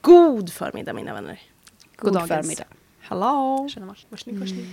God 0.00 0.52
förmiddag 0.52 0.92
mina 0.92 1.14
vänner. 1.14 1.40
God 1.96 2.12
dagens. 2.14 2.28
förmiddag. 2.28 2.64
Hallå! 3.00 3.68
Tjena 3.68 3.86
Mars. 3.86 4.06
Varsågod, 4.08 4.38
varsågod. 4.40 4.64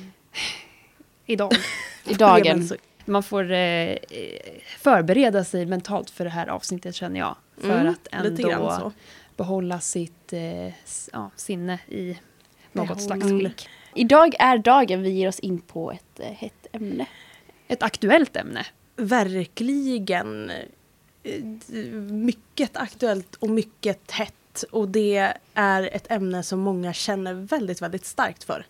Idag. 1.26 1.52
I 2.06 2.14
dagen. 2.14 2.70
Man 3.06 3.24
får 3.24 3.52
eh, 3.52 3.98
förbereda 4.78 5.44
sig 5.44 5.66
mentalt 5.66 6.10
för 6.10 6.24
det 6.24 6.30
här 6.30 6.48
avsnittet 6.48 6.96
känner 6.96 7.20
jag. 7.20 7.36
För 7.58 7.80
Mm, 7.80 7.88
att 7.94 8.08
ändå 8.12 8.92
behålla 9.38 9.80
sitt 9.80 10.34
eh, 10.34 10.66
s- 10.84 11.10
ja, 11.14 11.32
sinne 11.36 11.80
i 11.88 12.18
något 12.72 13.02
slags 13.02 13.24
skick. 13.24 13.70
Idag 13.96 14.36
är 14.40 14.58
dagen 14.58 15.02
vi 15.02 15.10
ger 15.10 15.28
oss 15.28 15.40
in 15.40 15.62
på 15.62 15.92
ett 15.92 16.20
eh, 16.20 16.32
hett 16.32 16.68
ämne. 16.72 17.06
Ett 17.68 17.84
aktuellt 17.84 18.36
ämne. 18.36 18.66
Verkligen 18.96 20.52
eh, 21.24 21.44
mycket 22.12 22.78
aktuellt 22.78 23.36
och 23.36 23.50
mycket 23.50 24.12
hett. 24.12 24.34
Och 24.72 24.88
det 24.90 25.34
är 25.54 25.84
ett 25.96 26.12
ämne 26.12 26.44
som 26.44 26.60
många 26.60 26.94
känner 26.94 27.34
väldigt, 27.34 27.82
väldigt 27.82 28.06
starkt 28.06 28.44
för. 28.44 28.66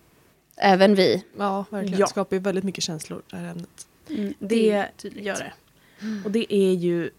Även 0.58 0.96
vi. 0.96 1.24
Ja, 1.38 1.66
verkligen. 1.70 2.00
Ja. 2.00 2.08
skapar 2.08 2.36
ju 2.36 2.40
väldigt 2.42 2.64
mycket 2.64 2.84
känslor 2.84 3.22
det 3.30 3.36
här 3.38 3.52
ämnet. 3.52 3.88
Mm, 4.10 4.34
Det, 4.40 4.86
tydligt. 4.98 5.24
gör 5.26 5.36
det. 5.36 5.54
Och 6.26 6.32
det 6.32 6.54
är 6.56 6.74
ju 6.74 7.10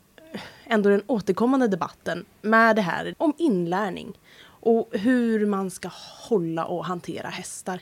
ändå 0.64 0.90
den 0.90 1.02
återkommande 1.06 1.68
debatten 1.68 2.24
med 2.42 2.76
det 2.76 2.82
här 2.82 3.14
om 3.18 3.32
inlärning. 3.38 4.18
Och 4.46 4.88
hur 4.92 5.46
man 5.46 5.70
ska 5.70 5.90
hålla 6.28 6.64
och 6.64 6.84
hantera 6.84 7.28
hästar. 7.28 7.80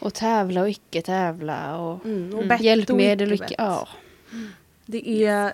Och 0.00 0.14
tävla 0.14 0.60
och 0.60 0.68
icke 0.70 1.02
tävla 1.02 1.76
och 1.78 2.04
Mm, 2.04 2.34
och 2.34 2.42
Mm. 2.42 2.62
hjälpmedel 2.62 3.28
och 3.28 3.34
icke. 3.34 3.54
Ja. 3.58 3.88
Det 4.86 5.24
är 5.26 5.52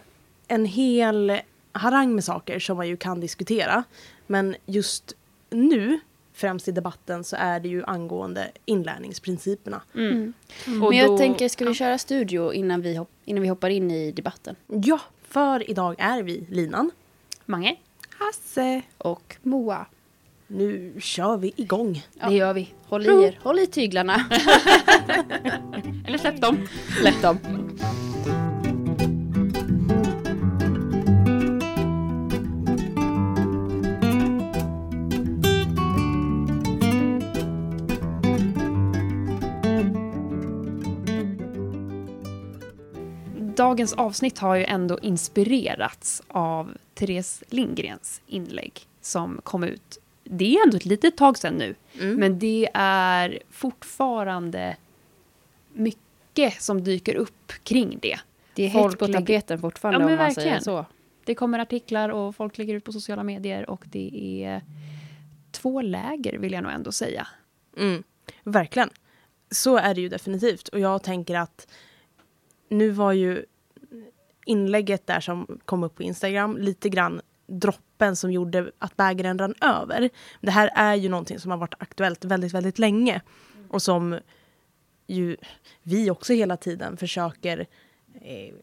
en 0.48 0.64
hel 0.64 1.40
harang 1.72 2.14
med 2.14 2.24
saker 2.24 2.58
som 2.58 2.76
man 2.76 2.88
ju 2.88 2.96
kan 2.96 3.20
diskutera. 3.20 3.84
Men 4.26 4.56
just 4.66 5.12
nu, 5.50 6.00
främst 6.32 6.68
i 6.68 6.72
debatten, 6.72 7.24
så 7.24 7.36
är 7.36 7.60
det 7.60 7.68
ju 7.68 7.84
angående 7.84 8.50
inlärningsprinciperna. 8.64 9.82
Mm. 9.94 10.32
Men 10.66 10.82
Och 10.82 10.94
jag 10.94 11.06
då- 11.10 11.18
tänker, 11.18 11.48
ska 11.48 11.64
vi 11.64 11.74
köra 11.74 11.98
studio 11.98 12.52
innan 12.52 12.82
vi, 12.82 12.96
hopp, 12.96 13.10
innan 13.24 13.42
vi 13.42 13.48
hoppar 13.48 13.70
in 13.70 13.90
i 13.90 14.12
debatten? 14.12 14.56
Ja, 14.66 15.00
för 15.28 15.70
idag 15.70 15.94
är 15.98 16.22
vi 16.22 16.46
linan. 16.50 16.90
Mange, 17.46 17.76
Hasse! 18.18 18.82
Och 18.98 19.36
Moa. 19.42 19.86
Nu 20.46 20.94
kör 21.00 21.36
vi 21.36 21.52
igång. 21.56 22.02
Ja. 22.20 22.28
det 22.28 22.34
gör 22.34 22.52
vi. 22.54 22.74
Håll 22.86 23.06
i 23.06 23.24
er, 23.24 23.38
håll 23.42 23.58
i 23.58 23.66
tyglarna. 23.66 24.24
Eller 26.06 26.18
släpp 26.18 26.40
dem. 26.40 26.68
Släpp 27.00 27.22
dem. 27.22 27.38
Dagens 43.56 43.92
avsnitt 43.92 44.38
har 44.38 44.54
ju 44.54 44.64
ändå 44.64 44.98
inspirerats 45.02 46.22
av 46.28 46.76
Therese 46.94 47.42
Lindgrens 47.48 48.20
inlägg 48.26 48.86
som 49.00 49.40
kom 49.44 49.64
ut. 49.64 49.98
Det 50.24 50.56
är 50.56 50.62
ändå 50.64 50.76
ett 50.76 50.84
litet 50.84 51.16
tag 51.16 51.38
sedan 51.38 51.54
nu, 51.54 51.74
Mm. 52.00 52.16
men 52.16 52.38
det 52.38 52.68
är 52.74 53.38
fortfarande 53.50 54.76
mycket 55.72 56.62
som 56.62 56.84
dyker 56.84 57.14
upp 57.14 57.52
kring 57.62 57.98
det. 58.02 58.18
Det 58.54 58.62
är 58.64 58.68
hett 58.68 58.98
på 58.98 59.06
tapeten 59.08 59.58
fortfarande 59.60 60.00
Ja, 60.00 60.10
om 60.12 60.16
man 60.16 60.34
säger 60.34 60.60
så. 60.60 60.86
Det 61.24 61.34
kommer 61.34 61.58
artiklar 61.58 62.08
och 62.08 62.36
folk 62.36 62.58
lägger 62.58 62.74
ut 62.74 62.84
på 62.84 62.92
sociala 62.92 63.22
medier 63.22 63.70
och 63.70 63.84
det 63.86 64.10
är 64.44 64.62
två 65.50 65.82
läger 65.82 66.38
vill 66.38 66.52
jag 66.52 66.62
nog 66.62 66.72
ändå 66.72 66.92
säga. 66.92 67.26
Mm, 67.76 68.02
verkligen. 68.42 68.90
Så 69.50 69.76
är 69.76 69.94
det 69.94 70.00
ju 70.00 70.08
definitivt. 70.08 70.68
Och 70.68 70.80
jag 70.80 71.02
tänker 71.02 71.34
att 71.34 71.68
nu 72.78 72.90
var 72.90 73.12
ju 73.12 73.44
inlägget 74.46 75.06
där 75.06 75.20
som 75.20 75.58
kom 75.64 75.84
upp 75.84 75.94
på 75.94 76.02
Instagram 76.02 76.56
lite 76.56 76.88
grann 76.88 77.20
droppen 77.46 78.16
som 78.16 78.32
gjorde 78.32 78.70
att 78.78 78.96
bägaren 78.96 79.38
rann 79.38 79.54
över. 79.60 80.10
Det 80.40 80.50
här 80.50 80.70
är 80.74 80.94
ju 80.94 81.08
någonting 81.08 81.38
som 81.38 81.50
har 81.50 81.58
varit 81.58 81.74
aktuellt 81.78 82.24
väldigt, 82.24 82.54
väldigt 82.54 82.78
länge. 82.78 83.20
Och 83.68 83.82
som 83.82 84.18
ju 85.06 85.36
vi 85.82 86.10
också 86.10 86.32
hela 86.32 86.56
tiden 86.56 86.96
försöker 86.96 87.66
eh, 88.20 88.54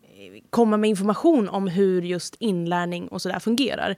komma 0.50 0.78
med 0.78 0.90
information 0.90 1.50
om 1.50 1.68
hur 1.68 2.02
just 2.02 2.36
inlärning 2.40 3.08
och 3.08 3.22
sådär 3.22 3.40
fungerar. 3.40 3.96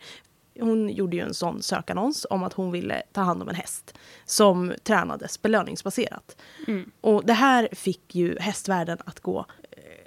Hon 0.60 0.90
gjorde 0.90 1.16
ju 1.16 1.22
en 1.22 1.34
sån 1.34 1.62
sökannons 1.62 2.26
om 2.30 2.44
att 2.44 2.54
hon 2.54 2.72
ville 2.72 3.04
ta 3.12 3.22
hand 3.22 3.42
om 3.42 3.50
en 3.50 3.56
häst 3.56 3.94
som 4.26 4.74
tränades 4.84 5.42
belöningsbaserat. 5.42 6.38
Mm. 6.68 6.92
Och 7.02 7.26
det 7.26 7.34
här 7.34 7.70
fick 7.72 8.16
ju 8.16 8.40
hästvärlden 8.40 8.98
att 9.06 9.20
gå 9.20 9.46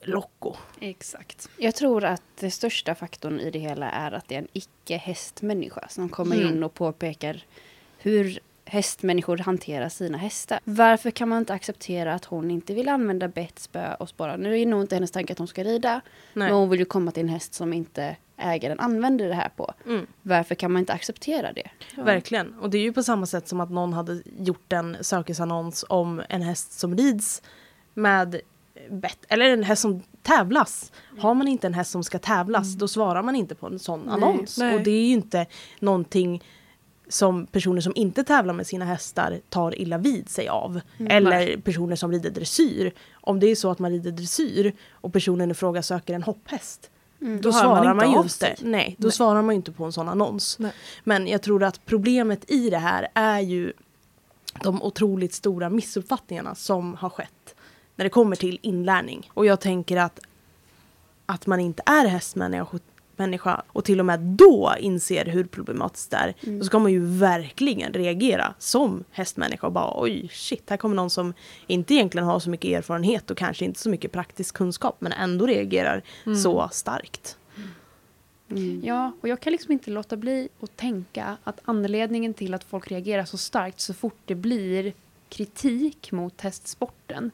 locko. 0.09 0.55
Exakt. 0.81 1.49
Jag 1.59 1.75
tror 1.75 2.05
att 2.05 2.23
den 2.41 2.51
största 2.51 2.95
faktorn 2.95 3.41
i 3.41 3.51
det 3.51 3.59
hela 3.59 3.91
är 3.91 4.13
att 4.13 4.29
det 4.29 4.35
är 4.35 4.39
en 4.39 4.49
icke-hästmänniska 4.53 5.87
som 5.89 6.09
kommer 6.09 6.37
Mm. 6.37 6.49
in 6.49 6.63
och 6.63 6.75
påpekar 6.75 7.45
hur 7.99 8.39
hästmänniskor 8.65 9.39
hanterar 9.39 9.89
sina 9.89 10.19
hästar. 10.19 10.61
Varför 10.65 11.11
kan 11.11 11.29
man 11.29 11.39
inte 11.39 11.53
acceptera 11.55 12.15
att 12.15 12.25
hon 12.25 12.51
inte 12.51 12.75
vill 12.75 12.89
använda 12.89 13.29
bett, 13.29 13.59
spö 13.59 13.95
och 13.95 14.09
spara? 14.09 14.37
Nu 14.37 14.55
är 14.55 14.59
det 14.59 14.67
nog 14.67 14.81
inte 14.81 14.95
hennes 14.97 15.11
tanke 15.11 15.33
att 15.33 15.39
hon 15.39 15.49
ska 15.49 15.65
rida, 15.65 15.93
Nej. 15.93 16.01
men 16.49 16.51
hon 16.53 16.69
vill 16.71 16.79
ju 16.81 16.85
komma 16.85 17.11
till 17.11 17.23
en 17.23 17.29
häst 17.29 17.55
som 17.55 17.73
inte 17.73 18.17
ägaren 18.37 18.81
använder 18.81 19.29
det 19.29 19.35
här 19.35 19.49
på. 19.57 19.73
Mm, 19.87 20.07
Varför 20.23 20.55
kan 20.55 20.73
man 20.73 20.81
inte 20.81 20.93
acceptera 20.93 21.53
det? 21.53 21.71
Verkligen. 21.97 22.55
Och 22.59 22.71
det 22.71 22.79
är 22.79 22.83
ju 22.83 22.93
på 22.93 23.03
samma 23.03 23.27
sätt 23.27 23.49
som 23.49 23.61
att 23.61 23.71
någon 23.71 23.93
hade 23.93 24.23
gjort 24.39 24.73
en 24.73 24.97
sökesannons 25.01 25.85
om 25.89 26.23
en 26.29 26.43
häst 26.43 26.73
som 26.73 26.97
rids 26.97 27.43
med 27.95 28.41
bett, 28.91 29.19
eller 29.29 29.45
en 29.45 29.63
häst 29.63 29.83
som 29.83 30.03
tävlas. 30.23 30.93
Har 31.19 31.35
man 31.35 31.49
inte 31.49 31.67
en 31.67 31.75
häst 31.75 31.91
som 31.91 32.05
ska 32.05 32.19
tävlas, 32.19 32.75
då 32.75 32.89
svarar 32.89 33.23
man 33.23 33.37
inte 33.37 33.55
på 33.55 33.67
en 33.67 33.79
sån 33.79 34.01
Nej. 34.01 34.15
annons. 34.15 34.59
Nej. 34.59 34.75
Och 34.75 34.83
det 34.83 34.91
är 34.91 35.07
ju 35.07 35.13
inte 35.13 35.47
någonting 35.81 36.43
som 37.09 37.47
personer 37.47 37.81
som 37.81 37.93
inte 37.97 38.25
tävlar 38.25 38.55
med 38.55 38.67
sina 38.67 38.85
hästar 38.85 39.41
tar 39.49 39.79
illa 39.79 39.99
vid 39.99 40.29
sig 40.29 40.49
av. 40.49 40.81
Eller 40.99 41.57
personer 41.57 41.97
som 41.97 42.13
rider 42.13 42.31
dressyr. 42.31 42.93
Om 43.13 43.41
det 43.41 43.47
är 43.47 43.55
så 43.55 43.71
att 43.71 43.79
man 43.79 43.91
rider 43.91 44.11
dressyr 44.11 44.73
och 44.91 45.13
personen 45.13 45.51
i 45.51 45.55
fråga 45.55 45.83
söker 45.83 46.15
en 46.15 46.23
hopphäst. 46.23 46.91
Då, 47.19 47.39
Då 47.41 47.51
hör 47.51 47.61
svarar 47.61 47.85
man 47.85 47.97
man, 47.97 48.13
ju 48.13 48.23
inte. 48.23 48.57
Nej, 48.61 48.97
då 48.99 49.07
Nej. 49.07 49.13
svarar 49.13 49.43
man 49.43 49.55
inte 49.55 49.73
på 49.73 49.85
en 49.85 49.93
sån 49.93 50.09
annons. 50.09 50.59
Nej. 50.59 50.73
Men 51.05 51.27
jag 51.27 51.43
tror 51.43 51.63
att 51.63 51.85
problemet 51.85 52.51
i 52.51 52.71
det 52.71 52.79
här 52.79 53.09
är 53.15 53.41
ju 53.41 53.73
de 54.63 54.83
otroligt 54.83 55.35
stora 55.35 55.71
missuppfattningarna 55.71 56.55
som 56.55 56.95
har 56.95 57.11
skett 57.11 57.55
när 57.97 58.05
det 58.05 58.11
kommer 58.11 58.37
till 58.37 58.59
inlärning. 58.63 59.31
Och 59.35 59.47
jag 59.47 59.61
tänker 59.61 59.97
att 59.97 60.21
att 61.29 61.47
man 61.47 61.61
inte 61.61 61.83
är 61.87 62.07
hästmänniska 62.07 62.79
människa 63.19 63.63
och 63.69 63.85
till 63.85 64.01
och 64.01 64.07
med 64.07 64.21
då 64.21 64.75
inser 64.79 65.25
hur 65.25 65.45
problematiskt 65.45 66.11
det 66.11 66.17
är, 66.17 66.35
då 66.59 66.65
ska 66.65 66.79
man 66.79 66.93
ju 66.93 67.05
verkligen 67.05 67.93
reagera 67.93 68.55
som 68.59 69.05
hästmänniska 69.11 69.67
och 69.67 69.73
bara 69.73 70.03
oj 70.03 70.29
shit, 70.33 70.71
här 70.71 70.77
kommer 70.77 70.97
någon 70.97 71.11
som 71.11 71.35
inte 71.67 71.95
egentligen 71.95 72.27
har 72.27 72.41
så 72.41 72.51
mycket 72.51 72.79
erfarenhet 72.79 73.31
och 73.31 73.37
kanske 73.37 73.65
inte 73.65 73.81
så 73.81 73.91
mycket 73.91 74.13
praktisk 74.13 74.55
kunskap 74.55 74.97
men 74.99 75.13
ändå 75.13 75.47
reagerar 75.47 76.03
så 76.43 76.69
starkt. 76.73 77.39
Ja, 78.83 79.13
och 79.21 79.29
jag 79.29 79.41
kan 79.41 79.53
liksom 79.53 79.73
inte 79.73 79.91
låta 79.91 80.17
bli 80.17 80.49
att 80.61 80.77
tänka 80.77 81.37
att 81.45 81.61
anledningen 81.65 82.35
till 82.35 82.55
att 82.55 82.65
folk 82.65 82.91
reagerar 82.91 83.25
så 83.25 83.39
starkt 83.39 83.81
så 83.81 83.95
fort 83.95 84.19
det 84.25 84.35
blir 84.35 84.93
kritik 85.29 86.13
mot 86.13 86.41
hästsporten. 86.41 87.31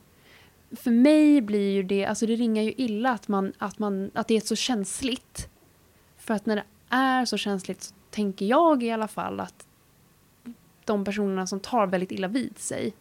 För 0.77 0.91
mig 0.91 1.41
blir 1.41 1.71
ju 1.73 1.83
det, 1.83 2.05
alltså 2.05 2.27
det 2.27 2.37
ringar 2.37 2.63
ju 2.63 2.73
illa 2.77 3.11
att, 3.11 3.29
man, 3.29 3.53
att, 3.59 3.79
man, 3.79 4.11
att 4.15 4.29
det 4.29 4.37
är 4.37 4.41
så 4.41 4.57
känsligt. 4.57 5.49
För 6.19 6.35
att 6.35 6.47
när 6.47 6.57
det 6.57 6.65
är 6.89 7.25
så 7.25 7.37
känsligt 7.37 7.83
så 7.83 7.95
tänker 8.11 8.47
jag 8.47 8.83
i 8.83 8.91
alla 8.91 9.09
fall 9.09 9.41
att 9.41 9.67
de 10.85 11.05
personerna 11.05 11.47
som 11.47 11.61
tar 11.61 11.87
väldigt 11.87 12.13
illa 12.13 12.29
vid 12.29 12.59
sig, 12.59 12.93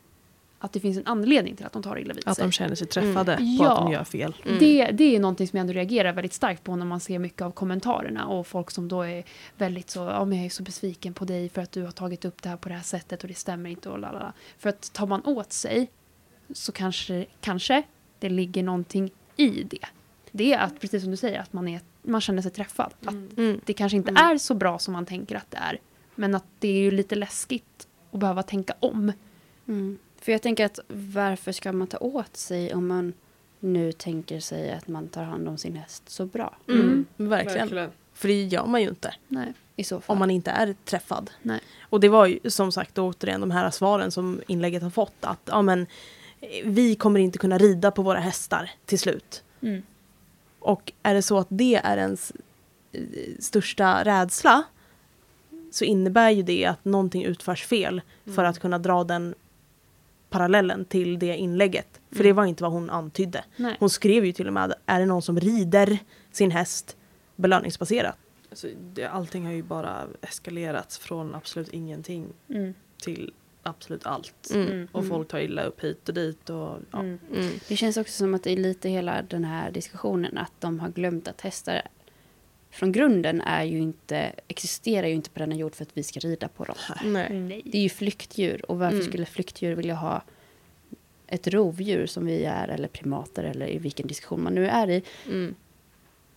att 0.59 0.73
det 0.73 0.79
finns 0.79 0.97
en 0.97 1.07
anledning 1.07 1.55
till 1.55 1.65
att 1.65 1.73
de 1.73 1.83
tar 1.83 1.99
illa 1.99 2.13
vid 2.13 2.27
Att 2.27 2.35
sig. 2.35 2.45
de 2.45 2.51
känner 2.51 2.75
sig 2.75 2.87
träffade 2.87 3.33
Mm. 3.33 3.57
på 3.57 3.63
att 3.63 3.69
Ja. 3.69 3.75
de 3.83 3.91
gör 3.91 4.03
fel. 4.03 4.35
Mm. 4.45 4.59
Det, 4.59 4.85
det 4.91 5.15
är 5.15 5.19
någonting 5.19 5.47
som 5.47 5.57
jag 5.57 5.61
ändå 5.61 5.73
reagerar 5.73 6.13
väldigt 6.13 6.33
starkt 6.33 6.63
på 6.63 6.75
när 6.75 6.85
man 6.85 6.99
ser 6.99 7.19
mycket 7.19 7.41
av 7.41 7.51
kommentarerna 7.51 8.27
och 8.27 8.47
folk 8.47 8.71
som 8.71 8.87
då 8.87 9.01
är 9.01 9.23
väldigt 9.57 9.89
så, 9.89 9.99
ja 9.99 10.25
men 10.25 10.37
jag 10.37 10.45
är 10.45 10.49
så 10.49 10.63
besviken 10.63 11.13
på 11.13 11.25
dig 11.25 11.49
för 11.49 11.61
att 11.61 11.71
du 11.71 11.83
har 11.83 11.91
tagit 11.91 12.25
upp 12.25 12.41
det 12.41 12.49
här 12.49 12.57
på 12.57 12.69
det 12.69 12.75
här 12.75 12.83
sättet 12.83 13.21
och 13.21 13.27
det 13.27 13.33
stämmer 13.33 13.69
inte 13.69 13.89
och 13.89 13.99
lalala. 13.99 14.33
För 14.57 14.69
att 14.69 14.93
tar 14.93 15.07
man 15.07 15.25
åt 15.25 15.53
sig 15.53 15.89
så 16.53 16.71
kanske, 16.71 17.25
kanske 17.41 17.83
det 18.19 18.29
ligger 18.29 18.63
någonting 18.63 19.11
i 19.37 19.63
det. 19.63 19.85
Det 20.31 20.53
är 20.53 20.59
att, 20.59 20.79
precis 20.79 21.01
som 21.01 21.11
du 21.11 21.17
säger, 21.17 21.39
att 21.39 21.53
man, 21.53 21.67
är, 21.67 21.81
man 22.01 22.21
känner 22.21 22.41
sig 22.41 22.51
träffad. 22.51 22.93
Att 23.05 23.13
Mm. 23.37 23.61
det 23.65 23.73
kanske 23.73 23.95
inte 23.97 24.11
Mm. 24.11 24.25
är 24.31 24.37
så 24.37 24.53
bra 24.53 24.79
som 24.79 24.93
man 24.93 25.05
tänker 25.05 25.35
att 25.35 25.51
det 25.51 25.57
är. 25.57 25.79
Men 26.15 26.35
att 26.35 26.45
det 26.59 26.67
är 26.67 26.79
ju 26.81 26.91
lite 26.91 27.15
läskigt 27.15 27.87
att 28.11 28.19
behöva 28.19 28.43
tänka 28.43 28.73
om. 28.79 29.11
Mm. 29.67 29.97
För 30.21 30.31
jag 30.31 30.41
tänker 30.41 30.65
att 30.65 30.79
varför 30.87 31.51
ska 31.51 31.71
man 31.73 31.87
ta 31.87 31.97
åt 31.97 32.37
sig 32.37 32.73
om 32.73 32.87
man 32.87 33.13
nu 33.59 33.91
tänker 33.91 34.39
sig 34.39 34.71
att 34.71 34.87
man 34.87 35.07
tar 35.07 35.23
hand 35.23 35.47
om 35.47 35.57
sin 35.57 35.75
häst 35.75 36.09
så 36.09 36.25
bra? 36.25 36.55
Mm. 36.67 37.05
Verkligen. 37.17 37.89
För 38.13 38.27
det 38.27 38.43
gör 38.43 38.65
man 38.65 38.81
ju 38.81 38.89
inte 38.89 39.13
Nej. 39.27 39.53
I 39.75 39.83
så 39.83 40.01
fall. 40.01 40.13
om 40.13 40.19
man 40.19 40.31
inte 40.31 40.51
är 40.51 40.75
träffad. 40.85 41.31
Nej. 41.41 41.59
Och 41.81 41.99
det 41.99 42.09
var 42.09 42.25
ju 42.25 42.39
som 42.49 42.71
sagt 42.71 42.97
återigen 42.97 43.41
de 43.41 43.51
här 43.51 43.69
svaren 43.71 44.11
som 44.11 44.41
inlägget 44.47 44.83
har 44.83 44.89
fått. 44.89 45.13
Att 45.21 45.39
ja, 45.45 45.61
men, 45.61 45.87
vi 46.63 46.95
kommer 46.95 47.19
inte 47.19 47.37
kunna 47.37 47.57
rida 47.57 47.91
på 47.91 48.01
våra 48.01 48.19
hästar 48.19 48.71
till 48.85 48.99
slut. 48.99 49.43
Mm. 49.61 49.81
Och 50.59 50.91
är 51.03 51.13
det 51.13 51.21
så 51.21 51.37
att 51.37 51.47
det 51.49 51.75
är 51.75 51.97
ens 51.97 52.31
eh, 52.91 53.01
största 53.39 54.03
rädsla 54.03 54.63
så 55.71 55.85
innebär 55.85 56.29
ju 56.29 56.43
det 56.43 56.65
att 56.65 56.85
någonting 56.85 57.23
utförs 57.23 57.65
fel 57.65 58.01
för 58.35 58.43
att 58.43 58.59
kunna 58.59 58.79
dra 58.79 59.03
den 59.03 59.35
parallellen 60.29 60.85
till 60.85 61.19
det 61.19 61.37
inlägget. 61.37 61.99
För 62.11 62.23
det 62.23 62.33
var 62.33 62.45
inte 62.45 62.63
vad 62.63 62.71
hon 62.71 62.89
antydde. 62.89 63.43
Nej. 63.55 63.75
Hon 63.79 63.89
skrev 63.89 64.25
ju 64.25 64.31
till 64.33 64.47
och 64.47 64.53
med, 64.53 64.73
är 64.85 64.99
det 64.99 65.05
någon 65.05 65.21
som 65.21 65.39
rider 65.39 65.97
sin 66.31 66.51
häst 66.51 66.97
belöningsbaserat? 67.35 68.15
Alltså, 68.49 68.67
det, 68.93 69.05
allting 69.05 69.45
har 69.45 69.51
ju 69.53 69.63
bara 69.63 70.03
eskalerats 70.21 70.97
från 70.97 71.35
absolut 71.35 71.69
ingenting 71.69 72.25
Mm. 72.49 72.73
till 73.01 73.33
absolut 73.63 74.05
allt. 74.05 74.51
Mm. 74.53 74.87
Och 74.91 75.07
folk 75.07 75.27
tar 75.27 75.39
illa 75.39 75.63
upp 75.63 75.83
hit 75.83 76.09
och 76.09 76.15
dit. 76.15 76.49
Och, 76.49 76.77
ja. 76.91 76.99
Mm. 76.99 77.19
Mm. 77.35 77.51
Det 77.67 77.75
känns 77.75 77.97
också 77.97 78.13
som 78.13 78.33
att 78.33 78.43
det 78.43 78.51
är 78.51 78.57
lite 78.57 78.89
hela 78.89 79.21
den 79.21 79.43
här 79.45 79.71
diskussionen 79.71 80.37
att 80.37 80.51
de 80.59 80.79
har 80.79 80.89
glömt 80.89 81.27
att 81.27 81.41
hästar 81.41 81.81
från 82.71 82.91
grunden 82.91 83.41
är 83.41 83.63
ju 83.63 83.77
inte, 83.79 84.31
existerar 84.47 85.07
ju 85.07 85.13
inte 85.13 85.29
på 85.29 85.39
denna 85.39 85.55
jord 85.55 85.75
för 85.75 85.83
att 85.83 85.97
vi 85.97 86.03
ska 86.03 86.19
rida 86.19 86.47
på 86.47 86.63
dem. 86.65 86.75
Nej. 87.05 87.61
Det 87.65 87.77
är 87.77 87.81
ju 87.81 87.89
flyktdjur 87.89 88.71
och 88.71 88.79
varför 88.79 88.95
Mm. 88.97 89.07
skulle 89.07 89.25
flyktdjur 89.25 89.75
vilja 89.75 89.95
ha 89.95 90.21
ett 91.27 91.47
rovdjur 91.47 92.05
som 92.05 92.25
vi 92.25 92.43
är 92.43 92.67
eller 92.67 92.87
primater 92.87 93.43
eller 93.43 93.67
i 93.69 93.77
vilken 93.77 94.07
diskussion 94.07 94.43
man 94.43 94.55
nu 94.55 94.67
är 94.67 94.89
i, 94.89 95.03
Mm. 95.27 95.55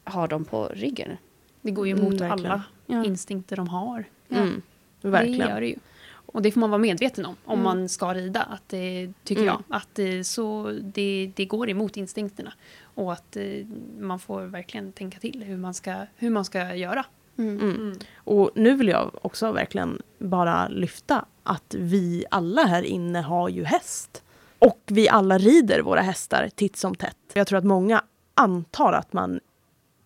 ha 0.04 0.26
dem 0.26 0.44
på 0.44 0.66
ryggen? 0.74 1.16
Det 1.60 1.70
går 1.70 1.86
ju 1.86 1.92
Mm, 1.92 2.06
emot 2.06 2.20
alla 2.20 2.62
Ja. 2.86 3.04
instinkter 3.04 3.56
de 3.56 3.68
har. 3.68 4.04
Mm. 4.30 4.62
Det 5.00 5.08
Verkligen. 5.08 5.48
gör 5.48 5.60
det 5.60 5.66
ju. 5.66 5.76
Och 6.26 6.42
det 6.42 6.52
får 6.52 6.60
man 6.60 6.70
vara 6.70 6.78
medveten 6.78 7.26
om, 7.26 7.36
om 7.44 7.52
Mm. 7.60 7.64
man 7.64 7.88
ska 7.88 8.14
rida. 8.14 8.42
Att 8.42 8.68
det, 8.68 9.12
tycker 9.24 9.42
Mm. 9.42 9.54
jag. 9.68 9.76
Att 9.76 9.88
det, 9.92 10.24
så, 10.24 10.78
det, 10.82 11.32
det 11.36 11.44
går 11.44 11.70
emot 11.70 11.96
instinkterna. 11.96 12.52
Och 12.94 13.12
att 13.12 13.36
eh, 13.36 13.66
man 14.00 14.18
får 14.18 14.42
verkligen 14.42 14.92
tänka 14.92 15.18
till 15.18 15.42
hur 15.42 15.56
man 15.56 15.74
ska, 15.74 15.96
hur 16.16 16.30
man 16.30 16.44
ska 16.44 16.74
göra. 16.74 17.06
Mm. 17.38 17.60
Mm. 17.60 17.98
Och 18.16 18.50
nu 18.54 18.74
vill 18.76 18.88
jag 18.88 19.10
också 19.22 19.52
verkligen 19.52 20.02
bara 20.18 20.68
lyfta 20.68 21.24
att 21.42 21.74
vi 21.78 22.24
alla 22.30 22.62
här 22.64 22.82
inne 22.82 23.20
har 23.20 23.48
ju 23.48 23.64
häst. 23.64 24.22
Och 24.58 24.80
vi 24.86 25.08
alla 25.08 25.38
rider 25.38 25.80
våra 25.80 26.00
hästar 26.00 26.48
titt 26.54 26.76
som 26.76 26.94
tätt. 26.94 27.16
Jag 27.34 27.46
tror 27.46 27.58
att 27.58 27.64
många 27.64 28.02
antar 28.34 28.92
att 28.92 29.12
man 29.12 29.40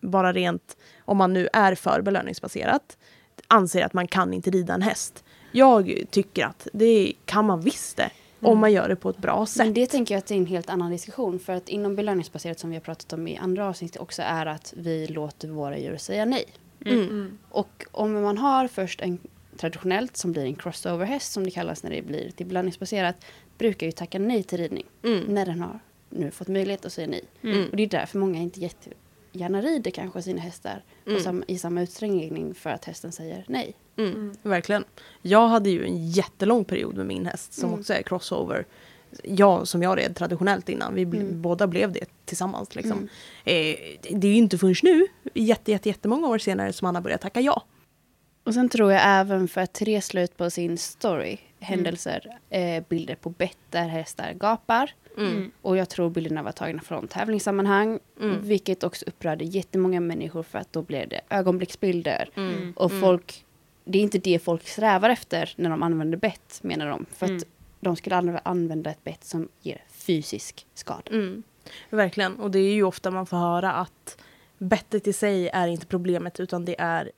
bara 0.01 0.33
rent, 0.33 0.77
om 1.05 1.17
man 1.17 1.33
nu 1.33 1.47
är 1.53 1.75
för 1.75 2.01
belöningsbaserat, 2.01 2.97
anser 3.47 3.85
att 3.85 3.93
man 3.93 4.07
kan 4.07 4.33
inte 4.33 4.49
rida 4.51 4.73
en 4.73 4.81
häst. 4.81 5.23
Jag 5.51 6.03
tycker 6.11 6.45
att 6.45 6.67
det 6.73 7.13
kan 7.25 7.45
man 7.45 7.61
visst 7.61 7.97
det, 7.97 8.09
om 8.41 8.57
man 8.59 8.71
gör 8.73 8.89
det 8.89 8.95
på 8.95 9.09
ett 9.09 9.17
bra 9.17 9.45
sätt. 9.45 9.57
Men 9.65 9.73
det 9.73 9.85
tänker 9.87 10.13
jag 10.15 10.19
att 10.19 10.25
det 10.25 10.33
är 10.33 10.37
en 10.37 10.45
helt 10.45 10.69
annan 10.69 10.91
diskussion. 10.91 11.39
För 11.39 11.53
att 11.53 11.69
inom 11.69 11.95
belöningsbaserat 11.95 12.59
som 12.59 12.69
vi 12.69 12.75
har 12.75 12.81
pratat 12.81 13.13
om 13.13 13.27
i 13.27 13.37
andra 13.37 13.67
avsnitt 13.67 13.97
också 13.97 14.21
är 14.21 14.45
att 14.45 14.73
vi 14.77 15.07
låter 15.07 15.47
våra 15.47 15.77
djur 15.77 15.97
säga 15.97 16.25
nej. 16.25 16.45
Mm. 16.85 17.37
Och 17.49 17.85
om 17.91 18.21
man 18.21 18.37
har 18.37 18.67
först 18.67 19.01
en 19.01 19.17
traditionellt 19.57 20.17
som 20.17 20.31
blir 20.31 20.45
en 20.45 20.55
crossover-häst 20.55 21.31
som 21.31 21.43
det 21.43 21.51
kallas 21.51 21.83
när 21.83 21.89
det 21.91 22.01
blir 22.01 22.31
till 22.31 22.45
belöningsbaserat 22.45 23.15
brukar 23.57 23.85
ju 23.85 23.91
tacka 23.91 24.19
nej 24.19 24.43
till 24.43 24.57
ridning 24.57 24.85
Mm. 25.03 25.23
när 25.27 25.45
den 25.45 25.61
har 25.61 25.79
nu 26.09 26.31
fått 26.31 26.47
möjlighet 26.47 26.85
att 26.85 26.93
säga 26.93 27.07
nej. 27.07 27.23
Mm. 27.43 27.69
Och 27.69 27.75
det 27.77 27.83
är 27.83 27.87
därför 27.87 28.17
många 28.19 28.39
inte 28.39 28.59
jättegärna 28.59 29.61
rider 29.61 29.91
kanske 29.91 30.21
sina 30.21 30.41
hästar 30.41 30.83
på 31.03 31.09
Mm. 31.09 31.23
sam- 31.23 31.43
i 31.47 31.57
samma 31.57 31.81
utsträckning 31.81 32.53
för 32.53 32.69
att 32.69 32.85
hästen 32.85 33.11
säger 33.11 33.45
nej. 33.47 33.73
Mm, 33.99 34.33
Verkligen. 34.43 34.83
Jag 35.21 35.47
hade 35.47 35.69
ju 35.69 35.85
en 35.85 36.07
jättelång 36.11 36.65
period 36.65 36.95
med 36.97 37.05
min 37.05 37.25
häst 37.25 37.53
som 37.53 37.69
Mm. 37.69 37.79
också 37.79 37.93
är 37.93 38.01
crossover. 38.01 38.65
Jag 39.23 39.67
som 39.67 39.83
jag 39.83 39.97
red 39.97 40.15
traditionellt 40.15 40.69
innan, 40.69 40.95
vi 40.95 41.05
bl- 41.05 41.21
Mm. 41.21 41.41
båda 41.41 41.67
blev 41.67 41.91
det 41.91 42.05
tillsammans. 42.25 42.75
Liksom. 42.75 42.97
Mm. 42.97 43.09
Eh, 43.43 43.77
det 44.19 44.27
är 44.27 44.31
ju 44.31 44.37
inte 44.37 44.57
förrän 44.57 44.75
nu, 44.83 45.07
jätte, 45.33 45.71
jätte, 45.71 45.89
jättemånga 45.89 46.27
år 46.27 46.37
senare, 46.37 46.73
som 46.73 46.85
han 46.85 46.95
har 46.95 47.01
börjat 47.01 47.21
tacka 47.21 47.41
ja. 47.41 47.63
Och 48.43 48.53
sen 48.53 48.69
tror 48.69 48.91
jag 48.91 49.01
även 49.05 49.47
för 49.47 49.61
att 49.61 49.73
Therese 49.73 50.13
la 50.13 50.21
ut 50.21 50.37
på 50.37 50.49
sin 50.49 50.77
story 50.77 51.37
händelser, 51.59 52.37
eh, 52.49 52.83
bilder 52.89 53.15
på 53.15 53.29
bett 53.29 53.57
där 53.69 53.87
hästar 53.87 54.33
gapar. 54.33 54.91
Mm. 55.17 55.51
Och 55.61 55.77
jag 55.77 55.89
tror 55.89 56.09
bilderna 56.09 56.43
var 56.43 56.51
tagna 56.51 56.81
från 56.81 57.07
tävlingssammanhang. 57.07 57.99
Mm. 58.21 58.41
Vilket 58.41 58.83
också 58.83 59.05
upprörde 59.07 59.45
jättemånga 59.45 59.99
människor 59.99 60.43
för 60.43 60.59
att 60.59 60.73
då 60.73 60.81
blev 60.81 61.09
det 61.09 61.21
ögonblicksbilder. 61.29 62.29
Mm. 62.35 62.73
Och 62.75 62.91
folk, 62.99 63.45
det 63.89 63.97
är 63.99 64.03
inte 64.03 64.17
det 64.17 64.39
folk 64.39 64.67
strävar 64.67 65.09
efter 65.09 65.53
när 65.55 65.69
de 65.69 65.83
använder 65.83 66.17
bett 66.17 66.59
menar 66.63 66.89
de. 66.89 67.05
För 67.11 67.25
Mm. 67.25 67.37
att 67.37 67.43
de 67.79 67.95
skulle 67.95 68.15
anv- 68.15 68.39
använda 68.43 68.89
ett 68.89 69.03
bett 69.03 69.23
som 69.23 69.47
ger 69.61 69.83
fysisk 69.91 70.65
skada. 70.73 71.11
Mm. 71.11 71.43
Verkligen. 71.89 72.35
Och 72.39 72.51
det 72.51 72.59
är 72.59 72.73
ju 72.73 72.83
ofta 72.83 73.11
man 73.11 73.25
får 73.25 73.37
höra 73.37 73.73
att 73.73 74.17
bettet 74.57 75.07
i 75.07 75.13
sig 75.13 75.47
är 75.49 75.67
inte 75.67 75.85
problemet 75.85 76.39
utan 76.39 76.65
det 76.65 76.75
är 76.79 77.11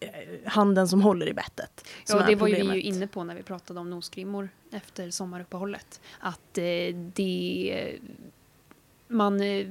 eh, 0.00 0.08
handen 0.44 0.88
som 0.88 1.02
håller 1.02 1.28
i 1.28 1.32
bettet. 1.34 1.84
Ja, 2.08 2.14
det 2.26 2.34
var 2.34 2.48
ju 2.48 2.54
vi 2.54 2.60
problemet. 2.60 2.76
ju 2.76 2.80
inne 2.88 3.06
på 3.06 3.24
när 3.24 3.34
vi 3.34 3.42
pratade 3.42 3.80
om 3.80 3.90
nosgrimmor 3.90 4.48
efter 4.72 5.10
sommaruppehållet. 5.10 6.00
Att 6.20 6.58
eh, 6.58 6.94
det... 7.14 7.98
Man... 9.08 9.40
Eh, 9.40 9.66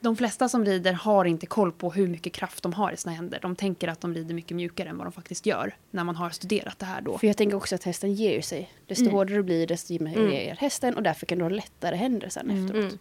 de 0.00 0.16
flesta 0.16 0.48
som 0.48 0.64
rider 0.64 0.92
har 0.92 1.24
inte 1.24 1.46
koll 1.46 1.72
på 1.72 1.90
hur 1.92 2.08
mycket 2.08 2.32
kraft 2.32 2.62
de 2.62 2.72
har 2.72 2.92
i 2.92 2.96
sina 2.96 3.14
händer. 3.14 3.38
De 3.42 3.56
tänker 3.56 3.88
att 3.88 4.00
de 4.00 4.14
rider 4.14 4.34
mycket 4.34 4.56
mjukare 4.56 4.88
än 4.88 4.96
vad 4.98 5.06
de 5.06 5.12
faktiskt 5.12 5.46
gör 5.46 5.76
när 5.90 6.04
man 6.04 6.16
har 6.16 6.30
studerat 6.30 6.78
det 6.78 6.86
här 6.86 7.00
då. 7.00 7.18
För 7.18 7.26
jag 7.26 7.36
tänker 7.36 7.56
också 7.56 7.74
att 7.74 7.84
hästen 7.84 8.14
ger 8.14 8.40
sig. 8.42 8.72
Desto 8.86 9.02
Mm. 9.04 9.14
hårdare 9.14 9.36
du 9.36 9.42
blir 9.42 9.66
desto 9.66 10.02
mer 10.04 10.16
Mm. 10.18 10.30
ger 10.32 10.54
hästen 10.54 10.94
och 10.96 11.02
därför 11.02 11.26
kan 11.26 11.38
du 11.38 11.44
ha 11.44 11.48
lättare 11.50 11.96
händer 11.96 12.28
sen 12.28 12.50
Mm. 12.50 12.64
efteråt. 12.64 12.84
Mm. 12.84 12.98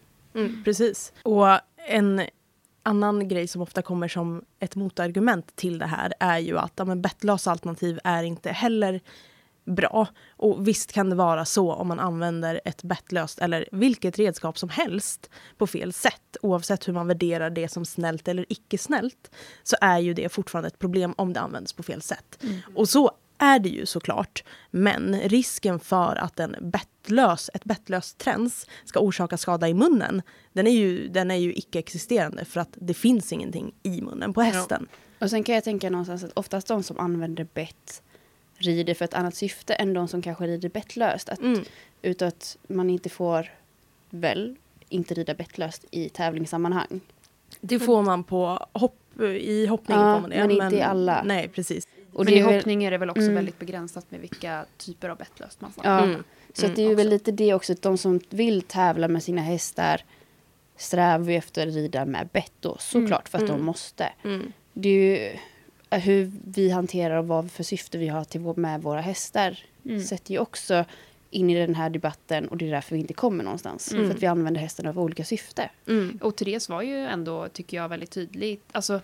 Mm, 0.51 0.63
precis. 0.63 1.13
Och 1.23 1.47
en 1.87 2.21
annan 2.83 3.27
grej 3.27 3.47
som 3.47 3.61
ofta 3.61 3.81
kommer 3.81 4.07
som 4.07 4.45
ett 4.59 4.75
motargument 4.75 5.55
till 5.55 5.79
det 5.79 5.85
här 5.85 6.13
är 6.19 6.39
ju 6.39 6.57
att 6.57 6.73
ja, 6.75 6.85
bettlösa 6.95 7.51
alternativ 7.51 7.99
är 8.03 8.23
inte 8.23 8.51
heller 8.51 9.01
bra. 9.65 10.07
Och 10.29 10.67
visst 10.67 10.91
kan 10.91 11.09
det 11.09 11.15
vara 11.15 11.45
så 11.45 11.73
om 11.73 11.87
man 11.87 11.99
använder 11.99 12.61
ett 12.65 12.83
bettlöst 12.83 13.39
eller 13.39 13.69
vilket 13.71 14.19
redskap 14.19 14.57
som 14.57 14.69
helst 14.69 15.29
på 15.57 15.67
fel 15.67 15.93
sätt. 15.93 16.37
Oavsett 16.41 16.87
hur 16.87 16.93
man 16.93 17.07
värderar 17.07 17.49
det 17.49 17.67
som 17.67 17.85
snällt 17.85 18.27
eller 18.27 18.45
icke 18.49 18.77
snällt 18.77 19.31
så 19.63 19.75
är 19.81 19.99
ju 19.99 20.13
det 20.13 20.29
fortfarande 20.29 20.67
ett 20.67 20.79
problem 20.79 21.13
om 21.17 21.33
det 21.33 21.39
används 21.39 21.73
på 21.73 21.83
fel 21.83 22.01
sätt. 22.01 22.43
Och 22.75 22.89
så 22.89 23.11
är 23.37 23.59
det 23.59 23.69
ju 23.69 23.85
såklart. 23.85 24.43
Men 24.71 25.19
risken 25.19 25.79
för 25.79 26.15
att 26.15 26.39
en 26.39 26.55
bettlös, 26.61 27.49
ett 27.53 27.63
bettlöst 27.63 28.17
träns 28.17 28.67
ska 28.85 28.99
orsaka 28.99 29.37
skada 29.37 29.69
i 29.69 29.73
munnen, 29.73 30.21
den 30.53 30.67
är 30.67 30.71
ju, 30.71 31.07
den 31.07 31.31
är 31.31 31.35
ju 31.35 31.53
icke-existerande 31.53 32.45
för 32.45 32.59
att 32.59 32.69
det 32.75 32.93
finns 32.93 33.33
ingenting 33.33 33.73
i 33.83 34.01
munnen 34.01 34.33
på 34.33 34.41
hästen. 34.41 34.87
Och 35.19 35.29
sen 35.29 35.43
kan 35.43 35.55
jag 35.55 35.63
tänka 35.63 35.89
någonstans 35.89 36.23
att 36.23 36.31
oftast 36.33 36.67
de 36.67 36.83
som 36.83 36.99
använder 36.99 37.47
bett 37.53 38.01
rider 38.57 38.93
för 38.93 39.05
ett 39.05 39.13
annat 39.13 39.35
syfte 39.35 39.73
än 39.73 39.93
de 39.93 40.07
som 40.07 40.21
kanske 40.21 40.47
rider 40.47 40.69
bettlöst. 40.69 41.29
Att, 41.29 41.39
Mm. 41.39 41.63
Utan 42.01 42.27
att 42.27 42.57
man 42.67 42.89
inte 42.89 43.09
får 43.09 43.51
väl 44.09 44.55
inte 44.89 45.13
rida 45.13 45.33
bettlöst 45.33 45.85
i 45.91 46.09
tävlingssammanhang. 46.09 46.99
Det 47.61 47.79
får 47.79 48.01
man 48.03 48.23
på 48.23 48.67
hopp, 48.73 49.21
i 49.39 49.65
hoppning. 49.65 49.97
Ja, 49.97 50.13
får 50.15 50.21
man 50.21 50.29
det, 50.29 50.37
men 50.47 50.51
inte 50.51 50.75
i 50.75 50.81
alla. 50.81 51.23
Nej, 51.25 51.47
precis. 51.47 51.87
Och 52.13 52.25
Men 52.25 52.33
det 52.33 52.37
i 52.37 52.41
är 52.41 52.45
väl- 52.45 52.55
hoppning 52.55 52.83
är 52.83 52.91
det 52.91 52.97
väl 52.97 53.09
också 53.09 53.21
Mm. 53.21 53.35
väldigt 53.35 53.59
begränsat 53.59 54.11
med 54.11 54.19
vilka 54.21 54.65
typer 54.77 55.09
av 55.09 55.17
bettlöst 55.17 55.61
man 55.61 55.71
får. 55.71 55.85
Ja, 55.85 56.03
Mm. 56.03 56.23
så 56.53 56.65
att 56.65 56.75
det 56.75 56.81
är 56.83 56.89
ju 56.89 56.95
väl 56.95 57.09
lite 57.09 57.31
det 57.31 57.53
också, 57.53 57.73
att 57.73 57.81
de 57.81 57.97
som 57.97 58.19
vill 58.29 58.61
tävla 58.61 59.07
med 59.07 59.23
sina 59.23 59.41
hästar 59.41 60.01
strävar 60.77 61.29
ju 61.31 61.35
efter 61.35 61.67
att 61.67 61.73
rida 61.73 62.05
med 62.05 62.27
bett 62.27 62.53
då, 62.59 62.75
såklart 62.79 63.29
för 63.29 63.37
att 63.37 63.43
Mm. 63.49 63.57
de 63.57 63.65
måste. 63.65 64.09
Mm. 64.23 64.51
Det 64.73 64.89
är 64.89 64.93
ju 64.93 65.37
hur 65.89 66.31
vi 66.47 66.69
hanterar 66.69 67.17
och 67.17 67.27
vad 67.27 67.51
för 67.51 67.63
syfte 67.63 67.97
vi 67.97 68.07
har 68.07 68.23
till 68.23 68.41
vår, 68.41 68.55
med 68.55 68.81
våra 68.81 69.01
hästar 69.01 69.59
Mm. 69.85 70.03
sätter 70.03 70.31
ju 70.33 70.39
också 70.39 70.85
in 71.29 71.49
i 71.49 71.55
den 71.55 71.75
här 71.75 71.89
debatten 71.89 72.47
och 72.47 72.57
det 72.57 72.67
är 72.67 72.71
därför 72.71 72.95
vi 72.95 73.01
inte 73.01 73.13
kommer 73.13 73.43
någonstans. 73.43 73.91
Mm. 73.91 74.07
För 74.07 74.15
att 74.15 74.23
vi 74.23 74.27
använder 74.27 74.61
hästarna 74.61 74.93
för 74.93 75.01
olika 75.01 75.25
syfte. 75.25 75.69
Mm. 75.87 76.19
Och 76.21 76.35
Therese 76.35 76.69
var 76.69 76.81
ju 76.81 77.05
ändå, 77.05 77.47
tycker 77.47 77.77
jag, 77.77 77.89
väldigt 77.89 78.11
tydlig. 78.11 78.59
Alltså, 78.71 79.01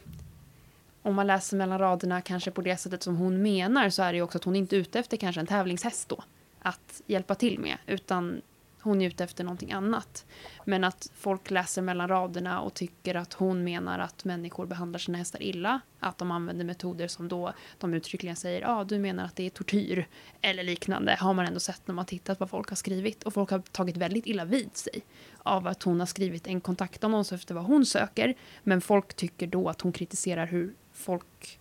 om 1.01 1.15
man 1.15 1.27
läser 1.27 1.57
mellan 1.57 1.79
raderna 1.79 2.21
kanske 2.21 2.51
på 2.51 2.61
det 2.61 2.77
sättet 2.77 3.03
som 3.03 3.15
hon 3.15 3.41
menar 3.41 3.89
så 3.89 4.03
är 4.03 4.13
det 4.13 4.17
ju 4.17 4.21
också 4.23 4.37
att 4.37 4.43
hon 4.43 4.55
inte 4.55 4.75
är 4.75 4.77
ute 4.77 4.99
efter 4.99 5.17
kanske 5.17 5.41
en 5.41 5.47
tävlingshäst 5.47 6.09
då. 6.09 6.23
Att 6.61 7.01
hjälpa 7.05 7.35
till 7.35 7.59
med. 7.59 7.77
Utan 7.87 8.41
hon 8.81 9.01
är 9.01 9.07
ute 9.07 9.23
efter 9.23 9.43
någonting 9.43 9.71
annat. 9.71 10.25
Men 10.65 10.83
att 10.83 11.11
folk 11.15 11.51
läser 11.51 11.81
mellan 11.81 12.07
raderna 12.07 12.61
och 12.61 12.73
tycker 12.73 13.15
att 13.15 13.33
hon 13.33 13.63
menar 13.63 13.99
att 13.99 14.25
människor 14.25 14.65
behandlar 14.65 14.99
sina 14.99 15.17
hästar 15.17 15.43
illa. 15.43 15.81
Att 15.99 16.17
de 16.17 16.31
använder 16.31 16.65
metoder 16.65 17.07
som 17.07 17.27
då 17.27 17.53
de 17.79 17.93
uttryckligen 17.93 18.35
säger 18.35 18.61
ja 18.61 18.67
ah, 18.79 18.83
du 18.83 18.99
menar 18.99 19.25
att 19.25 19.35
det 19.35 19.45
är 19.45 19.49
tortyr 19.49 20.07
eller 20.41 20.63
liknande. 20.63 21.15
Har 21.19 21.33
man 21.33 21.45
ändå 21.45 21.59
sett 21.59 21.81
när 21.87 21.95
man 21.95 22.05
tittat 22.05 22.39
vad 22.39 22.49
folk 22.49 22.69
har 22.69 22.75
skrivit. 22.75 23.23
Och 23.23 23.33
folk 23.33 23.49
har 23.49 23.59
tagit 23.59 23.97
väldigt 23.97 24.25
illa 24.27 24.45
vid 24.45 24.77
sig 24.77 25.01
av 25.43 25.67
att 25.67 25.83
hon 25.83 25.99
har 25.99 26.07
skrivit 26.07 26.47
en 26.47 26.61
kontaktannons 26.61 27.31
efter 27.33 27.55
vad 27.55 27.63
hon 27.63 27.85
söker. 27.85 28.35
Men 28.63 28.81
folk 28.81 29.13
tycker 29.13 29.47
då 29.47 29.69
att 29.69 29.81
hon 29.81 29.91
kritiserar 29.91 30.45
hur 30.47 30.73
folk 30.93 31.59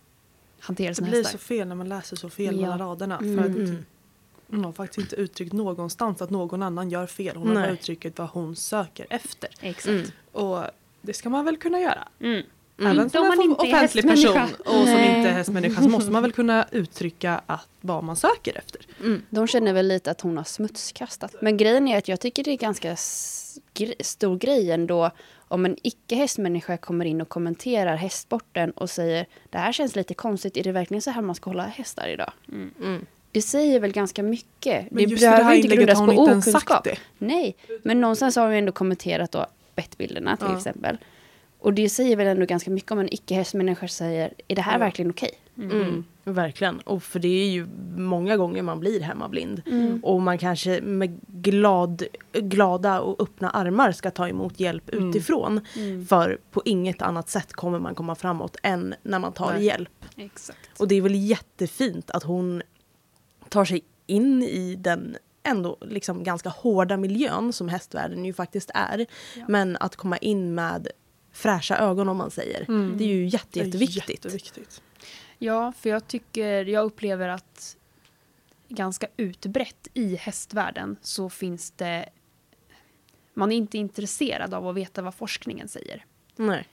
hanterar 0.59 0.89
Det 0.89 0.95
sina 0.95 1.07
blir 1.09 1.17
hästar. 1.19 1.37
så 1.39 1.43
fel 1.45 1.67
när 1.67 1.75
man 1.75 1.89
läser 1.89 2.15
så 2.15 2.29
fel 2.29 2.55
Ja. 2.55 2.61
mellan 2.61 2.79
raderna. 2.79 3.17
Mm. 3.17 3.37
För 3.37 3.49
att 3.49 3.55
Mm. 3.55 3.85
Hon 4.51 4.65
har 4.65 4.71
faktiskt 4.71 4.99
inte 4.99 5.15
uttryckt 5.15 5.53
någonstans 5.53 6.21
att 6.21 6.29
någon 6.29 6.63
annan 6.63 6.89
gör 6.89 7.07
fel. 7.07 7.35
Hon 7.35 7.47
har 7.47 7.55
bara 7.55 7.69
uttryckt 7.69 8.19
vad 8.19 8.29
hon 8.29 8.55
söker 8.55 9.05
efter. 9.09 9.49
Exakt. 9.61 9.87
Mm. 9.87 10.07
Och 10.31 10.63
det 11.01 11.13
ska 11.13 11.29
man 11.29 11.45
väl 11.45 11.57
kunna 11.57 11.79
göra. 11.79 12.07
Mm. 12.19 12.43
Även 12.79 12.99
Inte 12.99 13.09
som 13.09 13.25
om 13.25 13.39
en 13.39 13.53
offentlig 13.53 14.07
person 14.07 14.37
hästmänniska. 14.37 14.63
och 14.65 14.73
som 14.73 14.83
Nej. 14.83 15.17
inte 15.17 15.29
är 15.29 15.33
hästmänniska 15.33 15.81
så 15.81 15.89
måste 15.89 16.11
man 16.11 16.21
väl 16.21 16.31
kunna 16.31 16.65
uttrycka 16.71 17.41
att, 17.45 17.67
vad 17.81 18.03
man 18.03 18.15
söker 18.15 18.57
efter. 18.57 18.81
Mm. 18.99 19.21
De 19.29 19.47
känner 19.47 19.73
väl 19.73 19.87
lite 19.87 20.11
att 20.11 20.21
hon 20.21 20.37
har 20.37 20.43
smutskastat. 20.43 21.35
Men 21.41 21.57
grejen 21.57 21.87
är 21.87 21.97
att 21.97 22.07
jag 22.07 22.19
tycker 22.19 22.43
det 22.43 22.51
är 22.51 22.57
ganska 22.57 22.95
stor 23.99 24.37
grej 24.37 24.71
ändå 24.71 25.11
om 25.47 25.65
en 25.65 25.77
icke-hästmänniska 25.83 26.77
kommer 26.77 27.05
in 27.05 27.21
och 27.21 27.29
kommenterar 27.29 27.95
hästsporten 27.95 28.71
och 28.71 28.89
säger 28.89 29.25
det 29.49 29.57
här 29.57 29.71
känns 29.71 29.95
lite 29.95 30.13
konstigt, 30.13 30.57
är 30.57 30.63
det 30.63 30.71
verkligen 30.71 31.01
så 31.01 31.11
här 31.11 31.21
man 31.21 31.35
ska 31.35 31.49
hålla 31.49 31.63
hästar 31.63 32.07
idag? 32.07 32.31
Mm. 32.51 33.05
Det 33.31 33.41
säger 33.41 33.79
väl 33.79 33.91
ganska 33.91 34.23
mycket. 34.23 34.91
Men 34.91 35.03
det 35.03 35.09
just 35.09 35.23
i 35.23 35.25
det 35.25 35.29
behöver 35.31 35.43
här 35.43 35.55
inte 35.55 35.67
grundas 35.75 35.99
på 35.99 36.11
inte 36.11 36.21
okunskap. 36.21 36.83
det. 36.83 36.97
Nej, 37.17 37.55
men 37.83 38.01
någonstans 38.01 38.35
har 38.35 38.49
vi 38.49 38.57
ändå 38.57 38.71
kommenterat 38.71 39.31
då 39.31 39.45
bettbilderna 39.75 40.37
till 40.37 40.47
Ja. 40.49 40.57
exempel. 40.57 40.97
Och 41.59 41.73
det 41.73 41.89
säger 41.89 42.15
väl 42.15 42.27
ändå 42.27 42.45
ganska 42.45 42.71
mycket 42.71 42.91
om 42.91 42.99
en 42.99 43.13
icke-hästmänniska 43.13 43.87
säger 43.87 44.33
är 44.47 44.55
det 44.55 44.61
här 44.61 44.73
Ja. 44.73 44.77
verkligen 44.79 45.11
okej? 45.11 45.31
Mm. 45.57 46.03
Verkligen. 46.23 46.79
Och 46.79 47.03
för 47.03 47.19
det 47.19 47.27
är 47.27 47.49
ju 47.49 47.67
många 47.97 48.37
gånger 48.37 48.61
man 48.61 48.79
blir 48.79 48.99
hemmablind. 49.01 49.61
Mm. 49.65 49.99
Och 50.03 50.21
man 50.21 50.37
kanske 50.37 50.81
med 50.81 51.19
glad, 51.27 52.03
glada 52.33 52.99
och 53.01 53.21
öppna 53.21 53.49
armar 53.49 53.91
ska 53.91 54.11
ta 54.11 54.27
emot 54.27 54.59
hjälp 54.59 54.93
Mm. 54.93 55.09
utifrån. 55.09 55.61
Mm. 55.75 56.05
För 56.05 56.37
på 56.51 56.61
inget 56.65 57.01
annat 57.01 57.29
sätt 57.29 57.53
kommer 57.53 57.79
man 57.79 57.95
komma 57.95 58.15
framåt 58.15 58.57
än 58.63 58.95
när 59.03 59.19
man 59.19 59.33
tar 59.33 59.53
Nej. 59.53 59.63
hjälp. 59.65 60.05
Exakt. 60.17 60.59
Och 60.79 60.87
det 60.87 60.95
är 60.95 61.01
väl 61.01 61.15
jättefint 61.15 62.11
att 62.11 62.23
hon 62.23 62.61
tar 63.51 63.65
sig 63.65 63.81
in 64.07 64.43
i 64.43 64.75
den 64.75 65.17
ändå 65.43 65.77
liksom 65.81 66.23
ganska 66.23 66.49
hårda 66.49 66.97
miljön 66.97 67.53
som 67.53 67.69
hästvärlden 67.69 68.25
ju 68.25 68.33
faktiskt 68.33 68.71
är. 68.73 69.05
Ja. 69.37 69.45
Men 69.47 69.77
att 69.79 69.95
komma 69.95 70.17
in 70.17 70.55
med 70.55 70.87
fräscha 71.31 71.77
ögon 71.77 72.09
om 72.09 72.17
man 72.17 72.31
säger. 72.31 72.65
Mm. 72.67 72.97
Det 72.97 73.03
är 73.03 73.07
ju 73.07 73.25
jätte, 73.27 73.47
Det 73.51 73.59
är 73.59 73.65
jätteviktigt. 73.65 74.09
jätteviktigt. 74.09 74.81
Ja, 75.37 75.73
för 75.77 75.89
jag 75.89 76.07
tycker, 76.07 76.65
jag 76.65 76.85
upplever 76.85 77.27
att 77.27 77.77
ganska 78.69 79.07
utbrett 79.17 79.87
i 79.93 80.15
hästvärlden 80.15 80.95
så 81.01 81.29
finns 81.29 81.71
det 81.71 82.09
man 83.33 83.51
är 83.51 83.55
inte 83.55 83.77
intresserad 83.77 84.53
av 84.53 84.67
att 84.67 84.75
veta 84.75 85.01
vad 85.01 85.15
forskningen 85.15 85.67
säger. 85.67 86.05
Nej. 86.35 86.67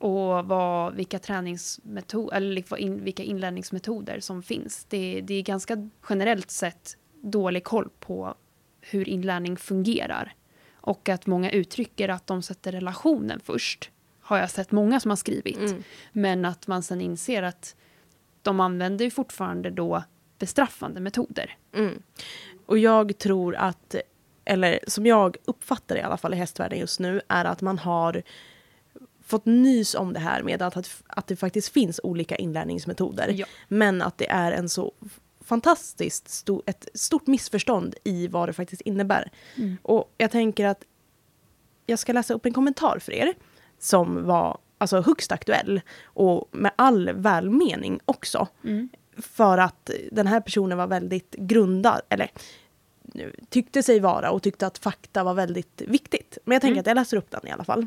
Och 0.00 0.44
vad, 0.48 0.94
vilka 0.94 1.18
träningsmetoder, 1.18 2.36
eller 2.36 2.52
liksom 2.52 2.78
in, 2.78 3.04
vilka 3.04 3.22
inlärningsmetoder 3.22 4.20
som 4.20 4.42
finns. 4.42 4.86
Det, 4.88 5.20
det 5.20 5.34
är 5.34 5.42
ganska 5.42 5.88
generellt 6.08 6.50
sett 6.50 6.96
dålig 7.22 7.64
koll 7.64 7.88
på 8.00 8.34
hur 8.80 9.08
inlärning 9.08 9.56
fungerar. 9.56 10.34
Och 10.72 11.08
att 11.08 11.26
många 11.26 11.50
uttrycker 11.50 12.08
att 12.08 12.26
de 12.26 12.42
sätter 12.42 12.72
relationen 12.72 13.40
först. 13.44 13.90
Har 14.20 14.38
jag 14.38 14.50
sett 14.50 14.70
många 14.70 15.00
som 15.00 15.10
har 15.10 15.16
skrivit. 15.16 15.58
Mm. 15.58 15.82
Men 16.12 16.44
att 16.44 16.66
man 16.66 16.82
sen 16.82 17.00
inser 17.00 17.42
att 17.42 17.76
de 18.42 18.60
använder 18.60 19.04
ju 19.04 19.10
fortfarande 19.10 19.70
då 19.70 20.02
bestraffande 20.38 21.00
metoder. 21.00 21.56
Mm. 21.74 22.02
Och 22.66 22.78
jag 22.78 23.18
tror 23.18 23.56
att, 23.56 23.94
eller 24.44 24.80
som 24.86 25.06
jag 25.06 25.36
uppfattar 25.44 25.94
det 25.94 26.00
i 26.00 26.04
alla 26.04 26.16
fall 26.16 26.34
i 26.34 26.36
hästvärlden 26.36 26.78
just 26.78 27.00
nu, 27.00 27.20
är 27.28 27.44
att 27.44 27.60
man 27.60 27.78
har 27.78 28.22
fått 29.30 29.46
nys 29.46 29.94
om 29.94 30.12
det 30.12 30.20
här 30.20 30.42
med 30.42 30.62
att, 30.62 30.76
att, 31.06 31.26
det 31.26 31.36
faktiskt 31.36 31.68
finns 31.68 32.00
olika 32.02 32.36
inlärningsmetoder. 32.36 33.28
Ja. 33.28 33.46
Men 33.68 34.02
att 34.02 34.18
det 34.18 34.30
är 34.30 34.52
en 34.52 34.68
så 34.68 34.92
fantastiskt 35.44 36.28
sto, 36.28 36.62
ett 36.66 36.88
stort 36.94 37.26
missförstånd 37.26 37.94
i 38.04 38.28
vad 38.28 38.48
det 38.48 38.52
faktiskt 38.52 38.82
innebär. 38.82 39.30
Mm. 39.56 39.76
Och 39.82 40.14
jag 40.18 40.30
tänker 40.30 40.66
att 40.66 40.84
jag 41.86 41.98
ska 41.98 42.12
läsa 42.12 42.34
upp 42.34 42.46
en 42.46 42.52
kommentar 42.52 42.98
för 42.98 43.12
er 43.12 43.34
som 43.78 44.24
var 44.26 44.58
alltså 44.78 45.00
högst 45.00 45.32
aktuell 45.32 45.80
och 46.04 46.48
med 46.50 46.72
all 46.76 47.10
välmening 47.12 48.00
också. 48.04 48.48
Mm. 48.64 48.88
För 49.16 49.58
att 49.58 49.90
den 50.12 50.26
här 50.26 50.40
personen 50.40 50.78
var 50.78 50.86
väldigt 50.86 51.34
grundad, 51.34 52.00
eller 52.08 52.30
tyckte 53.48 53.82
sig 53.82 54.00
vara 54.00 54.30
och 54.30 54.42
tyckte 54.42 54.66
att 54.66 54.78
fakta 54.78 55.24
var 55.24 55.34
väldigt 55.34 55.82
viktigt. 55.86 56.38
Men 56.44 56.54
jag 56.54 56.62
tänker 56.62 56.72
Mm. 56.72 56.80
att 56.80 56.86
jag 56.86 56.94
läser 56.94 57.16
upp 57.16 57.30
den 57.30 57.46
i 57.46 57.50
alla 57.50 57.64
fall. 57.64 57.86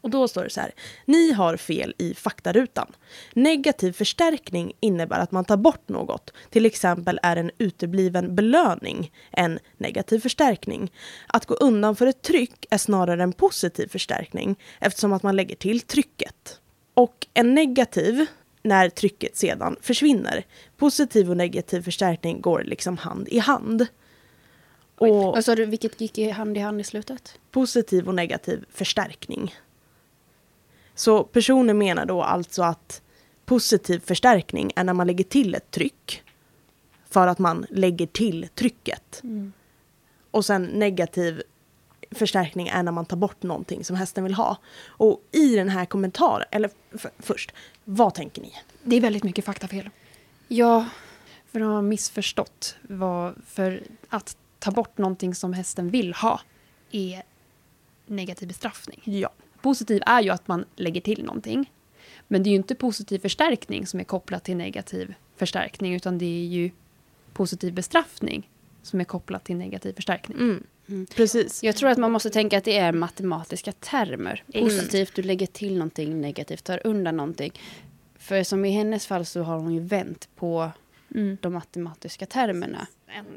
Och 0.00 0.10
då 0.10 0.28
står 0.28 0.44
det 0.44 0.50
så 0.50 0.60
här. 0.60 0.72
Ni 1.04 1.32
har 1.32 1.56
fel 1.56 1.94
i 1.98 2.14
faktarutan. 2.14 2.92
Negativ 3.34 3.92
förstärkning 3.92 4.72
innebär 4.80 5.18
att 5.18 5.32
man 5.32 5.44
tar 5.44 5.56
bort 5.56 5.88
något. 5.88 6.32
Till 6.50 6.66
exempel 6.66 7.20
är 7.22 7.36
en 7.36 7.50
utebliven 7.58 8.34
belöning 8.34 9.12
en 9.30 9.58
negativ 9.78 10.18
förstärkning. 10.18 10.92
Att 11.26 11.46
gå 11.46 11.54
undan 11.54 11.96
för 11.96 12.06
ett 12.06 12.22
tryck 12.22 12.66
är 12.70 12.78
snarare 12.78 13.22
en 13.22 13.32
positiv 13.32 13.88
förstärkning 13.88 14.58
eftersom 14.80 15.12
att 15.12 15.22
man 15.22 15.36
lägger 15.36 15.56
till 15.56 15.80
trycket. 15.80 16.60
Och 16.94 17.26
en 17.34 17.54
negativ 17.54 18.26
när 18.62 18.88
trycket 18.88 19.36
sedan 19.36 19.76
försvinner. 19.80 20.44
Positiv 20.76 21.30
och 21.30 21.36
negativ 21.36 21.82
förstärkning 21.82 22.40
går 22.40 22.62
liksom 22.64 22.96
hand 22.98 23.28
i 23.28 23.38
hand. 23.38 23.86
Och 24.98 25.08
Vad 25.08 25.44
sa 25.44 25.54
du, 25.54 25.66
vilket 25.66 26.00
gick 26.00 26.32
hand 26.32 26.56
i 26.56 26.60
hand 26.60 26.80
i 26.80 26.84
slutet? 26.84 27.38
positiv 27.50 28.08
och 28.08 28.14
negativ 28.14 28.64
förstärkning. 28.70 29.54
Så 31.00 31.24
personen 31.24 31.78
menar 31.78 32.06
då 32.06 32.22
alltså 32.22 32.62
att 32.62 33.02
positiv 33.44 34.02
förstärkning 34.04 34.72
är 34.76 34.84
när 34.84 34.92
man 34.92 35.06
lägger 35.06 35.24
till 35.24 35.54
ett 35.54 35.70
tryck 35.70 36.22
för 37.08 37.26
att 37.26 37.38
man 37.38 37.66
lägger 37.70 38.06
till 38.06 38.48
trycket. 38.54 39.22
Och 40.30 40.44
sen 40.44 40.64
negativ 40.64 41.42
förstärkning 42.10 42.68
är 42.68 42.82
när 42.82 42.92
man 42.92 43.06
tar 43.06 43.16
bort 43.16 43.42
någonting 43.42 43.84
som 43.84 43.96
hästen 43.96 44.24
vill 44.24 44.34
ha. 44.34 44.56
Och 44.86 45.22
i 45.32 45.56
den 45.56 45.68
här 45.68 45.84
kommentaren, 45.84 46.46
eller 46.50 46.70
först, 47.18 47.52
vad 47.84 48.14
tänker 48.14 48.42
ni? 48.42 48.54
Det 48.82 48.96
är 48.96 49.00
väldigt 49.00 49.24
mycket 49.24 49.44
faktafel. 49.44 49.90
Ja, 50.48 50.86
För 51.50 51.60
de 51.60 51.68
har 51.68 51.82
missförstått 51.82 52.76
vad, 52.82 53.34
för 53.46 53.82
att 54.08 54.36
ta 54.58 54.70
bort 54.70 54.98
någonting 54.98 55.34
som 55.34 55.52
hästen 55.52 55.90
vill 55.90 56.14
ha 56.14 56.40
är 56.90 57.22
negativ 58.06 58.48
bestraffning. 58.48 59.00
Ja. 59.04 59.30
Positiv 59.62 60.02
är 60.06 60.22
ju 60.22 60.30
att 60.30 60.48
man 60.48 60.64
lägger 60.76 61.00
till 61.00 61.24
någonting. 61.24 61.72
Men 62.28 62.42
det 62.42 62.48
är 62.48 62.50
ju 62.50 62.56
inte 62.56 62.74
positiv 62.74 63.18
förstärkning 63.18 63.86
som 63.86 64.00
är 64.00 64.04
kopplat 64.04 64.44
till 64.44 64.56
negativ 64.56 65.14
förstärkning 65.36 65.94
utan 65.94 66.18
det 66.18 66.24
är 66.24 66.46
ju 66.46 66.70
positiv 67.32 67.74
bestraffning 67.74 68.50
som 68.82 69.00
är 69.00 69.04
kopplat 69.04 69.44
till 69.44 69.56
negativ 69.56 69.92
förstärkning. 69.92 70.38
Mm. 70.38 70.64
Mm. 70.88 71.06
Precis. 71.06 71.62
jag 71.62 71.76
tror 71.76 71.90
att 71.90 71.98
man 71.98 72.12
måste 72.12 72.30
tänka 72.30 72.58
att 72.58 72.64
det 72.64 72.76
är 72.78 72.92
matematiska 72.92 73.72
termer. 73.72 74.44
Positivt, 74.52 75.14
du 75.14 75.22
lägger 75.22 75.46
till 75.46 75.74
någonting, 75.74 76.20
negativt, 76.20 76.64
tar 76.64 76.86
undan 76.86 77.16
någonting. 77.16 77.52
För 78.18 78.42
som 78.42 78.64
i 78.64 78.70
hennes 78.70 79.06
fall 79.06 79.26
så 79.26 79.42
har 79.42 79.58
hon 79.58 79.74
ju 79.74 79.80
vänt 79.80 80.28
på 80.36 80.70
Mm. 81.14 81.38
de 81.40 81.52
matematiska 81.52 82.26
termerna. 82.26 82.86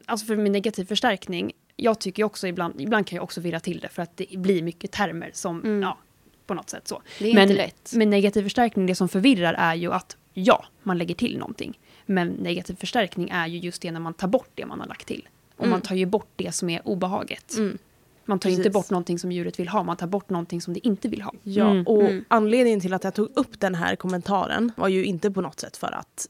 Alltså 0.05 0.25
för 0.25 0.35
med 0.37 0.51
negativ 0.51 0.85
förstärkning, 0.85 1.51
jag 1.75 1.99
tycker 1.99 2.23
också 2.23 2.47
ibland, 2.47 2.81
ibland 2.81 3.07
kan 3.07 3.15
jag 3.15 3.23
också 3.23 3.41
virra 3.41 3.59
till 3.59 3.79
det 3.79 3.87
för 3.89 4.01
att 4.01 4.17
det 4.17 4.25
blir 4.37 4.63
mycket 4.63 4.91
termer 4.91 5.29
som, 5.33 5.59
Mm. 5.63 5.81
ja, 5.81 5.97
på 6.47 6.53
något 6.53 6.69
sätt 6.69 6.87
så. 6.87 7.01
Det 7.19 7.29
är 7.29 7.33
Men- 7.33 7.43
inte 7.43 7.53
lätt. 7.55 7.93
Med 7.93 8.07
negativ 8.07 8.43
förstärkning, 8.43 8.85
det 8.85 8.95
som 8.95 9.09
förvirrar 9.09 9.53
är 9.53 9.75
ju 9.75 9.93
att 9.93 10.17
ja, 10.33 10.65
man 10.83 10.97
lägger 10.97 11.15
till 11.15 11.37
någonting. 11.37 11.79
Men 12.05 12.27
negativ 12.27 12.75
förstärkning 12.75 13.29
är 13.29 13.47
ju 13.47 13.59
just 13.59 13.81
det 13.81 13.91
när 13.91 13.99
man 13.99 14.13
tar 14.13 14.27
bort 14.27 14.49
det 14.55 14.65
man 14.65 14.79
har 14.79 14.87
lagt 14.87 15.07
till. 15.07 15.27
Och 15.55 15.59
Mm. 15.65 15.71
man 15.71 15.81
tar 15.81 15.95
ju 15.95 16.05
bort 16.05 16.29
det 16.35 16.51
som 16.51 16.69
är 16.69 16.87
obehaget. 16.87 17.57
Mm. 17.57 17.77
Man 18.25 18.39
tar 18.39 18.49
ju 18.49 18.55
inte 18.55 18.63
Precis. 18.69 18.73
bort 18.73 18.89
någonting 18.89 19.19
som 19.19 19.31
djuret 19.31 19.59
vill 19.59 19.67
ha, 19.67 19.83
man 19.83 19.97
tar 19.97 20.07
bort 20.07 20.29
någonting 20.29 20.61
som 20.61 20.73
det 20.73 20.87
inte 20.87 21.07
vill 21.07 21.21
ha. 21.21 21.33
Ja, 21.43 21.69
Mm. 21.71 21.87
och 21.87 22.01
Mm. 22.03 22.25
anledningen 22.27 22.79
till 22.79 22.93
att 22.93 23.03
jag 23.03 23.13
tog 23.13 23.29
upp 23.37 23.59
den 23.59 23.75
här 23.75 23.95
kommentaren 23.95 24.71
var 24.77 24.87
ju 24.87 25.05
inte 25.05 25.31
på 25.31 25.41
något 25.41 25.59
sätt 25.59 25.77
för 25.77 25.91
att 25.91 26.27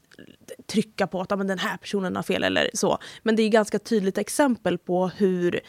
trycka 0.66 1.06
på 1.06 1.20
att 1.20 1.30
"Ja, 1.30 1.36
men 1.36 1.46
den 1.46 1.58
här 1.58 1.76
personen 1.76 2.16
har 2.16 2.22
fel 2.22 2.44
eller 2.44 2.70
så. 2.74 2.98
Men 3.22 3.36
det 3.36 3.42
är 3.42 3.48
ganska 3.48 3.78
tydligt 3.78 4.18
exempel 4.18 4.78
på 4.78 5.08
hur 5.08 5.60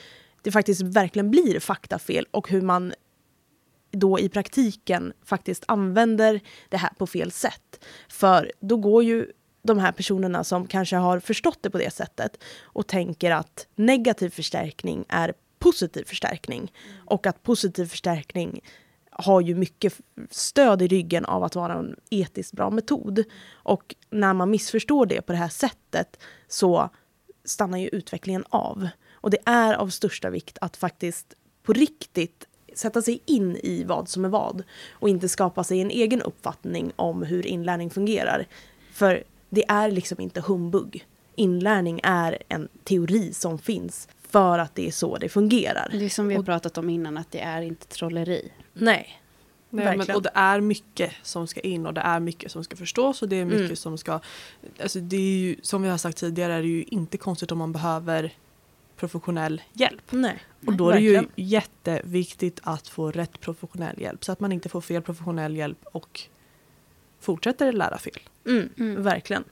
det 0.42 0.52
faktiskt 0.52 0.82
verkligen 0.82 1.32
blir 1.32 1.60
faktafel 1.60 2.26
och 2.32 2.50
hur 2.50 2.62
man 2.62 2.94
då 3.96 4.20
i 4.20 4.30
praktiken 4.30 5.14
faktiskt 5.26 5.64
använder 5.68 6.40
det 6.70 6.78
här 6.78 6.90
på 6.98 7.08
fel 7.08 7.32
sätt. 7.32 7.86
För 8.10 8.52
då 8.60 8.78
går 8.78 9.04
ju 9.04 9.32
de 9.64 9.80
här 9.80 9.92
personerna 9.92 10.44
som 10.44 10.68
kanske 10.68 10.96
har 10.96 11.20
förstått 11.20 11.58
det 11.62 11.70
på 11.70 11.78
det 11.78 11.94
sättet 11.94 12.44
och 12.62 12.88
tänker 12.88 13.32
att 13.32 13.68
negativ 13.76 14.30
förstärkning 14.30 15.06
är 15.10 15.34
positiv 15.60 16.04
förstärkning 16.04 16.72
och 17.06 17.28
att 17.28 17.44
positiv 17.44 17.86
förstärkning 17.86 18.62
har 19.12 19.42
ju 19.42 19.56
mycket 19.56 20.00
stöd 20.30 20.82
i 20.82 20.88
ryggen 20.88 21.26
av 21.26 21.44
att 21.44 21.56
vara 21.56 21.74
en 21.74 21.96
etiskt 22.10 22.54
bra 22.54 22.70
metod. 22.70 23.24
Och 23.54 23.96
när 24.10 24.34
man 24.34 24.52
missförstår 24.52 25.06
det 25.06 25.22
på 25.22 25.32
det 25.32 25.38
här 25.38 25.50
sättet 25.50 26.20
så 26.48 26.90
stannar 27.46 27.78
ju 27.78 27.88
utvecklingen 27.88 28.46
av. 28.50 28.88
Och 29.12 29.30
det 29.30 29.38
är 29.46 29.74
av 29.74 29.90
största 29.90 30.30
vikt 30.30 30.58
att 30.62 30.78
faktiskt 30.78 31.34
på 31.64 31.74
riktigt 31.74 32.48
sätta 32.78 33.02
sig 33.02 33.20
in 33.26 33.56
i 33.64 33.84
vad 33.84 34.10
som 34.10 34.26
är 34.26 34.30
vad 34.30 34.64
och 34.92 35.10
inte 35.10 35.30
skapa 35.30 35.64
sig 35.64 35.82
en 35.82 35.92
egen 35.92 36.22
uppfattning 36.22 36.92
om 36.96 37.24
hur 37.24 37.46
inlärning 37.46 37.90
fungerar. 37.90 38.48
För 38.94 39.24
det 39.50 39.66
är 39.68 39.92
liksom 39.92 40.22
inte 40.22 40.42
humbug. 40.42 41.06
Inlärning 41.36 42.00
är 42.04 42.38
en 42.48 42.68
teori 42.84 43.34
som 43.34 43.60
finns 43.60 44.08
för 44.30 44.60
att 44.60 44.76
det 44.76 44.88
är 44.88 44.92
så 44.92 45.18
det 45.18 45.30
fungerar. 45.30 45.90
Det 45.92 46.06
är 46.06 46.10
som 46.10 46.28
vi 46.28 46.36
har 46.36 46.44
pratat 46.44 46.78
om 46.78 46.90
innan, 46.90 47.18
att 47.18 47.32
det 47.32 47.40
är 47.40 47.62
inte 47.62 47.88
trolleri. 47.88 48.52
Nej. 48.74 49.22
Nej, 49.70 49.98
men, 49.98 50.16
och 50.16 50.22
det 50.22 50.32
är 50.34 50.62
mycket 50.62 51.12
som 51.24 51.48
ska 51.48 51.60
in 51.60 51.86
och 51.86 51.94
det 51.94 52.02
är 52.02 52.20
mycket 52.20 52.52
som 52.52 52.64
ska 52.64 52.76
förstås 52.76 53.22
och 53.22 53.30
det 53.30 53.36
är 53.36 53.46
mycket 53.46 53.62
Mm. 53.62 53.76
som 53.76 53.98
ska... 53.98 54.20
Alltså 54.82 55.00
det 55.00 55.16
är 55.16 55.38
ju, 55.38 55.56
som 55.62 55.82
vi 55.82 55.90
har 55.90 55.98
sagt 55.98 56.18
tidigare 56.18 56.54
är 56.54 56.62
det 56.62 56.68
ju 56.68 56.84
inte 56.84 57.18
konstigt 57.18 57.52
om 57.52 57.58
man 57.58 57.72
behöver 57.72 58.34
professionell 58.96 59.62
hjälp. 59.74 60.12
Nej. 60.12 60.44
Och 60.68 60.74
då 60.74 60.90
är 60.90 60.94
det 60.94 61.02
ju 61.02 61.14
verkligen. 61.14 61.32
jätteviktigt 61.36 62.60
att 62.64 62.88
få 62.88 63.12
rätt 63.12 63.40
professionell 63.40 64.02
hjälp 64.02 64.26
så 64.26 64.32
att 64.32 64.40
man 64.40 64.52
inte 64.52 64.70
får 64.70 64.82
fel 64.82 65.02
professionell 65.02 65.58
hjälp 65.58 65.86
och 65.86 66.22
fortsätter 67.20 67.72
lära 67.72 67.98
fel. 67.98 68.20
Mm, 68.46 68.70
Mm. 68.78 69.04
Verkligen. 69.04 69.44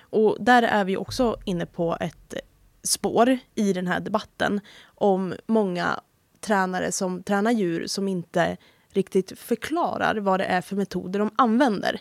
Och 0.00 0.36
där 0.40 0.62
är 0.62 0.84
vi 0.84 0.96
också 0.96 1.36
inne 1.44 1.66
på 1.66 1.96
ett 2.00 2.34
spår 2.82 3.38
i 3.54 3.72
den 3.72 3.86
här 3.86 4.00
debatten 4.00 4.60
om 4.84 5.34
många 5.46 6.00
tränare 6.40 6.92
som 6.92 7.22
tränar 7.22 7.50
djur 7.50 7.86
som 7.86 8.08
inte 8.08 8.56
riktigt 8.88 9.38
förklarar 9.38 10.16
vad 10.16 10.40
det 10.40 10.44
är 10.44 10.60
för 10.60 10.76
metoder 10.76 11.18
de 11.18 11.30
använder. 11.36 12.00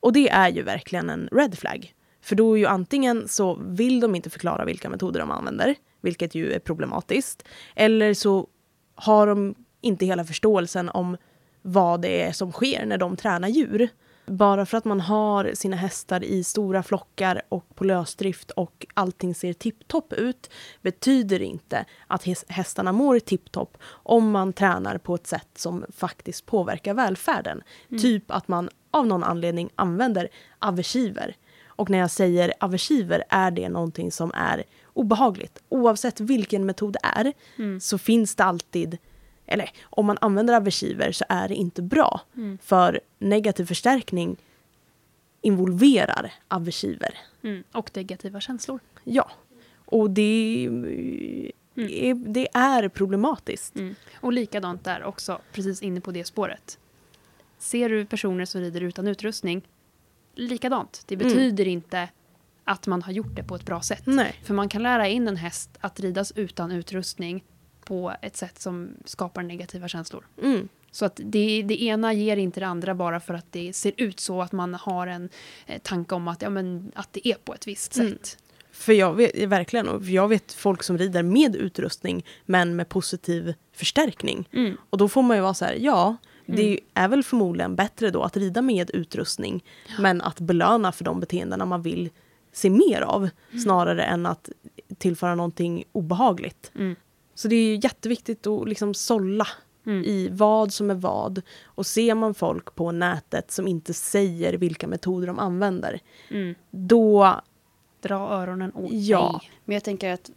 Och 0.00 0.12
det 0.12 0.28
är 0.28 0.48
ju 0.48 0.62
verkligen 0.62 1.10
en 1.10 1.28
red 1.32 1.58
flag. 1.58 1.94
För 2.26 2.36
då 2.36 2.54
är 2.54 2.58
ju 2.58 2.66
antingen 2.66 3.28
så 3.28 3.54
vill 3.54 4.00
de 4.00 4.14
inte 4.14 4.30
förklara 4.30 4.64
vilka 4.64 4.88
metoder 4.88 5.20
de 5.20 5.30
använder, 5.30 5.74
vilket 6.00 6.34
ju 6.34 6.52
är 6.52 6.58
problematiskt, 6.58 7.42
eller 7.74 8.14
så 8.14 8.46
har 8.94 9.26
de 9.26 9.54
inte 9.80 10.06
hela 10.06 10.24
förståelsen 10.24 10.88
om 10.88 11.16
vad 11.62 12.02
det 12.02 12.22
är 12.22 12.32
som 12.32 12.52
sker 12.52 12.86
när 12.86 12.98
de 12.98 13.16
tränar 13.16 13.48
djur. 13.48 13.88
Bara 14.26 14.66
för 14.66 14.78
att 14.78 14.84
man 14.84 15.00
har 15.00 15.50
sina 15.54 15.76
hästar 15.76 16.24
i 16.24 16.44
stora 16.44 16.82
flockar 16.82 17.42
och 17.48 17.74
på 17.74 17.84
lösdrift 17.84 18.50
och 18.50 18.86
allting 18.94 19.34
ser 19.34 19.52
tipptopp 19.52 20.12
ut 20.12 20.50
betyder 20.82 21.42
inte 21.42 21.84
att 22.06 22.24
häs- 22.24 22.44
hästarna 22.48 22.92
mår 22.92 23.18
tipptopp 23.18 23.78
om 23.88 24.30
man 24.30 24.52
tränar 24.52 24.98
på 24.98 25.14
ett 25.14 25.26
sätt 25.26 25.48
som 25.54 25.84
faktiskt 25.96 26.46
påverkar 26.46 26.94
välfärden. 26.94 27.62
Typ 28.00 28.30
att 28.30 28.48
man 28.48 28.68
av 28.90 29.06
någon 29.06 29.24
anledning 29.24 29.70
använder 29.76 30.28
aversiver. 30.58 31.36
Och 31.76 31.90
när 31.90 31.98
jag 31.98 32.10
säger 32.10 32.52
aversiver 32.60 33.24
är 33.28 33.50
det 33.50 33.68
någonting 33.68 34.12
som 34.12 34.30
är 34.34 34.64
obehagligt. 34.92 35.62
Oavsett 35.68 36.20
vilken 36.20 36.66
metod 36.66 36.92
det 36.92 37.00
är 37.02 37.32
så 37.80 37.98
finns 37.98 38.34
det 38.34 38.44
alltid 38.44 38.98
eller 39.46 39.70
om 39.84 40.06
man 40.06 40.18
använder 40.20 40.54
aversiver 40.54 41.12
så 41.12 41.24
är 41.28 41.48
det 41.48 41.54
inte 41.54 41.82
bra. 41.82 42.20
För 42.62 43.00
negativ 43.18 43.64
förstärkning 43.64 44.36
involverar 45.40 46.32
aversiver. 46.48 47.18
Mm. 47.42 47.64
Och 47.72 47.90
negativa 47.94 48.40
känslor. 48.40 48.80
Ja. 49.04 49.30
Och 49.84 50.10
det, 50.10 50.68
är, 51.74 52.14
det 52.14 52.48
är 52.54 52.88
problematiskt. 52.88 53.76
Mm. 53.76 53.94
Och 54.20 54.32
likadant 54.32 54.84
där 54.84 55.04
också, 55.04 55.40
precis 55.52 55.82
inne 55.82 56.00
på 56.00 56.10
det 56.10 56.24
spåret. 56.24 56.78
Ser 57.58 57.88
du 57.88 58.06
personer 58.06 58.44
som 58.44 58.60
rider 58.60 58.80
utan 58.80 59.08
utrustning, 59.08 59.62
likadant. 60.36 61.02
Det 61.06 61.14
Mm. 61.14 61.26
betyder 61.28 61.68
inte 61.68 62.08
att 62.64 62.86
man 62.86 63.02
har 63.02 63.12
gjort 63.12 63.36
det 63.36 63.42
på 63.42 63.54
ett 63.54 63.64
bra 63.64 63.82
sätt. 63.82 64.02
Nej. 64.06 64.40
För 64.44 64.54
man 64.54 64.68
kan 64.68 64.82
lära 64.82 65.08
in 65.08 65.28
en 65.28 65.36
häst 65.36 65.70
att 65.80 66.00
ridas 66.00 66.32
utan 66.36 66.72
utrustning 66.72 67.44
på 67.84 68.14
ett 68.22 68.36
sätt 68.36 68.58
som 68.60 68.90
skapar 69.04 69.42
negativa 69.42 69.88
känslor. 69.88 70.26
Mm. 70.42 70.68
Så 70.90 71.04
att 71.04 71.20
det, 71.24 71.62
det 71.62 71.82
ena 71.82 72.12
ger 72.12 72.36
inte 72.36 72.60
det 72.60 72.66
andra 72.66 72.94
bara 72.94 73.20
för 73.20 73.34
att 73.34 73.52
det 73.52 73.72
ser 73.72 73.92
ut 73.96 74.20
så 74.20 74.42
att 74.42 74.52
man 74.52 74.74
har 74.74 75.06
en 75.06 75.28
eh, 75.66 75.78
tanke 75.82 76.14
om 76.14 76.28
att, 76.28 76.42
ja, 76.42 76.50
men, 76.50 76.92
att 76.94 77.12
det 77.12 77.28
är 77.28 77.34
på 77.34 77.54
ett 77.54 77.66
visst 77.66 77.96
Mm. 77.96 78.10
sätt. 78.12 78.38
För 78.72 78.92
jag 78.92 79.14
vet, 79.14 79.48
verkligen, 79.48 79.88
och 79.88 80.04
jag 80.04 80.28
vet 80.28 80.52
folk 80.52 80.82
som 80.82 80.98
rider 80.98 81.22
med 81.22 81.56
utrustning 81.56 82.24
men 82.46 82.76
med 82.76 82.88
positiv 82.88 83.54
förstärkning. 83.72 84.48
Mm. 84.52 84.76
Och 84.90 84.98
då 84.98 85.08
får 85.08 85.22
man 85.22 85.36
ju 85.36 85.42
vara 85.42 85.54
så 85.54 85.64
här, 85.64 85.74
ja, 85.80 86.16
det 86.46 86.80
är 86.94 87.08
väl 87.08 87.22
förmodligen 87.22 87.76
bättre 87.76 88.10
då 88.10 88.22
att 88.22 88.36
rida 88.36 88.62
med 88.62 88.90
utrustning 88.90 89.64
men 89.98 90.20
att 90.22 90.40
belöna 90.40 90.92
för 90.92 91.04
de 91.04 91.20
beteendena 91.20 91.64
man 91.64 91.82
vill 91.82 92.10
se 92.52 92.70
mer 92.70 93.00
av 93.00 93.28
snarare 93.64 94.04
än 94.04 94.26
att 94.26 94.50
tillföra 94.98 95.34
någonting 95.34 95.84
obehagligt. 95.92 96.70
Mm. 96.74 96.96
Så 97.34 97.48
det 97.48 97.56
är 97.56 97.66
ju 97.68 97.80
jätteviktigt 97.82 98.46
att 98.46 98.68
liksom 98.68 98.94
sålla 98.94 99.46
Mm. 99.86 100.04
i 100.04 100.28
vad 100.32 100.72
som 100.72 100.90
är 100.90 100.94
vad. 100.94 101.42
Och 101.64 101.86
ser 101.86 102.14
man 102.14 102.34
folk 102.34 102.74
på 102.74 102.92
nätet 102.92 103.50
som 103.50 103.68
inte 103.68 103.94
säger 103.94 104.52
vilka 104.52 104.86
metoder 104.86 105.26
de 105.26 105.38
använder, 105.38 106.00
Mm. 106.30 106.54
då 106.70 107.40
Dra 108.00 108.14
öronen 108.28 108.72
åt 108.74 108.90
Ja. 108.92 109.38
dig. 109.40 109.50
Men 109.64 109.74
jag 109.74 109.84
tänker 109.84 110.12
att, 110.12 110.30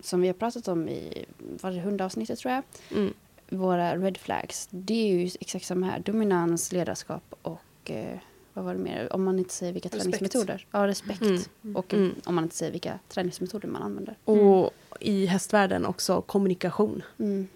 som 0.00 0.20
vi 0.20 0.26
har 0.26 0.34
pratat 0.34 0.68
om 0.68 0.88
i 0.88 1.24
var 1.38 1.70
det 1.70 1.80
hundavsnittet 1.80 2.38
tror 2.38 2.52
jag, 2.54 2.62
mm, 2.98 3.14
våra 3.48 3.96
red 3.96 4.18
flags, 4.18 4.68
det 4.70 4.94
är 5.10 5.18
ju 5.18 5.30
exakt 5.40 5.64
samma 5.66 5.86
här. 5.86 5.98
Dominans, 5.98 6.72
ledarskap 6.72 7.34
och 7.42 7.90
eh, 7.90 8.18
vad 8.52 8.64
var 8.64 8.72
det 8.74 8.80
mer? 8.80 9.12
Om 9.12 9.24
man 9.24 9.38
inte 9.38 9.54
säger 9.54 9.72
vilka 9.72 9.88
Respekt. 9.88 10.02
träningsmetoder. 10.02 10.66
Ja, 10.70 10.86
respekt. 10.86 11.22
Mm. 11.22 11.76
Och 11.76 11.94
Mm. 11.94 12.14
om 12.24 12.34
man 12.34 12.44
inte 12.44 12.56
säger 12.56 12.72
vilka 12.72 12.98
träningsmetoder 13.08 13.68
man 13.68 13.82
använder. 13.82 14.16
Och 14.24 14.70
i 15.00 15.26
hästvärlden 15.26 15.86
också 15.86 16.20
kommunikation. 16.22 17.02
Mm. 17.18 17.48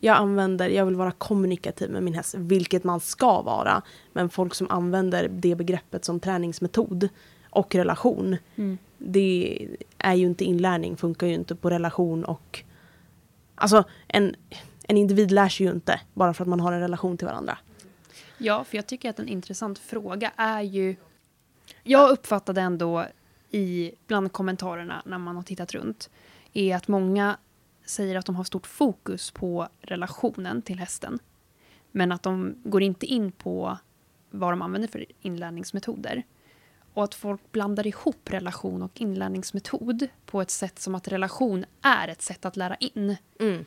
Jag 0.00 0.16
använder, 0.16 0.68
jag 0.68 0.86
vill 0.86 0.96
vara 0.96 1.10
kommunikativ 1.12 1.90
med 1.90 2.02
min 2.02 2.14
häst, 2.14 2.34
vilket 2.38 2.84
man 2.84 3.00
ska 3.00 3.42
vara. 3.42 3.82
Men 4.12 4.28
folk 4.30 4.54
som 4.54 4.70
använder 4.70 5.28
det 5.28 5.54
begreppet 5.54 6.04
som 6.04 6.20
träningsmetod 6.20 7.08
och 7.50 7.74
relation, 7.74 8.36
Mm. 8.56 8.78
det 8.98 9.68
är 9.98 10.14
ju 10.14 10.26
inte 10.26 10.44
inlärning, 10.44 10.96
funkar 10.96 11.26
ju 11.26 11.34
inte 11.34 11.54
på 11.54 11.70
relation 11.70 12.24
och... 12.24 12.62
Alltså, 13.54 13.84
en, 14.08 14.34
en 14.88 14.96
individ 14.96 15.30
lär 15.30 15.48
sig 15.48 15.66
ju 15.66 15.72
inte 15.72 16.00
bara 16.14 16.34
för 16.34 16.44
att 16.44 16.48
man 16.48 16.60
har 16.60 16.72
en 16.72 16.80
relation 16.80 17.16
till 17.16 17.26
varandra. 17.26 17.58
Ja, 18.38 18.64
för 18.64 18.76
jag 18.76 18.86
tycker 18.86 19.10
att 19.10 19.18
en 19.18 19.28
intressant 19.28 19.78
fråga 19.78 20.32
är 20.36 20.62
ju... 20.62 20.96
Jag 21.82 22.10
uppfattade 22.10 22.60
ändå 22.60 23.06
i 23.50 23.92
bland 24.06 24.32
kommentarerna 24.32 25.02
när 25.06 25.18
man 25.18 25.36
har 25.36 25.42
tittat 25.42 25.74
runt 25.74 26.10
är 26.52 26.76
att 26.76 26.88
många 26.88 27.36
säger 27.84 28.16
att 28.16 28.26
de 28.26 28.36
har 28.36 28.44
stort 28.44 28.66
fokus 28.66 29.30
på 29.30 29.68
relationen 29.80 30.62
till 30.62 30.78
hästen. 30.78 31.18
Men 31.92 32.12
att 32.12 32.22
de 32.22 32.54
går 32.64 32.82
inte 32.82 33.06
in 33.06 33.32
på 33.32 33.78
vad 34.30 34.52
de 34.52 34.62
använder 34.62 34.88
för 34.88 35.04
inlärningsmetoder. 35.20 36.22
Och 36.94 37.04
att 37.04 37.14
folk 37.14 37.52
blandar 37.52 37.86
ihop 37.86 38.30
relation 38.30 38.82
och 38.82 39.00
inlärningsmetod 39.00 40.08
på 40.26 40.40
ett 40.40 40.50
sätt 40.50 40.78
som 40.78 40.94
att 40.94 41.08
relation 41.08 41.64
är 41.82 42.08
ett 42.08 42.22
sätt 42.22 42.44
att 42.44 42.56
lära 42.56 42.74
in. 42.76 43.16
Mm. 43.40 43.64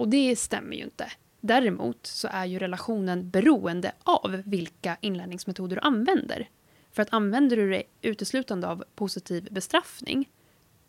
Och 0.00 0.08
det 0.08 0.36
stämmer 0.38 0.76
ju 0.76 0.82
inte. 0.82 1.12
Däremot 1.40 2.06
så 2.06 2.28
är 2.32 2.44
ju 2.44 2.58
relationen 2.58 3.30
beroende 3.30 3.92
av 4.02 4.42
vilka 4.46 4.96
inlärningsmetoder 5.00 5.76
du 5.76 5.82
använder. 5.82 6.48
För 6.92 7.02
att 7.02 7.12
använder 7.12 7.56
du 7.56 7.70
det 7.70 7.82
uteslutande 8.02 8.68
av 8.68 8.84
positiv 8.94 9.48
bestraffning, 9.50 10.28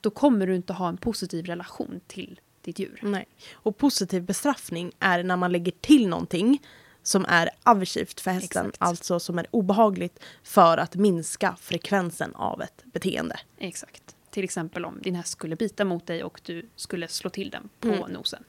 då 0.02 0.10
kommer 0.10 0.48
du 0.48 0.56
inte 0.56 0.74
ha 0.74 0.90
en 0.90 0.98
positiv 0.98 1.46
relation 1.46 2.02
till 2.08 2.40
ditt 2.62 2.80
djur. 2.80 3.00
Nej. 3.04 3.28
Och 3.54 3.78
positiv 3.78 4.24
bestraffning 4.24 4.92
är 5.00 5.24
när 5.24 5.38
man 5.38 5.52
lägger 5.52 5.72
till 5.72 6.08
någonting 6.08 6.62
som 7.04 7.26
är 7.28 7.50
aversivt 7.64 8.20
för 8.22 8.32
hästen, 8.32 8.66
Exakt. 8.66 8.82
alltså 8.82 9.20
som 9.20 9.40
är 9.40 9.48
obehagligt 9.52 10.20
för 10.44 10.78
att 10.78 10.96
minska 10.96 11.56
frekvensen 11.60 12.36
av 12.36 12.62
ett 12.62 12.84
beteende. 12.86 13.40
Exakt. 13.58 14.16
Till 14.30 14.44
exempel 14.44 14.86
om 14.86 15.00
din 15.02 15.16
häst 15.16 15.30
skulle 15.32 15.56
bita 15.56 15.86
mot 15.86 16.08
dig 16.08 16.24
och 16.24 16.42
du 16.44 16.70
skulle 16.76 17.08
slå 17.08 17.30
till 17.30 17.50
den 17.50 17.70
på 17.80 17.88
Mm. 17.88 18.12
nosen. 18.12 18.44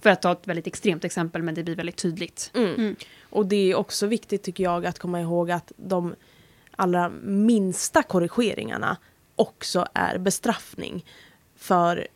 För 0.00 0.10
att 0.10 0.22
ta 0.22 0.32
ett 0.32 0.48
väldigt 0.48 0.66
extremt 0.66 1.04
exempel, 1.04 1.42
men 1.42 1.54
det 1.54 1.62
blir 1.62 1.76
väldigt 1.76 1.96
tydligt. 1.96 2.50
Mm. 2.54 2.96
Och 3.22 3.46
det 3.46 3.70
är 3.70 3.74
också 3.74 4.06
viktigt 4.06 4.42
tycker 4.42 4.64
jag 4.64 4.86
att 4.86 4.98
komma 4.98 5.20
ihåg 5.20 5.50
att 5.50 5.72
de 5.76 6.14
allra 6.76 7.08
minsta 7.22 8.02
korrigeringarna 8.02 8.96
också 9.36 9.86
är 9.94 10.18
bestraffning. 10.18 11.04
För 11.56 12.08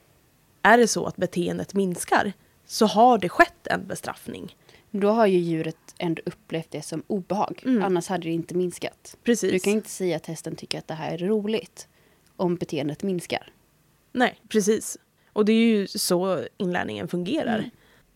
är 0.62 0.78
det 0.78 0.88
så 0.88 1.06
att 1.06 1.16
beteendet 1.16 1.74
minskar 1.74 2.32
så 2.66 2.86
har 2.86 3.18
det 3.18 3.28
skett 3.28 3.66
en 3.66 3.86
bestraffning. 3.86 4.56
Då 4.90 5.10
har 5.10 5.26
ju 5.26 5.38
djuret 5.38 5.94
ändå 5.98 6.22
upplevt 6.26 6.70
det 6.70 6.82
som 6.82 7.02
obehag. 7.06 7.62
Mm. 7.64 7.82
Annars 7.82 8.08
hade 8.08 8.24
det 8.24 8.30
inte 8.30 8.54
minskat. 8.54 9.16
Precis. 9.22 9.52
Du 9.52 9.58
kan 9.58 9.72
inte 9.72 9.90
säga 9.90 10.16
att 10.16 10.26
hästen 10.26 10.56
tycker 10.56 10.78
att 10.78 10.88
det 10.88 10.94
här 10.94 11.12
är 11.14 11.18
roligt 11.18 11.88
om 12.36 12.56
beteendet 12.56 13.02
minskar. 13.02 13.52
Nej, 14.12 14.40
precis. 14.48 14.98
Och 15.32 15.44
det 15.44 15.52
är 15.52 15.66
ju 15.66 15.86
så 15.86 16.44
inlärningen 16.56 17.08
fungerar. 17.08 17.58
Mm. 17.58 17.70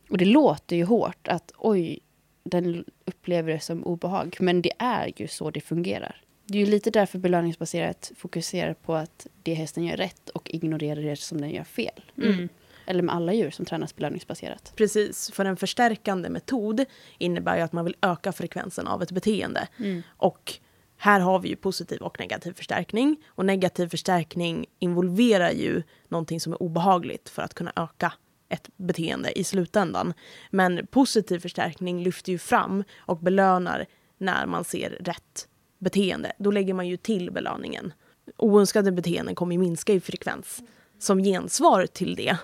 Och 0.09 0.19
det 0.19 0.25
låter 0.25 0.77
ju 0.77 0.85
hårt 0.85 1.29
att 1.29 1.53
oj, 1.59 1.99
den 2.45 2.85
upplever 3.05 3.53
det 3.53 3.61
som 3.61 3.85
obehag. 3.85 4.37
Men 4.41 4.63
det 4.63 4.73
är 4.79 5.13
ju 5.17 5.29
så 5.29 5.51
det 5.51 5.61
fungerar. 5.61 6.21
Det 6.47 6.59
är 6.59 6.65
ju 6.65 6.71
lite 6.71 6.91
därför 6.91 7.19
belöningsbaserat 7.19 8.13
fokuserar 8.17 8.75
på 8.75 8.95
att 8.95 9.27
det 9.43 9.55
hästen 9.55 9.85
gör 9.85 9.97
rätt 9.97 10.29
och 10.29 10.51
ignorerar 10.51 11.03
det 11.03 11.17
som 11.17 11.41
den 11.41 11.51
gör 11.51 11.65
fel. 11.65 12.05
Mm. 12.23 12.49
eller 12.87 13.03
med 13.03 13.15
alla 13.15 13.33
djur 13.33 13.51
som 13.51 13.65
tränas 13.65 13.97
belöningsbaserat. 13.97 14.73
Precis, 14.77 15.31
för 15.31 15.45
en 15.45 15.57
förstärkande 15.57 16.29
metod 16.29 16.85
innebär 17.19 17.57
ju 17.57 17.63
att 17.63 17.73
man 17.73 17.85
vill 17.85 17.97
öka 18.01 18.33
frekvensen 18.33 18.87
av 18.87 19.03
ett 19.03 19.11
beteende. 19.11 19.69
Och 20.07 20.59
här 20.97 21.21
har 21.21 21.39
vi 21.39 21.49
ju 21.49 21.57
positiv 21.57 22.01
och 22.01 22.21
negativ 22.21 22.53
förstärkning. 22.53 23.17
Och 23.27 23.45
negativ 23.45 23.89
förstärkning 23.89 24.67
involverar 24.79 25.51
ju 25.51 25.83
någonting 26.09 26.41
som 26.41 26.53
är 26.53 26.63
obehagligt 26.63 27.29
för 27.29 27.43
att 27.43 27.55
kunna 27.55 27.73
öka 27.77 28.13
ett 28.49 28.69
beteende 28.77 29.39
i 29.39 29.45
slutändan. 29.45 30.15
Men 30.51 30.87
positiv 30.87 31.39
förstärkning 31.39 32.03
lyfter 32.03 32.33
ju 32.33 32.39
fram 32.39 32.85
och 32.97 33.19
belönar 33.19 33.87
när 34.19 34.47
man 34.47 34.65
ser 34.65 34.91
rätt 34.91 35.49
beteende. 35.79 36.33
Då 36.39 36.51
lägger 36.51 36.75
man 36.75 36.89
ju 36.89 36.97
till 36.97 37.31
belöningen. 37.31 37.93
Oönskade 38.37 38.93
beteenden 38.93 39.35
kommer 39.35 39.53
ju 39.55 39.59
minska 39.59 39.93
i 39.93 40.01
frekvens 40.01 40.63
som 40.99 41.23
gensvar 41.23 41.87
till 41.87 42.15
det. 42.15 42.37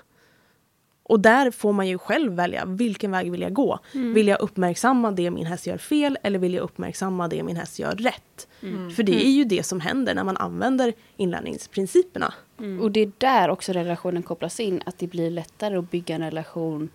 Och 1.10 1.20
där 1.20 1.50
får 1.50 1.72
man 1.72 1.88
ju 1.88 1.98
själv 1.98 2.32
välja 2.32 2.64
vilken 2.64 3.10
väg 3.10 3.30
vill 3.32 3.40
jag 3.40 3.52
gå. 3.52 3.78
Vill 3.92 4.28
jag 4.28 4.40
uppmärksamma 4.40 5.10
det 5.10 5.30
min 5.30 5.46
häst 5.46 5.66
gör 5.66 5.78
fel 5.78 6.18
eller 6.22 6.38
vill 6.38 6.54
jag 6.54 6.62
uppmärksamma 6.62 7.28
det 7.28 7.42
min 7.42 7.56
häst 7.56 7.78
gör 7.78 7.94
rätt? 7.94 8.48
För 8.96 9.02
det 9.02 9.26
är 9.26 9.30
ju 9.30 9.44
det 9.44 9.62
som 9.62 9.80
händer 9.80 10.14
när 10.14 10.24
man 10.24 10.36
använder 10.36 10.92
inlärningsprinciperna. 11.16 12.34
Och 12.80 12.90
det 12.90 13.00
är 13.00 13.12
där 13.18 13.50
också 13.50 13.72
relationen 13.72 14.22
kopplas 14.22 14.60
in, 14.60 14.82
att 14.86 14.98
det 14.98 15.06
blir 15.06 15.30
lättare 15.30 15.76
att 15.76 15.90
bygga 15.90 16.14
en 16.14 16.22
relation 16.22 16.88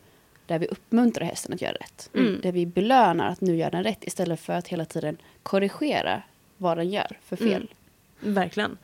där 0.45 0.59
vi 0.59 0.67
uppmuntrar 0.67 1.25
hästen 1.25 1.53
att 1.53 1.61
göra 1.61 1.73
rätt. 1.73 2.09
Där 2.43 2.51
vi 2.51 2.65
belönar 2.65 3.29
att 3.29 3.41
nu 3.41 3.55
gör 3.55 3.71
den 3.71 3.83
rätt 3.83 4.03
istället 4.03 4.39
för 4.39 4.53
att 4.53 4.67
hela 4.67 4.85
tiden 4.85 5.17
korrigera 5.43 6.21
vad 6.57 6.77
den 6.77 6.89
gör 6.89 7.17
för 7.23 7.35
fel. 7.35 7.69
Verkligen. 8.19 8.77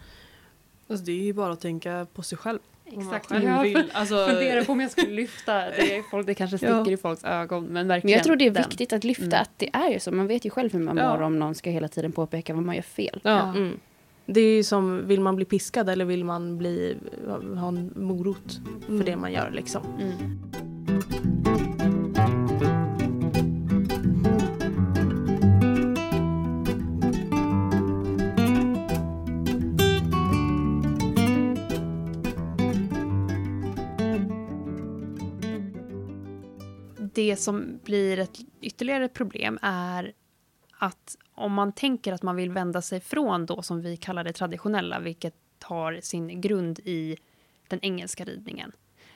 Alltså, 0.88 1.06
det 1.06 1.12
är 1.12 1.24
ju 1.24 1.34
bara 1.34 1.54
att 1.54 1.62
tänka 1.62 2.08
på 2.14 2.24
sig 2.24 2.38
själv. 2.38 2.60
Exakt. 2.86 3.26
själv 3.26 3.44
Jag 3.46 3.64
vill. 3.64 3.92
Alltså, 3.94 4.26
funderar 4.26 4.64
på 4.64 4.72
om 4.72 4.80
jag 4.80 4.92
skulle 4.92 5.12
lyfta 5.12 5.54
det. 5.78 5.96
Är 5.98 6.02
folk, 6.12 6.28
det 6.28 6.34
kanske 6.34 6.58
sticker 6.58 6.74
Ja. 6.74 6.92
i 6.92 6.98
folks 6.98 7.24
ögon. 7.24 7.64
Men, 7.64 7.74
Men 7.74 7.88
verkligen 7.88 8.18
jag 8.18 8.24
tror 8.24 8.36
det 8.36 8.46
är 8.46 8.52
den. 8.52 8.64
viktigt 8.64 8.94
att 8.94 9.04
lyfta 9.04 9.24
Mm. 9.26 9.42
att 9.42 9.50
det 9.58 9.70
är 9.74 9.90
ju 9.90 10.00
så. 10.00 10.12
Man 10.12 10.28
vet 10.28 10.46
ju 10.46 10.50
själv 10.50 10.74
hur 10.74 10.80
man 10.80 10.98
Ja. 10.98 11.10
mår 11.16 11.22
om 11.22 11.40
någon 11.40 11.56
ska 11.56 11.70
hela 11.70 11.88
tiden 11.88 12.12
påpeka 12.12 12.54
vad 12.54 12.64
man 12.64 12.76
gör 12.76 12.82
fel. 12.82 13.20
ja. 13.24 13.50
Mm. 13.56 13.80
Det 14.26 14.42
är 14.42 14.56
ju 14.56 14.64
som, 14.64 15.08
vill 15.08 15.22
man 15.22 15.36
bli 15.36 15.46
piskad 15.46 15.90
eller 15.90 16.06
vill 16.06 16.26
man 16.26 16.58
bli, 16.58 16.98
ha 17.58 17.68
en 17.68 17.94
morot 17.96 18.60
för 18.88 19.04
det 19.04 19.16
man 19.16 19.32
gör 19.34 19.52
liksom. 19.52 19.82
Det 37.14 37.36
som 37.36 37.80
blir 37.84 38.20
ett 38.20 38.40
ytterligare 38.62 39.08
problem 39.08 39.60
är 39.62 40.14
att 40.72 41.18
om 41.34 41.54
man 41.54 41.72
tänker 41.72 42.14
att 42.14 42.24
man 42.24 42.36
vill 42.36 42.52
vända 42.52 42.82
sig 42.82 43.00
från 43.00 43.46
då 43.46 43.62
som 43.62 43.82
vi 43.82 43.98
kallar 43.98 44.24
det 44.24 44.34
traditionella, 44.34 45.00
vilket 45.00 45.36
har 45.64 46.00
sin 46.02 46.42
grund 46.42 46.80
i 46.80 47.18
den 47.68 47.80
engelska 47.82 48.24
ridningen. 48.26 48.72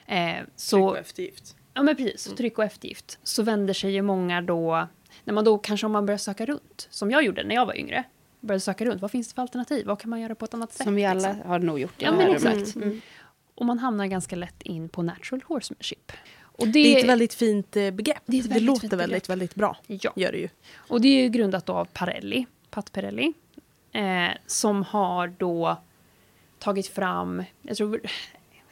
Eh, 0.06 0.36
så, 0.56 0.94
eftergift. 0.94 1.56
Ja 1.74 1.82
men 1.82 1.96
precis, 1.96 2.34
tryck 2.34 2.58
och 2.58 2.64
eftergift. 2.64 3.18
Så 3.22 3.42
vänder 3.42 3.74
sig 3.74 3.92
ju 3.92 4.02
många 4.02 4.42
då, 4.42 4.88
när 5.24 5.34
man 5.34 5.44
då 5.44 5.58
kanske 5.58 5.86
om 5.86 5.92
man 5.92 6.06
börjar 6.06 6.18
söka 6.18 6.46
runt, 6.46 6.88
som 6.90 7.10
jag 7.10 7.24
gjorde 7.24 7.44
när 7.44 7.54
jag 7.54 7.66
var 7.66 7.76
yngre, 7.76 8.04
började 8.40 8.60
söka 8.60 8.84
runt, 8.84 9.02
vad 9.02 9.10
finns 9.10 9.28
det 9.28 9.34
för 9.34 9.42
alternativ, 9.42 9.86
vad 9.86 10.00
kan 10.00 10.10
man 10.10 10.20
göra 10.20 10.34
på 10.34 10.44
ett 10.44 10.54
annat 10.54 10.72
sätt? 10.72 10.84
Som 10.84 10.94
vi 10.94 11.04
alla 11.04 11.28
liksom? 11.28 11.50
har 11.50 11.58
nog 11.58 11.78
gjort 11.78 12.02
i 12.02 12.04
Ja, 12.04 12.10
det 12.10 12.16
här 12.16 12.26
rummet. 12.26 12.76
Mm. 12.76 13.00
Och 13.54 13.66
man 13.66 13.78
hamnar 13.78 14.06
ganska 14.06 14.36
lätt 14.36 14.62
in 14.62 14.88
på 14.88 15.02
natural 15.02 15.42
horsemanship. 15.46 16.12
Och 16.56 16.66
det, 16.66 16.72
Det 16.72 16.94
är 16.94 16.98
ett 16.98 17.08
väldigt 17.08 17.34
fint 17.34 17.76
eh, 17.76 17.90
begrepp. 17.90 18.22
Det 18.26 18.38
ett 18.38 18.44
Det, 18.44 18.48
väldigt 18.48 18.62
låter 18.66 18.80
fint 18.80 18.92
väldigt, 18.92 19.28
väldigt 19.30 19.54
bra. 19.54 19.76
ja. 19.86 20.12
Gör 20.16 20.32
det 20.32 20.38
ju. 20.38 20.48
Och 20.76 21.00
det 21.00 21.08
är 21.08 21.22
ju 21.22 21.28
grundat 21.28 21.68
av 21.68 21.84
Parelli, 21.84 22.46
Pat 22.70 22.92
Parelli, 22.92 23.32
eh, 23.92 24.28
som 24.46 24.82
har 24.82 25.28
då 25.38 25.76
tagit 26.58 26.86
fram, 26.86 27.42
jag 27.62 27.76
tror 27.76 28.00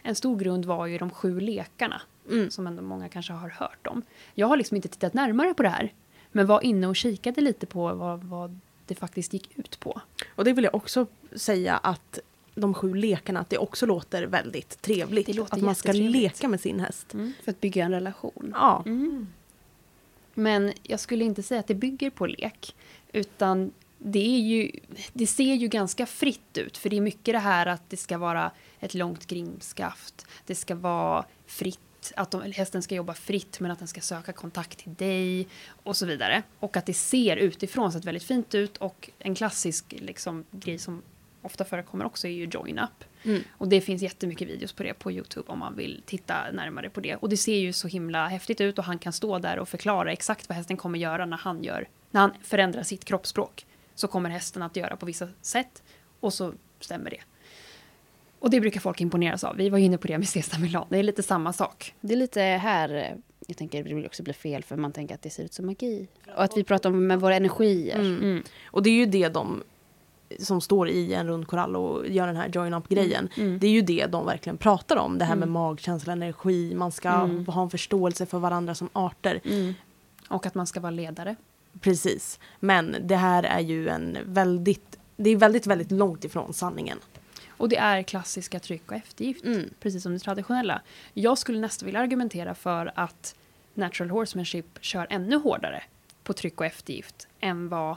en 0.03 0.15
stor 0.15 0.39
grund 0.39 0.65
var 0.65 0.87
ju 0.87 0.99
de 0.99 1.11
sju 1.11 1.41
lekarna, 1.41 2.03
Mm. 2.31 2.51
som 2.51 2.67
ändå 2.67 2.83
många 2.83 3.09
kanske 3.09 3.33
har 3.33 3.49
hört 3.49 3.87
om. 3.87 4.03
Jag 4.35 4.47
har 4.47 4.57
liksom 4.57 4.77
inte 4.77 4.89
tittat 4.89 5.15
närmare 5.15 5.55
på 5.55 5.63
det 5.63 5.69
här, 5.69 5.93
men 6.33 6.47
var 6.47 6.65
inne 6.65 6.87
och 6.87 6.97
kikade 6.97 7.41
lite 7.41 7.67
på 7.67 7.95
vad, 7.95 8.25
vad 8.25 8.61
det 8.87 8.95
faktiskt 8.95 9.33
gick 9.33 9.59
ut 9.59 9.81
på. 9.81 10.01
Och 10.35 10.45
det 10.45 10.53
vill 10.53 10.65
jag 10.65 10.75
också 10.75 11.07
säga 11.37 11.77
att 11.77 12.19
de 12.55 12.75
sju 12.75 12.95
lekarna, 12.95 13.41
att 13.41 13.51
det 13.51 13.59
också 13.59 13.87
låter 13.87 14.23
väldigt 14.27 14.83
trevligt. 14.83 15.27
Det 15.27 15.33
låter 15.33 15.55
att 15.55 15.63
man 15.63 15.75
ska 15.75 15.93
leka 15.93 16.49
med 16.49 16.61
sin 16.61 16.81
häst. 16.81 17.07
För 17.45 17.51
att 17.51 17.61
bygga 17.61 17.85
en 17.85 17.91
relation. 17.91 18.55
Ja, 18.55 18.83
Mm. 18.87 19.27
Men 20.35 20.73
jag 20.83 21.01
skulle 21.01 21.25
inte 21.25 21.43
säga 21.43 21.61
att 21.61 21.67
det 21.67 21.75
bygger 21.75 22.11
på 22.11 22.27
lek. 22.27 22.77
Utan 23.13 23.73
det, 23.99 24.37
är 24.37 24.41
ju, 24.41 24.71
det 25.13 25.27
ser 25.27 25.55
ju 25.55 25.69
ganska 25.69 26.07
fritt 26.07 26.59
ut. 26.59 26.77
För 26.77 26.91
det 26.91 26.97
är 26.97 27.01
mycket 27.01 27.35
det 27.35 27.39
här 27.39 27.67
att 27.67 27.91
det 27.91 27.97
ska 27.97 28.19
vara 28.19 28.51
ett 28.81 28.95
långt 28.95 29.27
grimskaft. 29.27 30.27
Det 30.47 30.55
ska 30.55 30.75
vara 30.75 31.25
fritt. 31.47 32.13
Att 32.17 32.31
de, 32.31 32.53
hästen 32.53 32.83
ska 32.83 32.95
jobba 32.95 33.15
fritt 33.15 33.61
men 33.61 33.71
att 33.71 33.79
den 33.79 33.89
ska 33.89 34.01
söka 34.01 34.33
kontakt 34.33 34.79
till 34.79 34.95
dig. 34.95 35.49
Och 35.69 35.97
så 35.97 36.07
vidare. 36.07 36.43
Och 36.61 36.77
att 36.77 36.87
det 36.87 36.95
ser 36.95 37.37
utifrån 37.37 37.93
sett 37.93 38.05
väldigt 38.05 38.25
fint 38.25 38.55
ut. 38.55 38.77
Och 38.77 39.11
en 39.19 39.35
klassisk 39.35 39.95
liksom, 39.99 40.45
grej 40.51 40.79
som 40.79 41.03
ofta 41.45 41.65
förekommer 41.65 42.05
också 42.05 42.27
är 42.27 42.33
ju 42.33 42.47
join-up. 42.47 43.05
Mm. 43.23 43.43
Och 43.51 43.69
det 43.69 43.81
finns 43.81 44.03
jättemycket 44.03 44.49
videos 44.49 44.73
på 44.73 44.83
det 44.83 44.95
på 44.95 45.13
Youtube 45.13 45.53
om 45.53 45.59
man 45.59 45.77
vill 45.77 46.03
titta 46.07 46.51
närmare 46.53 46.91
på 46.91 47.01
det. 47.01 47.17
Och 47.17 47.29
det 47.29 47.37
ser 47.37 47.57
ju 47.57 47.73
så 47.73 47.89
himla 47.89 48.27
häftigt 48.27 48.61
ut 48.61 48.79
och 48.79 48.85
han 48.85 48.99
kan 48.99 49.13
stå 49.13 49.39
där 49.39 49.59
och 49.59 49.69
förklara 49.69 50.13
exakt 50.13 50.49
vad 50.49 50.57
hästen 50.57 50.77
kommer 50.77 50.99
göra 50.99 51.27
när 51.27 51.37
han 51.37 51.65
gör, 51.65 51.89
när 52.11 52.21
han 52.21 52.31
förändrar 52.43 52.83
sitt 52.83 53.05
kroppsspråk. 53.05 53.67
Så 53.95 54.09
kommer 54.09 54.31
hästen 54.31 54.63
att 54.63 54.77
göra 54.77 54.97
på 54.97 55.07
vissa 55.07 55.29
sätt 55.41 55.83
och 56.21 56.35
så 56.35 56.53
stämmer 56.81 57.11
det. 57.11 57.21
Och 58.39 58.51
det 58.51 58.61
brukar 58.61 58.81
folk 58.81 59.01
imponeras 59.01 59.45
av. 59.45 59.57
Vi 59.57 59.71
var 59.71 59.79
inne 59.79 59.99
på 59.99 60.07
det 60.07 60.19
med 60.19 60.29
Sesta 60.29 60.59
Milan. 60.59 60.87
Det 60.91 60.99
är 60.99 61.03
lite 61.03 61.23
samma 61.23 61.53
sak. 61.53 61.95
Det 62.01 62.15
är 62.15 62.17
lite 62.17 62.41
här, 62.41 62.95
eh, 62.95 63.17
jag 63.47 63.57
tänker 63.57 63.85
det 63.85 63.95
vill 63.95 64.07
också 64.07 64.23
bli 64.23 64.33
fel 64.33 64.65
för 64.65 64.77
man 64.77 64.93
tänker 64.93 65.15
att 65.15 65.23
det 65.23 65.31
ser 65.31 65.45
ut 65.45 65.53
som 65.53 65.67
magi. 65.67 66.09
Och 66.37 66.45
att 66.45 66.57
vi 66.57 66.65
pratar 66.65 66.91
om 66.91 67.07
med 67.07 67.21
våra 67.21 67.37
energier. 67.37 67.99
Mm. 67.99 68.43
Och 68.67 68.83
det 68.83 68.91
är 68.91 68.95
ju 68.95 69.07
det 69.07 69.29
de 69.29 69.63
som 70.39 70.61
står 70.61 70.89
i 70.89 71.15
en 71.15 71.27
rund 71.27 71.47
korall 71.47 71.77
och 71.77 72.09
gör 72.09 72.27
den 72.27 72.37
här 72.37 72.49
join-up-grejen. 72.49 73.29
Mm. 73.37 73.59
Det 73.59 73.67
är 73.67 73.71
ju 73.71 73.83
det 73.83 74.07
de 74.07 74.27
verkligen 74.27 74.57
pratar 74.57 74.97
om. 74.97 75.19
Det 75.19 75.25
här 75.25 75.37
med 75.37 75.49
magkänsla, 75.49 76.13
energi, 76.13 76.75
man 76.75 76.93
ska 76.93 77.11
Mm. 77.11 77.47
ha 77.47 77.63
en 77.63 77.71
förståelse 77.71 78.27
för 78.27 78.39
varandra 78.39 78.75
som 78.75 78.89
arter. 78.93 79.41
Och 80.29 80.47
att 80.47 80.55
man 80.55 80.67
ska 80.67 80.81
vara 80.81 80.91
ledare. 80.91 81.37
Precis. 81.81 82.39
Men 82.61 82.97
det 83.03 83.17
här 83.17 83.43
är 83.43 83.61
ju 83.61 83.89
en 83.89 84.19
väldigt, 84.25 84.99
det 85.17 85.31
är 85.31 85.37
väldigt, 85.37 85.67
väldigt 85.67 85.91
långt 85.91 86.25
ifrån 86.25 86.53
sanningen. 86.55 86.99
Och 87.49 87.69
det 87.69 87.77
är 87.77 88.03
klassiska 88.03 88.61
tryck 88.61 88.91
och 88.91 88.97
eftergift. 88.97 89.45
Mm. 89.45 89.71
Precis 89.81 90.03
som 90.03 90.13
det 90.13 90.19
traditionella. 90.19 90.83
Jag 91.15 91.39
skulle 91.39 91.59
nästan 91.61 91.87
vilja 91.87 92.01
argumentera 92.01 92.55
för 92.55 92.93
att 92.95 93.35
natural 93.75 94.11
horsemanship 94.11 94.67
kör 94.81 95.07
ännu 95.11 95.37
hårdare 95.37 95.83
på 96.23 96.33
tryck 96.33 96.61
och 96.61 96.67
eftergift 96.67 97.29
än 97.41 97.69
vad 97.69 97.97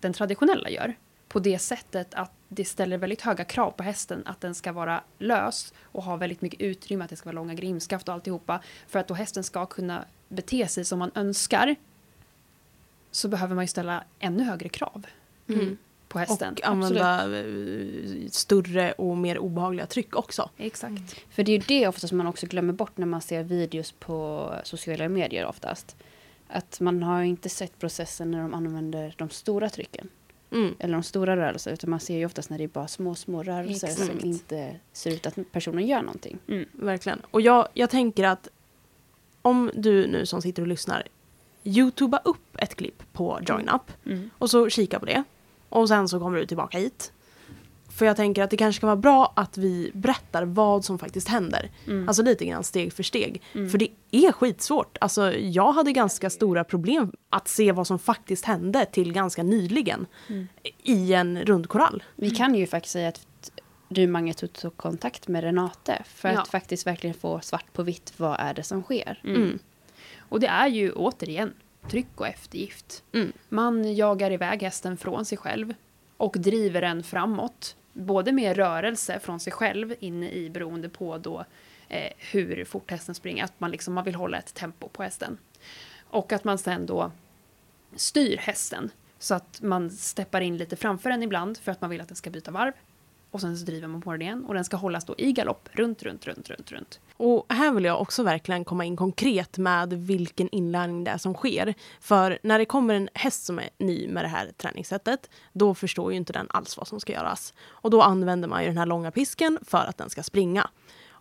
den 0.00 0.12
traditionella 0.12 0.70
gör. 0.70 0.94
På 1.34 1.40
det 1.40 1.58
sättet 1.58 2.14
att 2.14 2.30
det 2.48 2.64
ställer 2.64 2.98
väldigt 2.98 3.20
höga 3.20 3.44
krav 3.44 3.70
på 3.70 3.82
hästen 3.82 4.22
att 4.26 4.40
den 4.40 4.54
ska 4.54 4.72
vara 4.72 5.00
lös 5.18 5.72
och 5.82 6.02
ha 6.02 6.16
väldigt 6.16 6.42
mycket 6.42 6.60
utrymme, 6.60 7.04
att 7.04 7.10
det 7.10 7.16
ska 7.16 7.24
vara 7.24 7.34
långa 7.34 7.54
grimskaft 7.54 8.08
och 8.08 8.14
alltihopa. 8.14 8.60
För 8.88 8.98
att 8.98 9.08
då 9.08 9.14
hästen 9.14 9.44
ska 9.44 9.66
kunna 9.66 10.04
bete 10.28 10.68
sig 10.68 10.84
som 10.84 10.98
man 10.98 11.10
önskar 11.14 11.76
så 13.10 13.28
behöver 13.28 13.54
man 13.54 13.64
ju 13.64 13.68
ställa 13.68 14.04
ännu 14.18 14.44
högre 14.44 14.68
krav 14.68 15.06
Mm. 15.48 15.76
på 16.08 16.18
hästen. 16.18 16.52
Och 16.54 16.64
använda 16.68 17.38
eh, 17.38 18.30
större 18.30 18.92
och 18.92 19.16
mer 19.16 19.38
obehagliga 19.38 19.86
tryck 19.86 20.16
också. 20.16 20.50
Exakt. 20.56 21.16
För 21.30 21.42
det 21.42 21.52
är 21.52 21.56
ju 21.58 21.62
det 21.68 21.88
oftast 21.88 22.12
man 22.12 22.26
också 22.26 22.46
glömmer 22.46 22.72
bort 22.72 22.96
när 22.98 23.06
man 23.06 23.20
ser 23.20 23.42
videos 23.42 23.92
på 23.92 24.50
sociala 24.64 25.08
medier 25.08 25.46
oftast. 25.46 25.96
Att 26.48 26.80
man 26.80 27.02
har 27.02 27.22
inte 27.22 27.48
sett 27.48 27.78
processen 27.78 28.30
när 28.30 28.40
de 28.40 28.54
använder 28.54 29.14
de 29.18 29.30
stora 29.30 29.68
trycken. 29.68 30.08
Mm. 30.54 30.74
Eller 30.78 30.92
de 30.94 31.02
stora 31.02 31.36
rörelserna. 31.36 31.74
Utan 31.74 31.90
man 31.90 32.00
ser 32.00 32.16
ju 32.16 32.26
oftast 32.26 32.50
när 32.50 32.58
det 32.58 32.64
är 32.64 32.68
bara 32.68 32.88
små, 32.88 33.14
små 33.14 33.42
rörelser 33.42 33.88
Exakt. 33.88 34.06
som 34.08 34.20
inte 34.28 34.76
ser 34.92 35.10
ut 35.10 35.26
att 35.26 35.38
personen 35.52 35.86
gör 35.86 36.02
någonting. 36.02 36.38
Verkligen. 36.72 37.20
Och 37.30 37.40
jag, 37.40 37.68
jag 37.74 37.90
tänker 37.90 38.24
att 38.24 38.48
om 39.42 39.70
du 39.74 40.06
nu 40.06 40.26
som 40.26 40.42
sitter 40.42 40.62
och 40.62 40.68
lyssnar 40.68 41.02
youtuba 41.64 42.20
upp 42.24 42.56
ett 42.58 42.74
klipp 42.74 43.02
på 43.12 43.40
Join 43.46 43.68
Up 43.68 44.06
Mm. 44.06 44.30
och 44.38 44.50
så 44.50 44.68
kika 44.68 44.98
på 45.00 45.06
det. 45.06 45.24
Och 45.68 45.88
sen 45.88 46.08
så 46.08 46.18
kommer 46.20 46.38
du 46.38 46.46
tillbaka 46.46 46.78
hit. 46.78 47.12
För 47.94 48.06
jag 48.06 48.16
tänker 48.16 48.42
att 48.42 48.50
det 48.50 48.56
kanske 48.56 48.80
kan 48.80 48.86
vara 48.86 48.96
bra 48.96 49.32
att 49.36 49.58
vi 49.58 49.90
berättar 49.94 50.44
vad 50.44 50.84
som 50.84 50.98
faktiskt 50.98 51.28
händer. 51.28 51.70
Mm. 51.86 52.08
Alltså 52.08 52.22
lite 52.22 52.44
grann 52.44 52.64
steg 52.64 52.92
för 52.92 53.02
steg. 53.02 53.42
Mm. 53.54 53.70
För 53.70 53.78
det 53.78 53.88
är 54.10 54.32
skitsvårt. 54.32 54.98
Alltså 55.00 55.32
jag 55.32 55.72
hade 55.72 55.92
ganska 55.92 56.30
stora 56.30 56.64
problem 56.64 57.12
att 57.30 57.48
se 57.48 57.72
vad 57.72 57.86
som 57.86 57.98
faktiskt 57.98 58.44
hände 58.44 58.86
till 58.86 59.12
ganska 59.12 59.42
nyligen 59.42 60.06
Mm. 60.28 60.48
i 60.82 61.12
en 61.14 61.38
rundkorall. 61.44 62.02
Vi 62.16 62.30
kan 62.30 62.54
ju 62.54 62.66
faktiskt 62.66 62.92
säga 62.92 63.08
att 63.08 63.26
du 63.88 64.06
Mange 64.06 64.34
tog 64.34 64.76
kontakt 64.76 65.28
med 65.28 65.44
Renate 65.44 66.02
för 66.06 66.28
Ja. 66.28 66.40
att 66.40 66.48
faktiskt 66.48 66.86
verkligen 66.86 67.14
få 67.14 67.40
svart 67.40 67.72
på 67.72 67.82
vitt 67.82 68.12
vad 68.16 68.40
är 68.40 68.54
det 68.54 68.62
som 68.62 68.82
sker. 68.82 69.20
Mm. 69.24 69.58
Och 70.18 70.40
det 70.40 70.46
är 70.46 70.66
ju 70.68 70.92
återigen 70.92 71.52
tryck 71.90 72.20
och 72.20 72.26
eftergift. 72.28 73.02
Mm. 73.12 73.32
Man 73.48 73.94
jagar 73.96 74.30
iväg 74.30 74.62
hästen 74.62 74.96
från 74.96 75.24
sig 75.24 75.38
själv 75.38 75.74
och 76.16 76.36
driver 76.38 76.80
den 76.80 77.02
framåt. 77.02 77.76
Både 77.94 78.32
med 78.32 78.56
rörelse 78.56 79.18
från 79.18 79.40
sig 79.40 79.52
själv 79.52 79.94
inne 80.00 80.30
i 80.30 80.50
beroende 80.50 80.88
på 80.88 81.18
då 81.18 81.44
eh, 81.88 82.12
hur 82.18 82.64
fort 82.64 82.90
hästen 82.90 83.14
springer. 83.14 83.44
Att 83.44 83.60
man, 83.60 83.70
liksom, 83.70 83.94
man 83.94 84.04
vill 84.04 84.14
hålla 84.14 84.38
ett 84.38 84.54
tempo 84.54 84.88
på 84.88 85.02
hästen. 85.02 85.38
Och 86.02 86.32
att 86.32 86.44
man 86.44 86.58
sen 86.58 86.86
då 86.86 87.12
styr 87.96 88.36
hästen 88.36 88.90
så 89.18 89.34
att 89.34 89.60
man 89.62 89.90
steppar 89.90 90.40
in 90.40 90.56
lite 90.56 90.76
framför 90.76 91.10
den 91.10 91.22
ibland 91.22 91.58
för 91.58 91.72
att 91.72 91.80
man 91.80 91.90
vill 91.90 92.00
att 92.00 92.08
den 92.08 92.16
ska 92.16 92.30
byta 92.30 92.50
varv. 92.50 92.72
Och 93.30 93.40
sen 93.40 93.58
så 93.58 93.64
driver 93.64 93.88
man 93.88 94.02
på 94.02 94.12
den 94.12 94.22
igen 94.22 94.44
och 94.44 94.54
den 94.54 94.64
ska 94.64 94.76
hållas 94.76 95.04
då 95.04 95.14
i 95.18 95.32
galopp 95.32 95.68
runt, 95.72 96.02
runt, 96.02 96.26
runt, 96.26 96.50
runt, 96.50 96.72
runt. 96.72 97.00
Och 97.16 97.46
här 97.48 97.72
vill 97.72 97.84
jag 97.84 98.00
också 98.00 98.22
verkligen 98.22 98.64
komma 98.64 98.84
in 98.84 98.96
konkret 98.96 99.58
med 99.58 99.92
vilken 99.92 100.48
inlärning 100.48 101.04
det 101.04 101.10
är 101.10 101.18
som 101.18 101.34
sker. 101.34 101.74
För 102.00 102.38
när 102.42 102.58
det 102.58 102.64
kommer 102.64 102.94
en 102.94 103.08
häst 103.14 103.44
som 103.44 103.58
är 103.58 103.68
ny 103.78 104.08
med 104.08 104.24
det 104.24 104.28
här 104.28 104.52
träningssättet, 104.56 105.30
då 105.52 105.74
förstår 105.74 106.12
ju 106.12 106.16
inte 106.16 106.32
den 106.32 106.46
alls 106.50 106.76
vad 106.76 106.88
som 106.88 107.00
ska 107.00 107.12
göras. 107.12 107.54
Och 107.68 107.90
då 107.90 108.02
använder 108.02 108.48
man 108.48 108.62
ju 108.62 108.68
den 108.68 108.78
här 108.78 108.86
långa 108.86 109.10
pisken 109.10 109.58
för 109.62 109.78
att 109.78 109.98
den 109.98 110.10
ska 110.10 110.22
springa. 110.22 110.70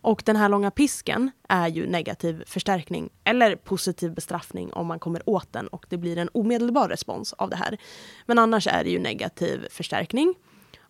Och 0.03 0.23
den 0.25 0.35
här 0.35 0.49
långa 0.49 0.71
pisken 0.71 1.31
är 1.49 1.67
ju 1.67 1.87
negativ 1.87 2.43
förstärkning 2.47 3.09
eller 3.23 3.55
positiv 3.55 4.13
bestraffning 4.13 4.73
om 4.73 4.87
man 4.87 4.99
kommer 4.99 5.29
åt 5.29 5.53
den 5.53 5.67
och 5.67 5.85
det 5.89 5.97
blir 5.97 6.17
en 6.17 6.29
omedelbar 6.33 6.89
respons 6.89 7.33
av 7.33 7.49
det 7.49 7.55
här. 7.55 7.77
Men 8.25 8.39
annars 8.39 8.67
är 8.67 8.83
det 8.83 8.89
ju 8.89 8.99
negativ 8.99 9.67
förstärkning. 9.69 10.35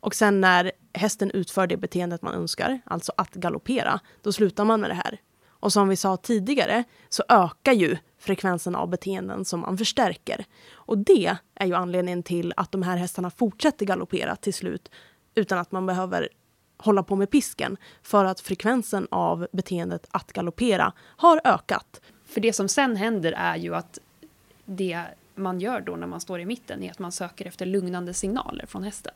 Och 0.03 0.15
sen 0.15 0.41
när 0.41 0.71
hästen 0.93 1.31
utför 1.31 1.67
det 1.67 1.77
beteendet 1.77 2.21
man 2.21 2.33
önskar, 2.33 2.81
alltså 2.85 3.11
att 3.17 3.33
galoppera, 3.33 3.99
då 4.21 4.33
slutar 4.33 4.65
man 4.65 4.81
med 4.81 4.89
det 4.89 4.93
här. 4.93 5.21
Och 5.47 5.73
som 5.73 5.89
vi 5.89 5.95
sa 5.95 6.17
tidigare 6.17 6.83
så 7.09 7.23
ökar 7.29 7.73
ju 7.73 7.97
frekvensen 8.19 8.75
av 8.75 8.89
beteenden 8.89 9.45
som 9.45 9.59
man 9.59 9.77
förstärker. 9.77 10.45
Och 10.71 10.97
det 10.97 11.37
är 11.55 11.65
ju 11.65 11.73
anledningen 11.73 12.23
till 12.23 12.53
att 12.57 12.71
de 12.71 12.83
här 12.83 12.97
hästarna 12.97 13.29
fortsätter 13.29 13.85
galoppera 13.85 14.35
till 14.35 14.53
slut 14.53 14.91
utan 15.35 15.59
att 15.59 15.71
man 15.71 15.85
behöver 15.85 16.29
hålla 16.77 17.03
på 17.03 17.15
med 17.15 17.29
pisken 17.29 17.77
för 18.01 18.25
att 18.25 18.39
frekvensen 18.39 19.07
av 19.11 19.47
beteendet 19.51 20.07
att 20.11 20.33
galoppera 20.33 20.93
har 20.99 21.41
ökat. 21.43 22.01
För 22.25 22.41
det 22.41 22.53
som 22.53 22.67
sen 22.67 22.95
händer 22.95 23.31
är 23.31 23.55
ju 23.55 23.75
att 23.75 23.99
det 24.65 25.03
man 25.35 25.59
gör 25.59 25.81
då 25.81 25.95
när 25.95 26.07
man 26.07 26.21
står 26.21 26.39
i 26.39 26.45
mitten 26.45 26.83
är 26.83 26.91
att 26.91 26.99
man 26.99 27.11
söker 27.11 27.45
efter 27.45 27.65
lugnande 27.65 28.13
signaler 28.13 28.65
från 28.65 28.83
hästen. 28.83 29.13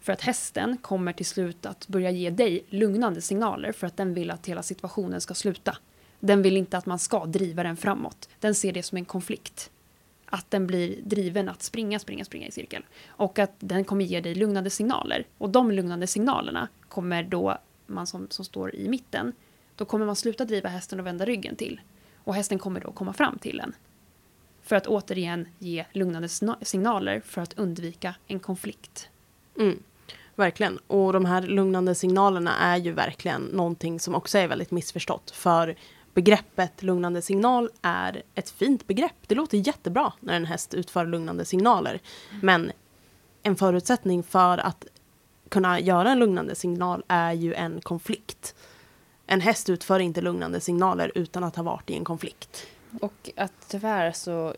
För 0.00 0.12
att 0.12 0.20
hästen 0.20 0.78
kommer 0.78 1.12
till 1.12 1.26
slut 1.26 1.66
att 1.66 1.88
börja 1.88 2.10
ge 2.10 2.30
dig 2.30 2.64
lugnande 2.68 3.20
signaler 3.20 3.72
för 3.72 3.86
att 3.86 3.96
den 3.96 4.14
vill 4.14 4.30
att 4.30 4.46
hela 4.46 4.62
situationen 4.62 5.20
ska 5.20 5.34
sluta. 5.34 5.76
Den 6.20 6.42
vill 6.42 6.56
inte 6.56 6.78
att 6.78 6.86
man 6.86 6.98
ska 6.98 7.26
driva 7.26 7.62
den 7.62 7.76
framåt. 7.76 8.28
Den 8.40 8.54
ser 8.54 8.72
det 8.72 8.82
som 8.82 8.98
en 8.98 9.04
konflikt. 9.04 9.70
Att 10.26 10.50
den 10.50 10.66
blir 10.66 11.02
driven 11.02 11.48
att 11.48 11.62
springa, 11.62 11.98
springa, 11.98 12.24
springa 12.24 12.46
i 12.46 12.50
cirkel. 12.50 12.84
Och 13.06 13.38
att 13.38 13.52
den 13.58 13.84
kommer 13.84 14.04
ge 14.04 14.20
dig 14.20 14.34
lugnande 14.34 14.70
signaler. 14.70 15.26
Och 15.38 15.50
de 15.50 15.70
lugnande 15.70 16.06
signalerna 16.06 16.68
kommer 16.88 17.22
då, 17.22 17.58
man 17.86 18.06
som, 18.06 18.26
som 18.30 18.44
står 18.44 18.74
i 18.74 18.88
mitten, 18.88 19.32
då 19.76 19.84
kommer 19.84 20.06
man 20.06 20.16
sluta 20.16 20.44
driva 20.44 20.68
hästen 20.68 21.00
och 21.00 21.06
vända 21.06 21.24
ryggen 21.24 21.56
till. 21.56 21.80
Och 22.24 22.34
hästen 22.34 22.58
kommer 22.58 22.80
då 22.80 22.92
komma 22.92 23.12
fram 23.12 23.38
till 23.38 23.60
en. 23.60 23.74
För 24.62 24.76
att 24.76 24.86
återigen 24.86 25.48
ge 25.58 25.84
lugnande 25.92 26.28
signaler 26.62 27.20
för 27.20 27.40
att 27.40 27.58
undvika 27.58 28.14
en 28.26 28.40
konflikt. 28.40 29.08
Mm, 29.58 29.82
verkligen. 30.34 30.78
Och 30.86 31.12
de 31.12 31.24
här 31.24 31.42
lugnande 31.42 31.94
signalerna 31.94 32.56
är 32.58 32.76
ju 32.76 32.92
verkligen 32.92 33.42
någonting 33.42 34.00
som 34.00 34.14
också 34.14 34.38
är 34.38 34.48
väldigt 34.48 34.70
missförstått. 34.70 35.30
För 35.30 35.76
begreppet 36.14 36.82
lugnande 36.82 37.22
signal 37.22 37.70
är 37.82 38.22
ett 38.34 38.50
fint 38.50 38.86
begrepp. 38.86 39.16
Det 39.26 39.34
låter 39.34 39.58
jättebra 39.58 40.12
när 40.20 40.34
en 40.34 40.44
häst 40.46 40.74
utför 40.74 41.06
lugnande 41.06 41.44
signaler. 41.44 42.00
Men 42.42 42.72
en 43.42 43.56
förutsättning 43.56 44.22
för 44.22 44.58
att 44.58 44.86
kunna 45.48 45.80
göra 45.80 46.10
en 46.10 46.18
lugnande 46.18 46.54
signal 46.54 47.04
är 47.08 47.32
ju 47.32 47.54
en 47.54 47.80
konflikt. 47.80 48.54
En 49.26 49.40
häst 49.40 49.68
utför 49.68 49.98
inte 49.98 50.20
lugnande 50.20 50.60
signaler 50.60 51.12
utan 51.14 51.44
att 51.44 51.56
ha 51.56 51.62
varit 51.62 51.90
i 51.90 51.94
en 51.94 52.04
konflikt. 52.04 52.66
Och 53.00 53.30
att 53.36 53.52
tyvärr 53.68 54.12
så 54.12 54.54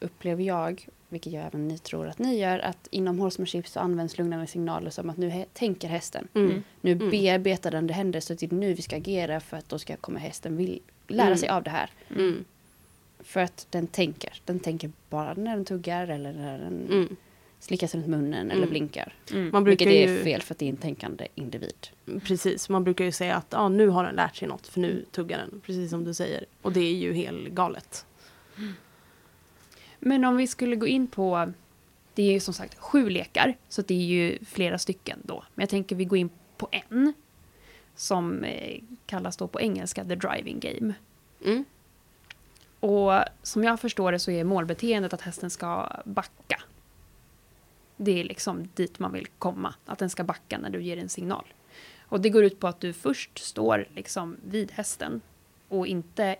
upplever 0.00 0.42
jag, 0.42 0.88
vilket 1.14 1.32
jag 1.32 1.44
även 1.46 1.68
ni 1.68 1.78
tror 1.78 2.08
att 2.08 2.18
ni 2.18 2.38
gör, 2.38 2.58
att 2.58 2.88
inom 2.90 3.18
horsemanship 3.18 3.68
så 3.68 3.80
används 3.80 4.18
lugnande 4.18 4.46
signaler 4.46 4.90
som 4.90 5.10
att 5.10 5.16
nu 5.16 5.44
tänker 5.52 5.88
hästen. 5.88 6.28
Mm. 6.34 6.62
Nu 6.80 6.92
Mm. 6.92 7.10
bearbetar 7.10 7.70
den 7.70 7.86
det 7.86 7.94
händer 7.94 8.20
så 8.20 8.34
det 8.34 8.52
är 8.52 8.54
nu 8.54 8.74
vi 8.74 8.82
ska 8.82 8.96
agera 8.96 9.40
för 9.40 9.56
att 9.56 9.68
då 9.68 9.78
ska 9.78 9.96
komma 9.96 10.18
hästen 10.18 10.56
vill 10.56 10.80
lära 11.08 11.26
Mm. 11.26 11.38
sig 11.38 11.48
av 11.48 11.62
det 11.62 11.70
här. 11.70 11.90
Mm. 12.10 12.44
För 13.20 13.40
att 13.40 13.66
den 13.70 13.86
tänker. 13.86 14.32
Den 14.44 14.60
tänker 14.60 14.90
bara 15.10 15.34
när 15.34 15.56
den 15.56 15.64
tuggar 15.64 16.08
eller 16.08 16.32
när 16.32 16.58
den 16.58 16.86
Mm. 16.90 17.16
slickas 17.60 17.94
runt 17.94 18.06
munnen 18.06 18.50
eller 18.50 18.62
Mm. 18.62 18.70
blinkar. 18.70 19.14
Man 19.52 19.64
brukar 19.64 19.86
Vilket 19.86 20.08
är 20.08 20.12
ju, 20.14 20.22
fel 20.24 20.42
för 20.42 20.54
att 20.54 20.58
det 20.58 20.64
är 20.66 20.70
en 20.70 20.76
tänkande 20.76 21.26
individ. 21.34 21.88
Precis, 22.24 22.68
man 22.68 22.84
brukar 22.84 23.04
ju 23.04 23.12
säga 23.12 23.34
att 23.36 23.54
ah, 23.54 23.68
nu 23.68 23.88
har 23.88 24.04
den 24.04 24.14
lärt 24.14 24.36
sig 24.36 24.48
något 24.48 24.66
för 24.66 24.80
nu 24.80 25.04
tuggar 25.10 25.38
den. 25.38 25.60
Precis 25.66 25.90
som 25.90 26.04
du 26.04 26.14
säger. 26.14 26.44
Och 26.62 26.72
det 26.72 26.80
är 26.80 26.94
ju 26.94 27.12
helt 27.12 27.48
galet. 27.48 28.06
Men 30.06 30.24
om 30.24 30.36
vi 30.36 30.46
skulle 30.46 30.76
gå 30.76 30.86
in 30.86 31.06
på, 31.06 31.52
det 32.14 32.22
är 32.22 32.32
ju 32.32 32.40
som 32.40 32.54
sagt 32.54 32.78
sju 32.78 33.10
lekar, 33.10 33.56
så 33.68 33.82
det 33.82 33.94
är 33.94 34.04
ju 34.04 34.38
flera 34.44 34.78
stycken 34.78 35.18
då. 35.22 35.44
Men 35.54 35.62
jag 35.62 35.70
tänker 35.70 35.96
vi 35.96 36.04
går 36.04 36.18
in 36.18 36.30
på 36.56 36.68
en, 36.70 37.12
som 37.96 38.44
eh, 38.44 38.82
kallas 39.06 39.36
då 39.36 39.48
på 39.48 39.60
engelska 39.60 40.04
the 40.04 40.14
driving 40.14 40.60
game. 40.60 40.94
Mm. 41.44 41.64
Och 42.80 43.12
som 43.42 43.64
jag 43.64 43.80
förstår 43.80 44.12
det 44.12 44.18
så 44.18 44.30
är 44.30 44.44
målbeteendet 44.44 45.12
att 45.12 45.20
hästen 45.20 45.50
ska 45.50 45.90
backa. 46.04 46.62
Det 47.96 48.20
är 48.20 48.24
liksom 48.24 48.68
dit 48.74 48.98
man 48.98 49.12
vill 49.12 49.26
komma, 49.38 49.74
att 49.86 49.98
den 49.98 50.10
ska 50.10 50.24
backa 50.24 50.58
när 50.58 50.70
du 50.70 50.82
ger 50.82 50.96
en 50.96 51.08
signal. 51.08 51.44
Och 52.00 52.20
det 52.20 52.30
går 52.30 52.44
ut 52.44 52.60
på 52.60 52.68
att 52.68 52.80
du 52.80 52.92
först 52.92 53.38
står 53.38 53.88
liksom 53.94 54.36
vid 54.44 54.72
hästen 54.72 55.20
och 55.68 55.86
inte 55.86 56.36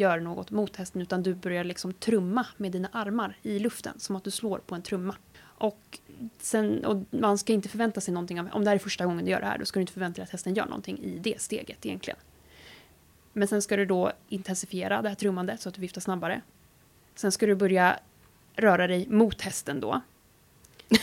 gör 0.00 0.20
något 0.20 0.50
mot 0.50 0.76
hästen 0.76 1.02
utan 1.02 1.22
du 1.22 1.34
börjar 1.34 1.64
liksom 1.64 1.92
trumma 1.92 2.46
med 2.56 2.72
dina 2.72 2.88
armar 2.92 3.36
i 3.42 3.58
luften 3.58 4.00
som 4.00 4.16
att 4.16 4.24
du 4.24 4.30
slår 4.30 4.58
på 4.58 4.74
en 4.74 4.82
trumma. 4.82 5.14
Och, 5.42 5.98
sen, 6.38 6.84
och 6.84 7.04
man 7.10 7.38
ska 7.38 7.52
inte 7.52 7.68
förvänta 7.68 8.00
sig 8.00 8.14
någonting 8.14 8.40
av, 8.40 8.48
om 8.52 8.64
det 8.64 8.70
här 8.70 8.74
är 8.74 8.78
första 8.78 9.04
gången 9.04 9.24
du 9.24 9.30
gör 9.30 9.40
det 9.40 9.46
här, 9.46 9.58
då 9.58 9.64
ska 9.64 9.78
du 9.78 9.80
inte 9.80 9.92
förvänta 9.92 10.16
dig 10.16 10.22
att 10.22 10.30
hästen 10.30 10.54
gör 10.54 10.66
någonting 10.66 10.98
i 10.98 11.18
det 11.18 11.40
steget 11.40 11.86
egentligen. 11.86 12.18
Men 13.32 13.48
sen 13.48 13.62
ska 13.62 13.76
du 13.76 13.86
då 13.86 14.12
intensifiera 14.28 15.02
det 15.02 15.08
här 15.08 15.16
trummandet 15.16 15.60
så 15.60 15.68
att 15.68 15.74
du 15.74 15.80
viftar 15.80 16.00
snabbare. 16.00 16.40
Sen 17.14 17.32
ska 17.32 17.46
du 17.46 17.54
börja 17.54 17.98
röra 18.56 18.86
dig 18.86 19.06
mot 19.08 19.40
hästen 19.40 19.80
då. 19.80 20.00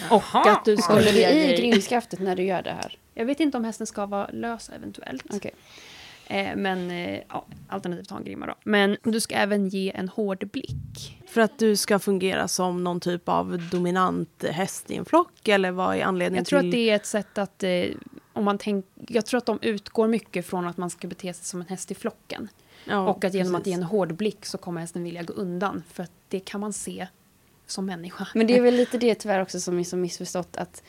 Och 0.10 0.24
att 0.34 0.66
du 0.66 0.78
ska 0.78 0.94
Håller 0.94 1.14
du 1.14 1.20
i 1.20 1.58
grindskaftet 1.58 2.20
när 2.20 2.36
du 2.36 2.44
gör 2.44 2.62
det 2.62 2.72
här? 2.72 2.98
Jag 3.14 3.26
vet 3.26 3.40
inte 3.40 3.58
om 3.58 3.64
hästen 3.64 3.88
ska 3.88 4.06
vara 4.06 4.28
lös 4.28 4.70
eventuellt. 4.70 5.24
Okej. 5.30 5.52
Eh, 6.30 6.56
men 6.56 6.92
eh, 6.92 7.22
ja, 7.30 7.46
alternativt 7.68 8.10
ha 8.10 8.18
en 8.18 8.24
grimma 8.24 8.46
då. 8.46 8.56
Men 8.64 8.98
du 9.04 9.20
ska 9.20 9.36
även 9.36 9.68
ge 9.68 9.92
en 9.96 10.10
hård 10.10 10.50
blick. 10.52 11.24
För 11.28 11.42
att 11.42 11.60
du 11.60 11.76
ska 11.76 12.00
fungera 12.00 12.48
som 12.48 12.84
någon 12.84 13.00
typ 13.00 13.30
av 13.30 13.70
dominant 13.72 14.44
häst 14.52 14.92
i 14.92 14.96
en 14.96 15.06
flock 15.06 15.48
eller 15.48 15.72
vad 15.72 15.96
är 15.96 16.04
anledningen 16.04 16.42
Jag 16.42 16.48
tror 16.48 16.60
till? 16.60 16.70
att 16.70 16.72
det 16.72 16.90
är 16.90 16.96
ett 16.96 17.06
sätt 17.06 17.38
att 17.38 17.64
eh, 17.64 17.86
om 18.34 18.44
man 18.44 18.58
tänk, 18.58 18.86
jag 19.08 19.26
tror 19.26 19.38
att 19.38 19.46
de 19.46 19.60
utgår 19.62 20.08
mycket 20.08 20.46
från 20.46 20.68
att 20.68 20.78
man 20.78 20.90
ska 20.90 21.08
bete 21.08 21.34
sig 21.34 21.46
som 21.46 21.62
en 21.62 21.68
häst 21.68 21.92
i 21.92 21.96
flocken. 21.96 22.50
Ja, 22.86 23.10
och 23.10 23.26
att 23.26 23.34
genom 23.34 23.56
att 23.56 23.68
ge 23.68 23.74
precis. 23.74 23.78
en 23.78 23.84
hård 23.84 24.16
blick 24.16 24.46
så 24.46 24.58
kommer 24.58 24.82
hästen 24.82 25.04
vilja 25.04 25.24
gå 25.24 25.34
undan. 25.34 25.84
För 25.92 26.04
att 26.04 26.12
det 26.28 26.40
kan 26.40 26.62
man 26.62 26.74
se 26.74 27.08
som 27.66 27.86
människa. 27.86 28.28
Men 28.34 28.48
det 28.48 28.58
är 28.58 28.62
väl 28.62 28.76
lite 28.76 28.98
det 28.98 29.16
tyvärr 29.16 29.42
också 29.42 29.60
som 29.60 29.80
är 29.80 29.84
så 29.84 29.98
missförstått 29.98 30.58
att 30.58 30.84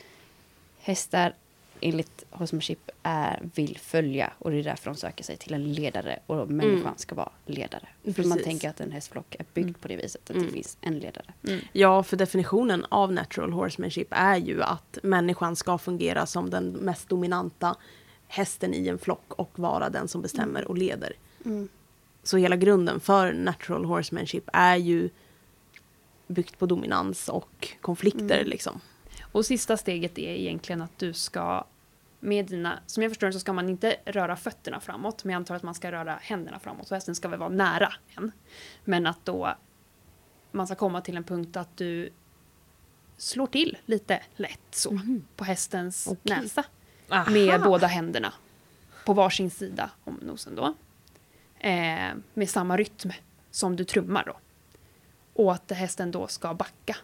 hästar 0.79 1.33
enligt 1.81 2.25
horsemanship 2.29 2.89
är, 3.03 3.39
vill 3.55 3.77
följa 3.77 4.33
och 4.39 4.51
det 4.51 4.57
är 4.59 4.63
därför 4.63 4.89
de 4.91 4.95
söker 4.95 5.23
sig 5.23 5.37
till 5.37 5.53
en 5.53 5.73
ledare 5.73 6.19
och 6.25 6.49
människan 6.49 6.93
ska 6.97 7.15
vara 7.15 7.31
ledare. 7.45 7.87
För 8.15 8.23
man 8.23 8.43
tänker 8.43 8.69
att 8.69 8.79
en 8.79 8.91
hästflock 8.91 9.35
är 9.39 9.45
byggd 9.53 9.81
på 9.81 9.87
det 9.87 9.95
viset, 9.95 10.21
att 10.21 10.27
det 10.35 10.39
Mm. 10.39 10.51
finns 10.51 10.77
en 10.81 10.99
ledare. 10.99 11.25
Ja, 11.71 12.03
för 12.03 12.17
definitionen 12.17 12.85
av 12.89 13.13
natural 13.13 13.53
horsemanship 13.53 14.07
är 14.11 14.37
ju 14.37 14.63
att 14.63 14.97
människan 15.03 15.55
ska 15.55 15.77
fungera 15.77 16.25
som 16.25 16.49
den 16.49 16.69
mest 16.71 17.09
dominanta 17.09 17.75
hästen 18.27 18.73
i 18.73 18.87
en 18.87 18.99
flock 18.99 19.33
och 19.33 19.59
vara 19.59 19.89
den 19.89 20.07
som 20.07 20.21
bestämmer 20.21 20.67
och 20.67 20.77
leder. 20.77 21.13
Så 22.23 22.37
hela 22.37 22.55
grunden 22.55 22.99
för 22.99 23.33
natural 23.33 23.85
horsemanship 23.85 24.49
är 24.53 24.75
ju 24.75 25.09
byggt 26.27 26.59
på 26.59 26.65
dominans 26.65 27.29
och 27.29 27.67
konflikter 27.81 28.45
liksom. 28.45 28.81
Och 29.31 29.45
sista 29.45 29.77
steget 29.77 30.17
är 30.17 30.35
egentligen 30.35 30.81
att 30.81 30.99
du 30.99 31.13
ska 31.13 31.65
med 32.19 32.45
dina, 32.45 32.79
som 32.85 33.03
jag 33.03 33.11
förstår 33.11 33.27
det 33.27 33.33
så 33.33 33.39
ska 33.39 33.53
man 33.53 33.69
inte 33.69 33.95
röra 34.05 34.35
fötterna 34.35 34.79
framåt, 34.79 35.23
men 35.23 35.33
jag 35.33 35.37
antar 35.39 35.55
att 35.55 35.63
man 35.63 35.75
ska 35.75 35.91
röra 35.91 36.19
händerna 36.21 36.59
framåt, 36.59 36.87
så 36.87 36.95
hästen 36.95 37.15
ska 37.15 37.27
väl 37.27 37.39
vara 37.39 37.49
nära 37.49 37.93
en. 38.17 38.31
Men 38.83 39.07
att 39.07 39.25
då 39.25 39.55
man 40.51 40.67
ska 40.67 40.75
komma 40.75 41.01
till 41.01 41.17
en 41.17 41.23
punkt 41.23 41.57
att 41.57 41.77
du 41.77 42.09
slår 43.17 43.47
till 43.47 43.77
lite 43.85 44.23
lätt 44.35 44.59
så 44.71 44.99
på 45.35 45.43
hästens 45.43 46.07
Okej. 46.11 46.41
näsa. 46.41 46.63
Aha. 47.09 47.31
med 47.31 47.61
båda 47.61 47.87
händerna 47.87 48.33
på 49.05 49.13
varsin 49.13 49.51
sida 49.51 49.89
om 50.03 50.19
nosen 50.21 50.55
då. 50.55 50.73
Eh, 51.59 52.13
med 52.33 52.49
samma 52.49 52.77
rytm 52.77 53.11
som 53.51 53.75
du 53.75 53.83
trummar 53.83 54.23
då. 54.25 54.37
Och 55.33 55.53
att 55.53 55.71
hästen 55.71 56.11
då 56.11 56.27
ska 56.27 56.53
backa. 56.53 56.97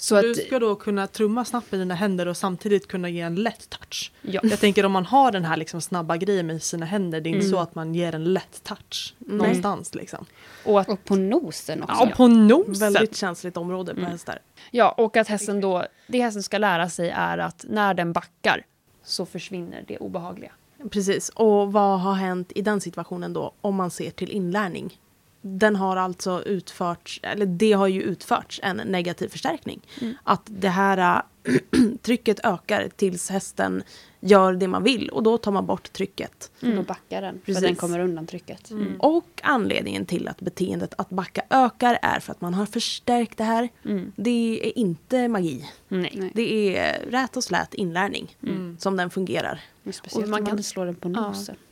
Så 0.00 0.16
att, 0.16 0.22
du 0.22 0.34
ska 0.34 0.58
då 0.58 0.74
kunna 0.74 1.06
trumma 1.06 1.44
snabbt 1.44 1.70
med 1.72 1.80
dina 1.80 1.94
händer 1.94 2.28
och 2.28 2.36
samtidigt 2.36 2.88
kunna 2.88 3.08
ge 3.08 3.20
en 3.20 3.34
lätt 3.34 3.70
touch. 3.70 4.12
ja, 4.22 4.40
Jag 4.44 4.60
tänker 4.60 4.84
om 4.86 4.92
man 4.92 5.06
har 5.06 5.32
den 5.32 5.44
här 5.44 5.56
liksom 5.56 5.80
snabba 5.80 6.16
grejen 6.16 6.46
med 6.46 6.62
sina 6.62 6.86
händer, 6.86 7.20
det 7.20 7.28
är 7.28 7.30
inte 7.30 7.46
Mm. 7.46 7.50
så 7.52 7.58
att 7.58 7.74
man 7.74 7.94
ger 7.94 8.14
en 8.14 8.24
lätt 8.24 8.62
touch 8.64 9.14
någonstans. 9.18 9.94
Liksom. 9.94 10.24
och 10.64 10.80
att, 10.80 10.88
Och 10.88 11.04
på 11.04 11.16
nosen 11.16 11.82
också. 11.82 11.96
Ja, 12.04 12.12
på 12.16 12.26
nosen! 12.26 12.92
Väldigt 12.92 13.16
känsligt 13.16 13.56
område 13.56 13.94
på 13.94 14.00
Mm. 14.00 14.10
hästar. 14.12 14.38
ja, 14.70 14.90
och 14.98 15.16
att 15.16 15.28
hästen 15.28 15.60
då, 15.60 15.84
det 16.06 16.20
hästen 16.22 16.42
ska 16.42 16.58
lära 16.58 16.88
sig 16.88 17.10
är 17.10 17.38
att 17.38 17.64
när 17.68 17.94
den 17.94 18.12
backar 18.12 18.64
så 19.04 19.26
försvinner 19.26 19.84
det 19.88 19.98
obehagliga. 19.98 20.52
Precis. 20.90 21.28
Och 21.28 21.72
vad 21.72 22.00
har 22.00 22.14
hänt 22.14 22.52
i 22.54 22.62
den 22.62 22.80
situationen 22.80 23.32
då 23.32 23.52
om 23.60 23.74
man 23.74 23.90
ser 23.90 24.10
till 24.10 24.30
inlärning? 24.30 24.98
Den 25.42 25.76
har 25.76 25.96
alltså 25.96 26.42
utförts, 26.42 27.20
eller 27.22 27.46
det 27.46 27.72
har 27.72 27.86
ju 27.86 28.02
utförts 28.02 28.60
en 28.62 28.76
negativ 28.76 29.28
förstärkning. 29.28 29.80
Mm. 30.00 30.14
Att 30.24 30.42
det 30.44 30.68
här 30.68 31.22
äh, 31.44 31.54
trycket 32.02 32.40
ökar 32.44 32.88
tills 32.96 33.30
hästen 33.30 33.82
gör 34.20 34.52
det 34.52 34.68
man 34.68 34.82
vill 34.82 35.08
och 35.08 35.22
då 35.22 35.38
tar 35.38 35.52
man 35.52 35.66
bort 35.66 35.92
trycket. 35.92 36.50
För 36.60 36.76
Då 36.76 36.82
backar 36.82 37.22
den. 37.22 37.34
För 37.38 37.44
Precis. 37.46 37.62
den 37.62 37.74
kommer 37.76 37.98
undan 37.98 38.26
trycket. 38.26 38.70
Mm. 38.70 38.96
Och 39.00 39.40
anledningen 39.42 40.06
till 40.06 40.28
att 40.28 40.40
beteendet 40.40 40.94
att 40.98 41.10
backa 41.10 41.42
ökar 41.50 41.98
är 42.02 42.20
för 42.20 42.32
att 42.32 42.40
man 42.40 42.54
har 42.54 42.66
förstärkt 42.66 43.38
det 43.38 43.44
här. 43.44 43.68
Mm. 43.84 44.12
Det 44.16 44.60
är 44.68 44.78
inte 44.78 45.28
magi. 45.28 45.70
Nej. 45.88 46.30
Det 46.34 46.76
är 46.78 47.10
rät 47.10 47.36
och 47.36 47.44
slät 47.44 47.74
inlärning 47.74 48.36
Mm. 48.42 48.76
som 48.80 48.96
den 48.96 49.10
fungerar. 49.10 49.60
Och 49.84 49.94
Speciellt 49.94 50.24
Och 50.24 50.30
man 50.30 50.46
kan- 50.46 50.62
slår 50.62 50.86
den 50.86 50.94
på 50.94 51.08
nosen. 51.08 51.56
Ja, 51.58 51.66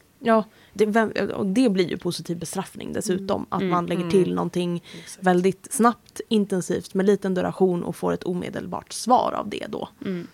det, 0.72 0.86
vem- 0.86 1.12
och 1.34 1.46
det 1.46 1.68
blir 1.68 1.88
ju 1.90 1.96
positiv 1.96 2.38
bestraffning 2.38 2.92
dessutom. 2.92 3.46
Att 3.48 3.60
Mm. 3.60 3.70
man 3.70 3.86
lägger 3.86 4.00
Mm. 4.02 4.10
till 4.10 4.34
någonting 4.34 4.82
väldigt 5.20 5.72
snabbt, 5.72 6.20
intensivt 6.28 6.94
med 6.94 7.06
liten 7.06 7.34
duration 7.34 7.82
och 7.84 7.96
får 7.96 8.12
ett 8.12 8.24
omedelbart 8.24 8.92
svar 8.92 9.32
av 9.32 9.48
det 9.48 9.66
då. 9.68 9.88
Mm. 10.04 10.26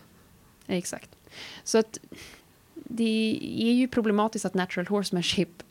Exakt. 0.66 1.10
Så 1.64 1.78
att 1.78 1.98
det 2.74 3.38
är 3.58 3.72
ju 3.72 3.88
problematiskt 3.88 4.44
att 4.44 4.54
natural 4.54 4.86
horsemanship, 4.86 5.62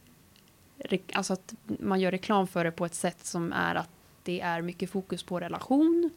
alltså 1.14 1.34
att 1.34 1.54
man 1.66 2.00
gör 2.00 2.12
reklam 2.12 2.48
för 2.48 2.64
det 2.64 2.72
på 2.72 2.86
ett 2.86 2.96
sätt 2.96 3.26
som 3.26 3.54
är 3.54 3.76
att 3.76 3.90
det 4.24 4.42
är 4.42 4.62
mycket 4.62 4.90
fokus 4.90 5.24
på 5.24 5.40
relation 5.40 6.10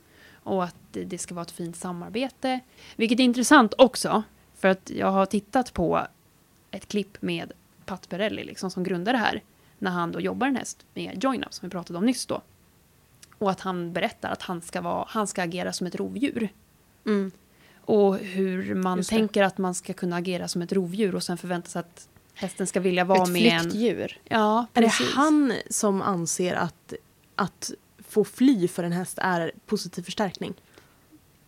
och 0.42 0.64
att 0.64 0.76
det- 0.92 1.04
det 1.04 1.18
ska 1.18 1.34
vara 1.34 1.42
ett 1.42 1.50
fint 1.50 1.76
samarbete. 1.76 2.60
Vilket 2.96 3.20
är 3.20 3.24
intressant 3.24 3.74
också, 3.78 4.22
för 4.56 4.68
att 4.68 4.90
jag 4.90 5.10
har 5.12 5.26
tittat 5.26 5.72
på 5.72 6.06
ett 6.70 6.88
klipp 6.88 7.22
med 7.22 7.52
Pat 7.86 8.08
Perelli 8.08 8.44
liksom, 8.44 8.70
som 8.70 8.82
grundar 8.82 9.12
det 9.12 9.18
här, 9.18 9.42
när 9.78 9.90
han 9.90 10.12
då 10.12 10.20
jobbar 10.20 10.46
en 10.46 10.56
häst 10.56 10.86
med 10.94 11.24
Join 11.24 11.44
Up, 11.44 11.54
som 11.54 11.66
vi 11.68 11.70
pratade 11.70 11.98
om 11.98 12.06
nyss 12.06 12.26
då. 12.26 12.42
Och 13.38 13.50
att 13.50 13.60
han 13.60 13.92
berättar 13.92 14.30
att 14.30 14.42
han 14.42 14.60
ska, 14.62 14.80
vara, 14.80 15.04
han 15.08 15.26
ska 15.26 15.42
agera 15.42 15.72
som 15.72 15.86
ett 15.86 15.94
rovdjur. 15.94 16.48
Och 17.80 18.16
hur 18.18 18.74
man 18.74 19.02
tänker 19.02 19.42
att 19.42 19.58
man 19.58 19.74
ska 19.74 19.92
kunna 19.92 20.16
agera 20.16 20.48
som 20.48 20.62
ett 20.62 20.72
rovdjur 20.72 21.14
och 21.14 21.22
sen 21.22 21.38
förvänta 21.38 21.68
sig 21.68 21.80
att 21.80 22.08
hästen 22.34 22.66
ska 22.66 22.80
vilja 22.80 23.04
vara 23.04 23.22
Ett 23.22 23.28
med 23.28 23.42
en... 23.52 23.60
flyktdjur. 23.60 24.18
Ja, 24.24 24.66
Är 24.74 24.80
det 24.82 24.88
precis. 24.88 25.14
han 25.14 25.52
som 25.70 26.02
anser 26.02 26.54
att, 26.54 26.92
att 27.34 27.72
få 27.98 28.24
fly 28.24 28.68
för 28.68 28.84
en 28.84 28.92
häst 28.92 29.18
är 29.22 29.52
positiv 29.66 30.02
förstärkning? 30.02 30.54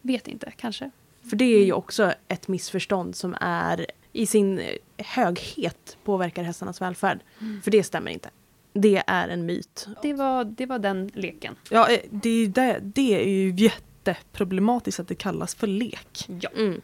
Vet 0.03 0.29
inte, 0.29 0.53
kanske. 0.57 0.91
För 1.31 1.37
det 1.37 1.45
är 1.45 1.65
ju 1.65 1.73
också 1.73 2.13
ett 2.29 2.49
missförstånd 2.49 3.17
som 3.17 3.37
är 3.41 3.87
i 4.13 4.27
sin 4.27 4.63
höghet 4.97 5.97
påverkar 6.05 6.43
hästarnas 6.43 6.81
välfärd. 6.81 7.21
För 7.63 7.71
det 7.71 7.83
stämmer 7.83 8.11
inte. 8.11 8.31
Det 8.73 9.03
är 9.07 9.29
en 9.29 9.47
myt. 9.47 9.89
Det 10.03 10.15
var, 10.15 10.45
det 10.45 10.67
var 10.67 10.79
den 10.79 11.11
leken. 11.15 11.57
Ja, 11.71 11.91
eh, 11.91 12.01
det, 12.11 12.29
är 12.29 12.37
ju 12.37 12.47
det, 12.47 12.79
det 12.83 13.15
är 13.15 13.29
ju 13.29 13.51
jätteproblematiskt 13.51 15.01
att 15.01 15.09
det 15.09 15.15
kallas 15.15 15.55
för 15.55 15.67
lek. 15.67 16.29
Ja. 16.41 16.51
Mm. 16.57 16.81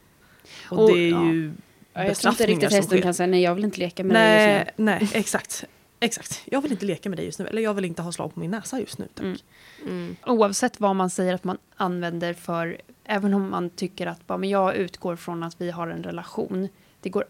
Och, 0.71 0.79
Och, 0.79 0.89
det 0.89 0.99
är 0.99 1.11
ja. 1.11 1.33
ju 1.33 1.53
Ja, 1.97 2.05
jag 2.05 2.17
tror 2.17 2.33
inte 2.33 2.47
riktigt 2.47 2.73
hästen 2.73 3.03
kan 3.03 3.15
säga 3.15 3.27
nej, 3.27 3.43
jag 3.43 3.55
vill 3.55 3.65
inte 3.65 3.79
leka 3.79 4.05
med 4.05 4.17
dig 4.17 4.23
Nej, 4.23 4.59
just 4.59 4.79
nej, 4.79 5.11
exakt. 5.15 5.65
Exakt. 6.01 6.43
Jag 6.45 6.61
vill 6.61 6.73
inte 6.73 6.87
leka 6.87 7.09
med 7.09 7.19
dig 7.19 7.27
just 7.27 7.39
nu. 7.39 7.47
Eller 7.47 7.63
jag 7.63 7.75
vill 7.75 7.85
inte 7.85 8.03
ha 8.03 8.13
slag 8.13 8.35
på 8.35 8.41
min 8.41 8.51
näsa 8.51 8.81
just 8.81 8.99
nu. 8.99 9.09
Tack. 9.15 9.25
Mm. 9.25 9.37
Mm. 9.83 10.17
Oavsett 10.27 10.81
vad 10.81 10.97
man 10.97 11.11
säger 11.11 11.35
att 11.35 11.45
man 11.45 11.59
använder 11.77 12.35
för, 12.35 12.81
även 13.05 13.35
om 13.35 13.51
man 13.51 13.71
tycker 13.71 14.07
att 14.07 14.27
bara, 14.27 14.39
men 14.39 14.51
jag 14.51 14.77
utgår 14.77 15.17
från 15.17 15.43
att 15.43 15.61
vi 15.61 15.71
har 15.71 15.89
en 15.89 16.03
relation. 16.03 16.69
Det 17.05 17.11
går 17.11 17.25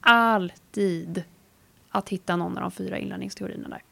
alltid 0.00 1.22
att 1.90 2.08
hitta 2.08 2.36
någon 2.36 2.56
av 2.56 2.62
de 2.62 2.70
fyra 2.70 2.98
inlärningsteorierna 2.98 3.68
där. 3.68 3.82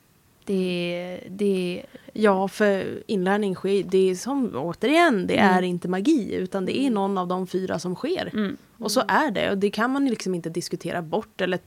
Det, 0.44 1.20
det, 1.30 1.82
Ja, 2.12 2.48
för 2.48 3.02
inlärning 3.06 3.54
sker, 3.54 3.82
det 3.84 4.10
är 4.10 4.14
som 4.14 4.50
återigen, 4.56 5.26
det 5.26 5.36
Mm. 5.38 5.54
är 5.56 5.62
inte 5.62 5.88
magi 5.88 6.34
utan 6.34 6.64
det 6.64 6.78
är 6.78 6.90
någon 6.90 7.18
av 7.18 7.28
de 7.28 7.46
fyra 7.46 7.78
som 7.78 7.94
sker. 7.94 8.30
mm, 8.34 8.56
Och 8.78 8.90
så 8.90 9.02
är 9.08 9.30
det 9.30 9.50
och 9.50 9.58
det 9.58 9.70
kan 9.70 9.90
man 9.90 10.04
liksom 10.06 10.34
inte 10.34 10.50
diskutera 10.50 11.02
bort 11.02 11.40
eller 11.40 11.58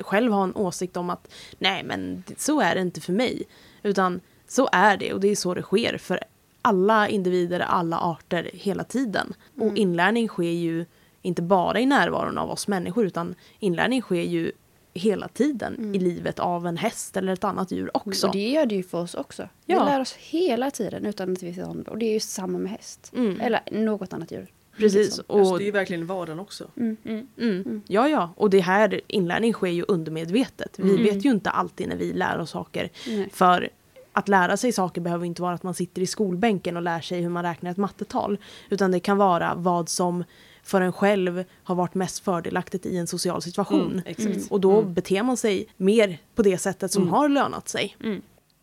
själv 0.00 0.32
ha 0.32 0.44
en 0.44 0.56
åsikt 0.56 0.96
om 0.96 1.10
att 1.10 1.32
nej 1.58 1.82
men 1.84 2.22
så 2.36 2.60
är 2.60 2.74
det 2.74 2.80
inte 2.80 3.00
för 3.00 3.12
mig. 3.12 3.42
Utan 3.82 4.20
så 4.48 4.68
är 4.72 4.96
det 4.96 5.12
och 5.12 5.20
det 5.20 5.28
är 5.28 5.36
så 5.36 5.54
det 5.54 5.62
sker 5.62 5.98
för 5.98 6.20
alla 6.62 7.08
individer, 7.08 7.60
alla 7.60 7.98
arter 7.98 8.50
hela 8.52 8.84
tiden. 8.84 9.34
Mm. 9.56 9.68
Och 9.68 9.76
inlärning 9.76 10.28
sker 10.28 10.50
ju 10.50 10.84
inte 11.26 11.42
bara 11.42 11.80
i 11.80 11.86
närvaron 11.86 12.38
av 12.38 12.50
oss 12.50 12.68
människor 12.68 13.06
utan 13.06 13.34
inlärning 13.58 14.02
sker 14.02 14.22
ju 14.22 14.52
hela 14.94 15.28
tiden 15.28 15.94
i 15.94 15.98
livet 15.98 16.38
av 16.38 16.66
en 16.66 16.76
häst 16.76 17.16
eller 17.16 17.32
ett 17.32 17.44
annat 17.44 17.70
djur 17.70 17.90
också. 17.96 18.26
Och 18.26 18.32
det 18.32 18.48
gör 18.48 18.66
det 18.66 18.74
ju 18.74 18.82
för 18.82 18.98
oss 19.00 19.14
också. 19.14 19.48
Ja. 19.66 19.84
Vi 19.84 19.90
lär 19.90 20.00
oss 20.00 20.12
hela 20.14 20.70
tiden 20.70 21.06
utan 21.06 21.32
att 21.32 21.42
vi 21.42 21.50
vet 21.50 21.66
om 21.66 21.82
det. 21.82 21.90
Och 21.90 21.98
det 21.98 22.06
är 22.06 22.12
ju 22.12 22.20
samma 22.20 22.58
med 22.58 22.70
häst. 22.70 23.12
Mm. 23.16 23.40
Eller 23.40 23.60
något 23.72 24.12
annat 24.12 24.30
djur. 24.30 24.46
Precis. 24.76 25.06
Liksom. 25.06 25.24
Och, 25.26 25.38
Alltså, 25.40 25.56
det 25.56 25.62
är 25.64 25.66
ju 25.66 25.70
verkligen 25.70 26.06
vardagen 26.06 26.40
också. 26.40 26.64
Mm. 26.76 26.96
mm, 27.04 27.26
Mm. 27.38 27.82
Ja, 27.86 28.08
ja. 28.08 28.30
Och 28.36 28.50
det 28.50 28.60
här, 28.60 29.00
inlärning 29.06 29.52
sker 29.52 29.68
ju 29.68 29.84
undermedvetet. 29.88 30.78
Vi 30.78 30.90
Mm. 30.90 31.02
vet 31.02 31.24
ju 31.24 31.30
inte 31.30 31.50
alltid 31.50 31.88
när 31.88 31.96
vi 31.96 32.12
lär 32.12 32.38
oss 32.38 32.50
saker. 32.50 32.90
Nej. 33.06 33.28
För 33.32 33.68
att 34.12 34.28
lära 34.28 34.56
sig 34.56 34.72
saker 34.72 35.00
behöver 35.00 35.24
inte 35.26 35.42
vara 35.42 35.54
att 35.54 35.62
man 35.62 35.74
sitter 35.74 36.02
i 36.02 36.06
skolbänken 36.06 36.76
och 36.76 36.82
lär 36.82 37.00
sig 37.00 37.20
hur 37.20 37.28
man 37.28 37.42
räknar 37.42 37.70
ett 37.70 37.76
mattetal. 37.76 38.38
Utan 38.70 38.90
det 38.90 39.00
kan 39.00 39.16
vara 39.16 39.54
vad 39.56 39.88
som 39.88 40.24
för 40.66 40.80
en 40.80 40.92
själv 40.92 41.44
har 41.64 41.74
varit 41.74 41.94
mest 41.94 42.18
fördelaktigt 42.24 42.86
i 42.86 42.96
en 42.96 43.06
social 43.06 43.42
situation. 43.42 44.02
Mm. 44.06 44.30
Mm. 44.32 44.42
Och 44.50 44.60
då 44.60 44.78
Mm. 44.80 44.94
beter 44.94 45.22
man 45.22 45.36
sig 45.36 45.66
mer 45.76 46.18
på 46.34 46.42
det 46.42 46.58
sättet 46.58 46.92
som 46.92 47.02
Mm. 47.02 47.14
har 47.14 47.28
lönat 47.28 47.68
sig. 47.68 47.96
mm. 48.04 48.22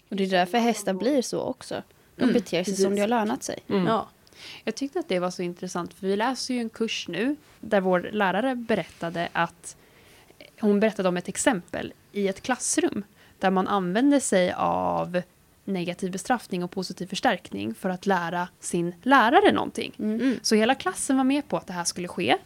Och 0.09 0.15
det 0.15 0.23
är 0.23 0.27
därför 0.29 0.57
hästar 0.57 0.93
blir 0.93 1.21
så 1.21 1.39
också. 1.41 1.83
De 2.15 2.23
Mm, 2.23 2.33
beter 2.33 2.49
sig 2.49 2.63
precis. 2.63 2.83
som 2.83 2.95
det 2.95 3.01
har 3.01 3.07
lönat 3.07 3.43
sig. 3.43 3.59
Mm. 3.69 3.85
Ja. 3.87 4.07
Jag 4.63 4.75
tyckte 4.75 4.99
att 4.99 5.07
det 5.09 5.19
var 5.19 5.31
så 5.31 5.41
intressant, 5.41 5.93
för 5.93 6.07
vi 6.07 6.15
läser 6.15 6.53
ju 6.53 6.59
en 6.59 6.69
kurs 6.69 7.07
nu 7.07 7.35
där 7.59 7.81
vår 7.81 8.09
lärare 8.13 8.55
berättade 8.55 9.29
att 9.33 9.75
hon 10.59 10.79
berättade 10.79 11.09
om 11.09 11.17
ett 11.17 11.27
exempel 11.27 11.93
i 12.11 12.27
ett 12.27 12.41
klassrum 12.41 13.03
där 13.39 13.49
man 13.51 13.67
använde 13.67 14.21
sig 14.21 14.53
av 14.57 15.21
negativ 15.63 16.11
bestraffning 16.11 16.63
och 16.63 16.71
positiv 16.71 17.07
förstärkning 17.07 17.75
för 17.75 17.89
att 17.89 18.05
lära 18.05 18.47
sin 18.59 18.95
lärare 19.03 19.51
någonting. 19.51 19.93
Mm. 19.99 20.39
Så 20.41 20.55
hela 20.55 20.75
klassen 20.75 21.17
var 21.17 21.23
med 21.23 21.47
på 21.47 21.57
att 21.57 21.67
det 21.67 21.73
här 21.73 21.83
skulle 21.83 22.07
ske 22.07 22.37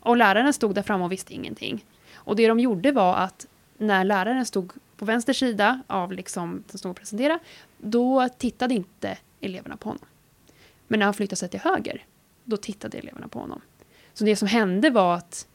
och 0.00 0.16
läraren 0.16 0.52
stod 0.52 0.74
där 0.74 0.82
framme 0.82 1.04
och 1.04 1.12
visste 1.12 1.34
ingenting. 1.34 1.84
Och 2.14 2.36
det 2.36 2.48
de 2.48 2.60
gjorde 2.60 2.92
var 2.92 3.16
att 3.16 3.46
när 3.78 4.04
läraren 4.04 4.46
stod 4.46 4.72
på 4.96 5.04
vänster 5.04 5.32
sida 5.32 5.82
av 5.86 6.12
liksom, 6.12 6.64
som 6.68 6.78
stod 6.78 6.90
och 6.90 6.96
presenterade, 6.96 7.38
då 7.78 8.28
tittade 8.38 8.74
inte 8.74 9.18
eleverna 9.40 9.76
på 9.76 9.88
honom. 9.88 10.04
Men 10.88 10.98
när 10.98 11.06
han 11.06 11.14
flyttade 11.14 11.36
sig 11.36 11.48
till 11.48 11.60
höger, 11.60 12.04
då 12.44 12.56
tittade 12.56 12.98
eleverna 12.98 13.28
på 13.28 13.38
honom. 13.38 13.60
Så 14.14 14.24
det 14.24 14.36
som 14.36 14.48
hände 14.48 14.90
var 14.90 15.14
att 15.14 15.46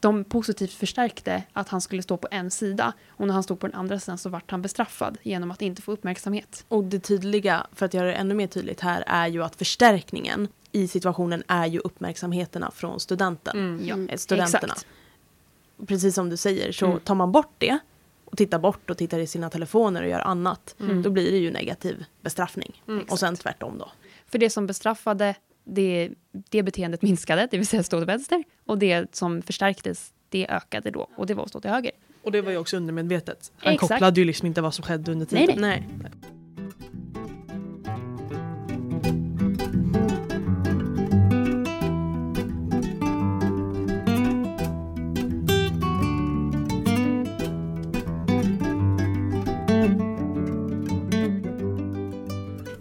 de 0.00 0.24
positivt 0.24 0.72
förstärkte 0.72 1.42
att 1.52 1.68
han 1.68 1.80
skulle 1.80 2.02
stå 2.02 2.16
på 2.16 2.28
en 2.30 2.50
sida 2.50 2.92
och 3.08 3.26
när 3.26 3.34
han 3.34 3.42
stod 3.42 3.60
på 3.60 3.66
den 3.66 3.76
andra 3.76 4.00
sidan 4.00 4.18
så 4.18 4.28
vart 4.28 4.50
han 4.50 4.62
bestraffad 4.62 5.18
genom 5.22 5.50
att 5.50 5.62
inte 5.62 5.82
få 5.82 5.92
uppmärksamhet. 5.92 6.64
Och 6.68 6.84
det 6.84 7.00
tydliga, 7.00 7.66
för 7.72 7.86
att 7.86 7.94
göra 7.94 8.06
det 8.06 8.14
ännu 8.14 8.34
mer 8.34 8.46
tydligt 8.46 8.80
här, 8.80 9.04
är 9.06 9.26
ju 9.28 9.42
att 9.44 9.56
förstärkningen 9.56 10.48
i 10.72 10.88
situationen 10.88 11.42
är 11.46 11.66
ju 11.66 11.78
uppmärksamheterna 11.78 12.70
från 12.70 13.00
studenten. 13.00 13.58
Mm. 13.58 13.86
Ja, 14.08 14.12
Eh, 14.12 14.16
Studenterna. 14.16 14.72
exakt. 14.72 14.86
Precis 15.86 16.14
som 16.14 16.28
du 16.30 16.36
säger, 16.36 16.72
så 16.72 16.86
Mm. 16.86 17.00
tar 17.00 17.14
man 17.14 17.32
bort 17.32 17.54
det 17.58 17.78
och 18.24 18.38
tittar 18.38 18.58
bort 18.58 18.90
och 18.90 18.96
tittar 18.96 19.18
i 19.18 19.26
sina 19.26 19.50
telefoner 19.50 20.02
och 20.02 20.08
gör 20.08 20.20
annat, 20.20 20.74
Mm. 20.80 21.02
då 21.02 21.10
blir 21.10 21.30
det 21.32 21.38
ju 21.38 21.50
negativ 21.50 22.04
bestraffning. 22.20 22.82
Mm. 22.88 23.04
Och 23.10 23.18
sen 23.18 23.36
tvärtom 23.36 23.78
då. 23.78 23.90
För 24.26 24.38
det 24.38 24.50
som 24.50 24.66
bestraffade, 24.66 25.34
det, 25.74 26.10
det 26.32 26.62
beteendet 26.62 27.02
minskade, 27.02 27.48
det 27.50 27.56
vill 27.56 27.66
säga 27.66 27.82
stå 27.82 27.98
till 27.98 28.06
vänster. 28.06 28.44
Och 28.66 28.78
det 28.78 29.14
som 29.14 29.42
förstärktes, 29.42 30.12
det 30.28 30.46
ökade 30.48 30.90
då. 30.90 31.08
Och 31.16 31.26
det 31.26 31.34
var 31.34 31.42
att 31.42 31.48
stå 31.48 31.60
till 31.60 31.70
höger. 31.70 31.92
Och 32.22 32.32
det 32.32 32.40
var 32.40 32.50
ju 32.50 32.56
också 32.56 32.76
undermedvetet. 32.76 33.52
Han 33.56 33.74
Exakt. 33.74 33.92
kopplade 33.92 34.20
ju 34.20 34.24
liksom 34.26 34.46
inte 34.46 34.60
vad 34.60 34.74
som 34.74 34.84
skedde 34.84 35.12
under 35.12 35.26
tiden. 35.26 35.60
Nej, 35.60 35.88
Nej. 36.02 36.10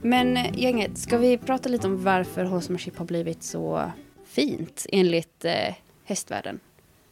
Men 0.10 0.38
eh, 0.38 0.60
gänget, 0.60 0.98
ska 0.98 1.18
vi 1.18 1.38
prata 1.38 1.70
lite 1.70 1.88
om 1.88 2.04
varför 2.04 2.46
horsemanship 2.46 2.98
har 2.98 3.06
blivit 3.06 3.44
så 3.44 3.92
fint 4.26 4.86
enligt 4.90 5.46
eh, 5.46 5.76
hästvärlden? 6.04 6.60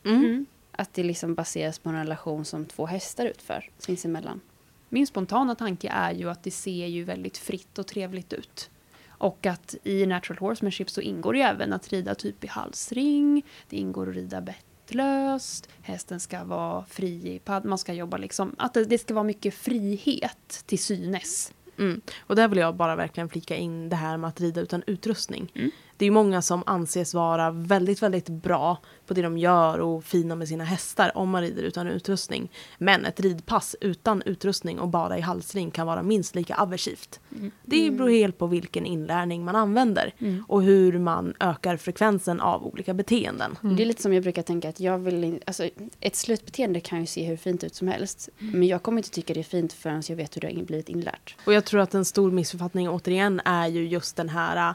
Mm. 0.05 0.45
Att 0.71 0.93
det 0.93 1.03
liksom 1.03 1.35
baseras 1.35 1.79
på 1.79 1.89
en 1.89 1.95
relation 1.95 2.45
som 2.45 2.65
två 2.65 2.85
hästar 2.85 3.25
utför 3.25 3.69
sinsemellan. 3.77 4.41
Min 4.89 5.07
spontana 5.07 5.55
tanke 5.55 5.89
är 5.89 6.11
ju 6.11 6.29
att 6.29 6.43
det 6.43 6.51
ser 6.51 6.87
ju 6.87 7.03
väldigt 7.03 7.37
fritt 7.37 7.79
och 7.79 7.87
trevligt 7.87 8.33
ut. 8.33 8.69
Och 9.07 9.45
att 9.45 9.75
i 9.83 10.05
natural 10.05 10.37
horsemanship 10.37 10.89
så 10.89 11.01
ingår 11.01 11.33
det 11.33 11.39
ju 11.39 11.45
även 11.45 11.73
att 11.73 11.89
rida 11.89 12.15
typ 12.15 12.43
i 12.43 12.47
halsring, 12.47 13.45
det 13.69 13.77
ingår 13.77 14.09
att 14.09 14.15
rida 14.15 14.41
bettlöst, 14.41 15.69
hästen 15.81 16.19
ska 16.19 16.43
vara 16.43 16.85
fri 16.85 17.35
i 17.35 17.39
padd, 17.39 17.65
man 17.65 17.77
ska 17.77 17.93
jobba 17.93 18.17
liksom, 18.17 18.55
att 18.57 18.73
det, 18.73 18.85
det 18.85 18.97
ska 18.97 19.13
vara 19.13 19.23
mycket 19.23 19.53
frihet 19.53 20.63
till 20.65 20.79
synes. 20.79 21.51
Mm. 21.77 22.01
Och 22.19 22.35
där 22.35 22.47
vill 22.47 22.59
jag 22.59 22.75
bara 22.75 22.95
verkligen 22.95 23.29
flika 23.29 23.55
in 23.55 23.89
det 23.89 23.95
här 23.95 24.17
med 24.17 24.27
att 24.27 24.41
rida 24.41 24.61
utan 24.61 24.83
utrustning. 24.87 25.51
Mm. 25.55 25.71
Det 25.97 26.05
är 26.05 26.07
ju 26.07 26.13
många 26.13 26.41
som 26.41 26.63
anses 26.65 27.13
vara 27.13 27.51
väldigt, 27.51 28.03
väldigt 28.03 28.29
bra 28.29 28.77
på 29.07 29.13
det 29.13 29.21
de 29.21 29.37
gör 29.37 29.79
och 29.79 30.03
fina 30.03 30.35
med 30.35 30.47
sina 30.47 30.63
hästar 30.63 31.11
om 31.17 31.29
man 31.29 31.41
rider 31.41 31.63
utan 31.63 31.87
utrustning. 31.87 32.51
Men 32.77 33.05
ett 33.05 33.19
ridpass 33.19 33.75
utan 33.81 34.21
utrustning 34.25 34.79
och 34.79 34.87
bara 34.87 35.17
i 35.17 35.21
halsring 35.21 35.71
kan 35.71 35.87
vara 35.87 36.03
minst 36.03 36.35
lika 36.35 36.55
aversivt. 36.55 37.19
Mm. 37.31 37.51
Det 37.65 37.91
beror 37.91 38.09
helt 38.09 38.37
på 38.37 38.47
vilken 38.47 38.85
inlärning 38.85 39.45
man 39.45 39.55
använder 39.55 40.13
och 40.47 40.63
hur 40.63 40.99
man 40.99 41.33
ökar 41.39 41.77
frekvensen 41.77 42.39
av 42.39 42.65
olika 42.65 42.93
beteenden. 42.93 43.57
Det 43.61 43.83
är 43.83 43.85
lite 43.85 44.01
som 44.01 44.13
jag 44.13 44.23
brukar 44.23 44.41
tänka 44.41 44.69
att 44.69 44.79
jag 44.79 44.97
vill 44.97 45.23
in, 45.23 45.39
alltså 45.45 45.69
ett 45.99 46.15
slutbeteende 46.15 46.79
kan 46.79 46.99
ju 46.99 47.05
se 47.05 47.25
hur 47.25 47.37
fint 47.37 47.63
ut 47.63 47.75
som 47.75 47.87
helst. 47.87 48.29
Men 48.37 48.67
jag 48.67 48.83
kommer 48.83 48.97
inte 48.97 49.09
tycka 49.09 49.33
det 49.33 49.39
är 49.39 49.43
fint 49.43 49.73
förrän 49.73 50.03
jag 50.07 50.15
vet 50.15 50.35
hur 50.35 50.41
det 50.41 50.47
har 50.47 50.63
blivit 50.63 50.89
inlärt. 50.89 51.35
Och 51.45 51.53
jag 51.53 51.65
tror 51.65 51.81
att 51.81 51.93
en 51.93 52.05
stor 52.05 52.31
missförfattning 52.31 52.89
återigen 52.89 53.41
är 53.45 53.67
ju 53.67 53.87
just 53.87 54.15
den 54.15 54.29
här 54.29 54.73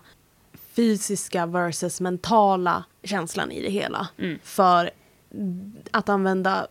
fysiska 0.73 1.47
versus 1.47 2.01
mentala 2.01 2.85
känslan 3.03 3.53
i 3.53 3.63
det 3.63 3.71
hela. 3.71 4.09
Mm. 4.19 4.39
För 4.43 4.91
att 5.91 6.09
använda 6.09 6.67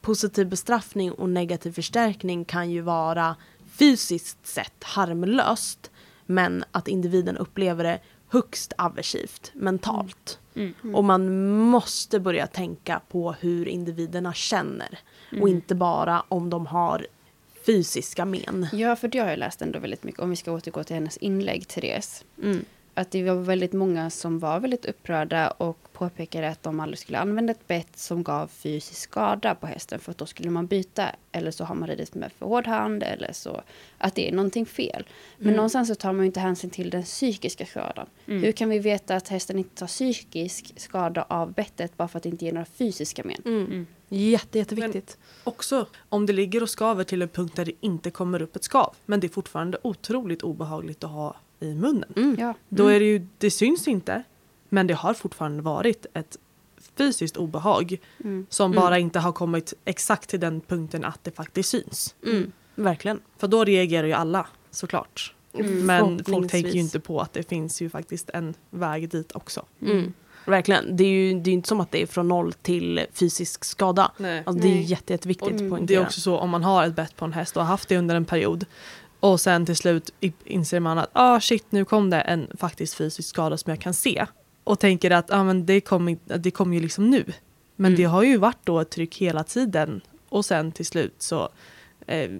positiv 0.00 0.48
bestraffning 0.48 1.12
och 1.12 1.28
negativ 1.28 1.72
förstärkning 1.72 2.44
kan 2.44 2.70
ju 2.70 2.80
vara 2.80 3.36
fysiskt 3.70 4.46
sett 4.46 4.84
harmlöst 4.84 5.90
men 6.26 6.64
att 6.70 6.88
individen 6.88 7.36
upplever 7.36 7.84
det 7.84 8.00
högst 8.28 8.72
aversivt 8.78 9.50
mentalt. 9.54 10.38
Mm. 10.54 10.94
Och 10.94 11.04
man 11.04 11.50
måste 11.58 12.20
börja 12.20 12.46
tänka 12.46 13.00
på 13.08 13.32
hur 13.32 13.68
individerna 13.68 14.32
känner 14.32 14.98
och 15.40 15.48
inte 15.48 15.74
bara 15.74 16.22
om 16.28 16.50
de 16.50 16.66
har 16.66 17.06
fysiska 17.66 18.24
men. 18.24 18.68
Ja, 18.72 18.96
för 18.96 19.08
det 19.08 19.18
har 19.18 19.28
jag 19.28 19.38
läst 19.38 19.62
ändå 19.62 19.78
väldigt 19.78 20.04
mycket. 20.04 20.20
Om 20.20 20.30
vi 20.30 20.36
ska 20.36 20.52
återgå 20.52 20.84
till 20.84 20.96
hennes 20.96 21.16
inlägg, 21.16 21.68
Therese. 21.68 22.24
Mm. 22.96 23.02
Att 23.02 23.10
det 23.10 23.22
var 23.22 23.34
väldigt 23.34 23.72
många 23.72 24.10
som 24.10 24.38
var 24.38 24.60
väldigt 24.60 24.86
upprörda 24.86 25.50
och 25.50 25.92
påpekade 25.92 26.48
att 26.48 26.62
de 26.62 26.80
aldrig 26.80 26.98
skulle 26.98 27.18
använda 27.18 27.50
ett 27.50 27.66
bett 27.68 27.98
som 27.98 28.22
gav 28.22 28.48
fysisk 28.48 29.00
skada 29.00 29.54
på 29.54 29.66
hästen 29.66 29.98
för 29.98 30.10
att 30.10 30.18
då 30.18 30.26
skulle 30.26 30.50
man 30.50 30.66
byta. 30.66 31.08
Eller 31.32 31.50
så 31.50 31.64
har 31.64 31.74
man 31.74 31.88
ridit 31.88 32.14
med 32.14 32.32
för 32.32 32.46
hård 32.46 32.66
hand 32.66 33.02
eller 33.02 33.32
så 33.32 33.62
att 33.98 34.14
det 34.14 34.28
är 34.28 34.32
någonting 34.32 34.66
fel. 34.66 35.06
Men 35.38 35.54
någonstans 35.54 35.88
så 35.88 35.94
tar 35.94 36.12
man 36.12 36.20
ju 36.20 36.26
inte 36.26 36.40
hänsyn 36.40 36.70
till 36.70 36.90
den 36.90 37.02
psykiska 37.02 37.66
skadan. 37.66 38.06
Hur 38.26 38.52
kan 38.52 38.68
vi 38.68 38.78
veta 38.78 39.16
att 39.16 39.28
hästen 39.28 39.58
inte 39.58 39.74
tar 39.74 39.86
psykisk 39.86 40.72
skada 40.76 41.26
av 41.28 41.52
bettet 41.52 41.96
bara 41.96 42.08
för 42.08 42.18
att 42.18 42.22
det 42.22 42.28
inte 42.28 42.44
ger 42.44 42.52
några 42.52 42.64
fysiska 42.64 43.22
men? 43.24 43.42
Mm. 43.44 43.86
Jätte, 44.08 44.58
jätteviktigt. 44.58 45.18
Också 45.44 45.86
om 46.08 46.26
det 46.26 46.32
ligger 46.32 46.62
och 46.62 46.70
skaver 46.70 47.04
till 47.04 47.22
en 47.22 47.28
punkt 47.28 47.56
där 47.56 47.64
det 47.64 47.72
inte 47.80 48.10
kommer 48.10 48.42
upp 48.42 48.56
ett 48.56 48.64
skav. 48.64 48.94
Men 49.06 49.20
det 49.20 49.26
är 49.26 49.28
fortfarande 49.28 49.78
otroligt 49.82 50.42
obehagligt 50.42 51.04
att 51.04 51.10
ha 51.10 51.36
i 51.60 51.74
munnen. 51.74 52.12
Mm. 52.16 52.36
Ja. 52.38 52.54
Då 52.68 52.86
är 52.86 53.00
det 53.00 53.06
ju, 53.06 53.26
det 53.38 53.50
syns 53.50 53.88
inte. 53.88 54.22
Men 54.68 54.86
det 54.86 54.94
har 54.94 55.14
fortfarande 55.14 55.62
varit 55.62 56.06
ett 56.14 56.36
fysiskt 56.98 57.36
obehag. 57.36 57.96
Mm. 58.24 58.46
Som 58.50 58.72
Mm. 58.72 58.82
bara 58.82 58.98
inte 58.98 59.18
har 59.18 59.32
kommit 59.32 59.74
exakt 59.84 60.30
till 60.30 60.40
den 60.40 60.60
punkten 60.60 61.04
att 61.04 61.24
det 61.24 61.30
faktiskt 61.30 61.68
syns. 61.68 62.14
Mm. 62.26 62.52
Verkligen. 62.74 63.20
För 63.38 63.48
då 63.48 63.64
reagerar 63.64 64.06
ju 64.06 64.12
alla 64.12 64.46
såklart. 64.70 65.34
Mm. 65.54 65.86
Men 65.86 66.24
folk 66.24 66.50
tänker 66.50 66.70
ju 66.70 66.80
inte 66.80 67.00
på 67.00 67.20
att 67.20 67.32
det 67.32 67.48
finns 67.48 67.82
ju 67.82 67.90
faktiskt 67.90 68.30
en 68.30 68.54
väg 68.70 69.08
dit 69.08 69.32
också. 69.32 69.64
Mm. 69.82 70.12
Verkligen. 70.46 70.96
Det 70.96 71.04
är 71.04 71.08
ju 71.08 71.40
det 71.40 71.50
är 71.50 71.54
inte 71.54 71.68
som 71.68 71.80
att 71.80 71.90
det 71.90 72.02
är 72.02 72.06
från 72.06 72.28
noll 72.28 72.52
till 72.52 73.06
fysisk 73.12 73.64
skada. 73.64 74.12
Alltså, 74.44 74.52
det 74.62 74.68
är 74.68 74.80
jätte, 74.82 75.12
jätteviktigt 75.12 75.46
att 75.54 75.60
Mm. 75.60 75.70
poängtera. 75.70 75.86
Det 75.98 76.02
är 76.02 76.06
också 76.06 76.20
så 76.20 76.38
om 76.38 76.50
man 76.50 76.64
har 76.64 76.86
ett 76.86 76.96
bett 76.96 77.16
på 77.16 77.24
en 77.24 77.32
häst 77.32 77.56
och 77.56 77.62
har 77.62 77.68
haft 77.68 77.88
det 77.88 77.96
under 77.98 78.14
en 78.14 78.24
period 78.24 78.64
och 79.20 79.40
sen 79.40 79.66
till 79.66 79.76
slut 79.76 80.10
inser 80.44 80.80
man 80.80 80.98
att 80.98 81.10
ah 81.12 81.40
shit 81.40 81.72
nu 81.72 81.84
kom 81.84 82.10
det 82.10 82.20
en 82.20 82.50
faktiskt 82.58 82.94
fysisk 82.94 83.28
skada 83.28 83.56
som 83.56 83.70
jag 83.70 83.80
kan 83.80 83.94
se 83.94 84.26
och 84.64 84.78
tänker 84.80 85.10
att 85.10 85.30
ah, 85.30 85.44
men 85.44 85.66
det 85.66 85.80
kommer 85.80 86.16
det 86.38 86.50
kom 86.50 86.74
ju 86.74 86.80
liksom 86.80 87.10
nu. 87.10 87.24
Men 87.76 87.86
Mm. 87.92 87.96
det 87.96 88.04
har 88.04 88.22
ju 88.22 88.36
varit 88.36 88.58
då 88.64 88.80
ett 88.80 88.90
tryck 88.90 89.16
hela 89.16 89.44
tiden 89.44 90.00
och 90.28 90.44
sen 90.44 90.72
till 90.72 90.86
slut 90.86 91.14
så 91.18 91.48
eh, 92.06 92.30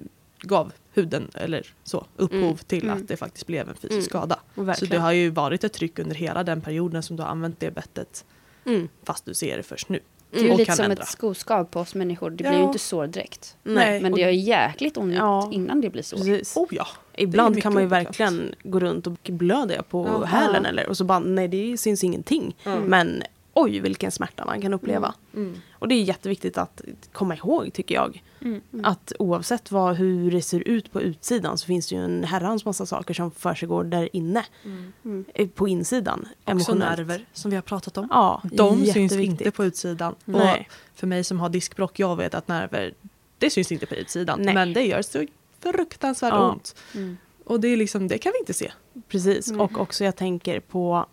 gav 0.40 0.72
huden 0.92 1.30
eller 1.34 1.66
så 1.84 2.06
upphov 2.16 2.40
Mm. 2.42 2.56
till 2.56 2.84
Mm. 2.84 2.96
att 2.96 3.08
det 3.08 3.16
faktiskt 3.16 3.46
blev 3.46 3.68
en 3.68 3.74
fysisk 3.74 3.92
Mm. 3.92 4.02
skada. 4.02 4.40
Så 4.78 4.86
det 4.86 4.96
har 4.98 5.12
ju 5.12 5.30
varit 5.30 5.64
ett 5.64 5.72
tryck 5.72 5.98
under 5.98 6.14
hela 6.14 6.44
den 6.44 6.60
perioden 6.60 7.02
som 7.02 7.16
du 7.16 7.22
har 7.22 7.30
använt 7.30 7.60
det 7.60 7.70
bettet 7.70 8.24
mm. 8.64 8.88
fast 9.04 9.24
du 9.24 9.34
ser 9.34 9.56
det 9.56 9.62
först 9.62 9.88
nu. 9.88 10.00
Det 10.36 10.40
är 10.40 10.44
ju 10.44 10.52
Och 10.52 10.58
lite 10.58 10.72
som 10.72 10.84
ändra. 10.84 11.02
ett 11.02 11.08
skoskav 11.08 11.64
på 11.64 11.80
oss 11.80 11.94
människor. 11.94 12.30
Det 12.30 12.36
blir 12.36 12.52
Ja. 12.52 12.58
ju 12.58 12.64
inte 12.64 12.78
så 12.78 13.06
direkt. 13.06 13.56
Nej. 13.62 14.00
Men 14.00 14.12
det 14.12 14.20
gör 14.20 14.28
jäkligt 14.30 14.96
ont 14.96 15.14
Ja. 15.14 15.48
innan 15.52 15.80
det 15.80 15.90
blir 15.90 16.02
så. 16.02 16.16
Precis. 16.16 16.56
Oh 16.56 16.66
ja! 16.70 16.86
Ibland 17.14 17.62
kan 17.62 17.74
man 17.74 17.82
ju 17.82 17.88
verkligen 17.88 18.54
gå 18.62 18.80
runt 18.80 19.06
och 19.06 19.12
blöda 19.22 19.82
på 19.82 20.06
Ja. 20.20 20.24
hälen 20.26 20.66
eller 20.66 20.88
och 20.88 20.96
så 20.96 21.04
bara 21.04 21.18
nej 21.18 21.48
det 21.48 21.76
syns 21.78 22.04
ingenting. 22.04 22.56
Mm. 22.64 22.82
Men 22.82 23.22
oj 23.54 23.80
vilken 23.80 24.10
smärta 24.10 24.44
man 24.44 24.60
kan 24.62 24.74
uppleva. 24.74 25.14
Mm. 25.34 25.60
Och 25.78 25.88
det 25.88 25.94
är 25.94 26.02
jätteviktigt 26.02 26.58
att 26.58 26.80
komma 27.12 27.36
ihåg 27.36 27.72
tycker 27.72 27.94
jag. 27.94 28.22
Mm. 28.40 28.60
Att 28.84 29.12
oavsett 29.18 29.70
vad, 29.70 29.96
hur 29.96 30.30
det 30.30 30.42
ser 30.42 30.60
ut 30.68 30.92
på 30.92 31.00
utsidan 31.00 31.58
så 31.58 31.66
finns 31.66 31.88
det 31.88 31.94
ju 31.94 32.04
en 32.04 32.24
herrans 32.24 32.64
massa 32.64 32.86
saker 32.86 33.14
som 33.14 33.30
försiggår 33.30 33.84
där 33.84 34.08
inne. 34.16 34.44
Mm. 34.64 35.24
eh, 35.34 35.48
På 35.48 35.68
insidan. 35.68 36.28
Också 36.44 36.74
nerver 36.74 37.24
som 37.32 37.50
vi 37.50 37.54
har 37.56 37.62
pratat 37.62 37.98
om. 37.98 38.08
Ja, 38.10 38.42
De 38.52 38.86
syns 38.86 39.12
inte 39.12 39.50
på 39.50 39.64
utsidan. 39.64 40.14
Nej. 40.24 40.68
Och 40.92 40.98
för 40.98 41.06
mig 41.06 41.24
som 41.24 41.40
har 41.40 41.48
diskbråck, 41.48 41.98
jag 41.98 42.16
vet 42.16 42.34
att 42.34 42.48
nerver, 42.48 42.94
det 43.38 43.50
syns 43.50 43.72
inte 43.72 43.86
på 43.86 43.94
utsidan. 43.94 44.40
Nej. 44.42 44.54
Men 44.54 44.72
det 44.72 44.82
gör 44.86 45.02
så 45.02 45.26
fruktansvärt 45.62 46.32
Ja. 46.34 46.50
ont. 46.50 46.74
Mm. 46.94 47.16
Och 47.44 47.60
det 47.60 47.68
är 47.68 47.76
liksom, 47.76 48.08
det 48.08 48.18
kan 48.18 48.32
vi 48.34 48.38
inte 48.38 48.54
se. 48.54 48.72
Precis, 49.08 49.48
Mm. 49.48 49.60
och 49.60 49.78
också 49.80 50.04
jag 50.04 50.16
tänker 50.16 50.60
på 50.60 51.06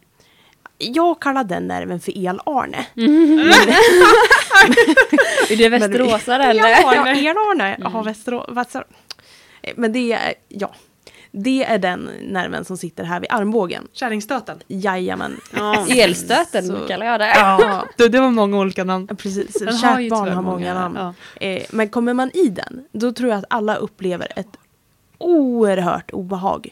jag 0.78 1.22
kallar 1.22 1.44
den 1.44 1.68
nerven 1.68 2.00
för 2.00 2.18
El-Arne. 2.18 2.86
Är 5.50 5.58
det 5.58 5.70
västeråsare 5.70 6.44
eller? 6.44 6.70
Ja, 6.70 7.08
El-Arne 7.08 7.76
Mm. 7.76 7.94
har 7.94 8.04
Västerås... 8.04 8.46
Väster... 8.52 8.84
Men 9.76 9.94
det 9.94 10.14
är, 10.14 10.34
ja. 10.48 10.76
Det 11.32 11.64
är 11.64 11.78
den 11.78 12.10
nerven 12.22 12.66
som 12.66 12.78
sitter 12.78 13.04
här 13.04 13.20
vid 13.20 13.32
armbågen. 13.32 13.88
Kärringstöten. 13.94 14.58
Jajamän. 14.68 15.40
Elstöten 15.90 16.68
Så- 16.68 16.88
kallar 16.88 17.06
jag 17.06 17.20
det. 17.20 17.28
Ja, 17.28 17.86
Det, 17.98 18.08
det 18.10 18.20
var 18.20 18.30
många 18.32 18.58
olika 18.60 18.84
namn. 18.84 19.08
precis. 19.08 19.54
Den 19.60 19.68
har 19.68 19.78
Kärt 19.82 20.00
ju 20.02 20.10
barn 20.10 20.30
har 20.32 20.42
många 20.42 20.74
namn. 20.74 20.98
Ja. 20.98 21.14
Eh, 21.48 21.64
men 21.72 21.90
kommer 21.90 22.14
man 22.14 22.32
i 22.34 22.48
den, 22.50 22.86
då 22.92 23.12
tror 23.12 23.30
jag 23.30 23.40
att 23.40 23.46
alla 23.50 23.76
upplever 23.76 24.28
ett 24.36 24.58
oerhört 25.18 26.12
obehag. 26.12 26.68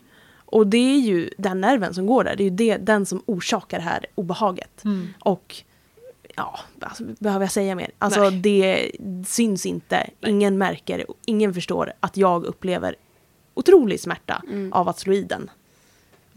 Och 0.46 0.68
det 0.68 0.78
är 0.96 1.00
ju 1.00 1.30
den 1.38 1.62
nerven 1.62 1.94
som 1.94 2.06
går 2.08 2.24
där, 2.24 2.36
det 2.36 2.44
är 2.44 2.50
ju 2.50 2.56
det, 2.56 2.78
den 2.78 3.06
som 3.06 3.24
orsakar 3.26 3.78
det 3.78 3.84
här 3.84 4.06
obehaget. 4.16 4.84
Och 5.20 5.56
ja, 6.36 6.60
alltså, 6.80 7.04
behöver 7.20 7.46
jag 7.46 7.52
säga 7.52 7.76
mer? 7.76 7.92
Alltså 8.00 8.30
Nej. 8.30 8.40
det 8.40 8.92
syns 9.28 9.66
inte, 9.66 10.10
ingen 10.28 10.58
märker, 10.58 11.06
ingen 11.26 11.54
förstår 11.54 11.94
att 12.00 12.18
jag 12.18 12.46
upplever 12.46 12.96
otrolig 13.54 14.00
smärta 14.00 14.44
Mm. 14.50 14.74
av 14.74 14.90
att 14.90 15.00
slå 15.00 15.14
i 15.14 15.24
den. 15.24 15.50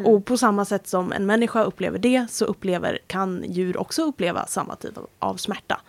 Och 0.05 0.25
på 0.25 0.37
samma 0.37 0.65
sätt 0.65 0.87
som 0.89 1.13
en 1.13 1.27
människa 1.27 1.65
upplever 1.65 1.99
det 1.99 2.27
så 2.31 2.45
upplever, 2.45 2.99
kan 3.07 3.45
djur 3.49 3.77
också 3.77 4.03
uppleva 4.03 4.47
samma 4.47 4.77
typ 4.77 4.99
av- 4.99 5.07
av 5.19 5.37
smärta. 5.37 5.81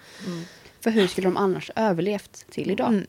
För 0.81 0.91
hur 0.91 1.07
skulle 1.07 1.27
de 1.27 1.37
annars 1.37 1.71
överlevt 1.75 2.45
till 2.51 2.71
idag? 2.71 3.03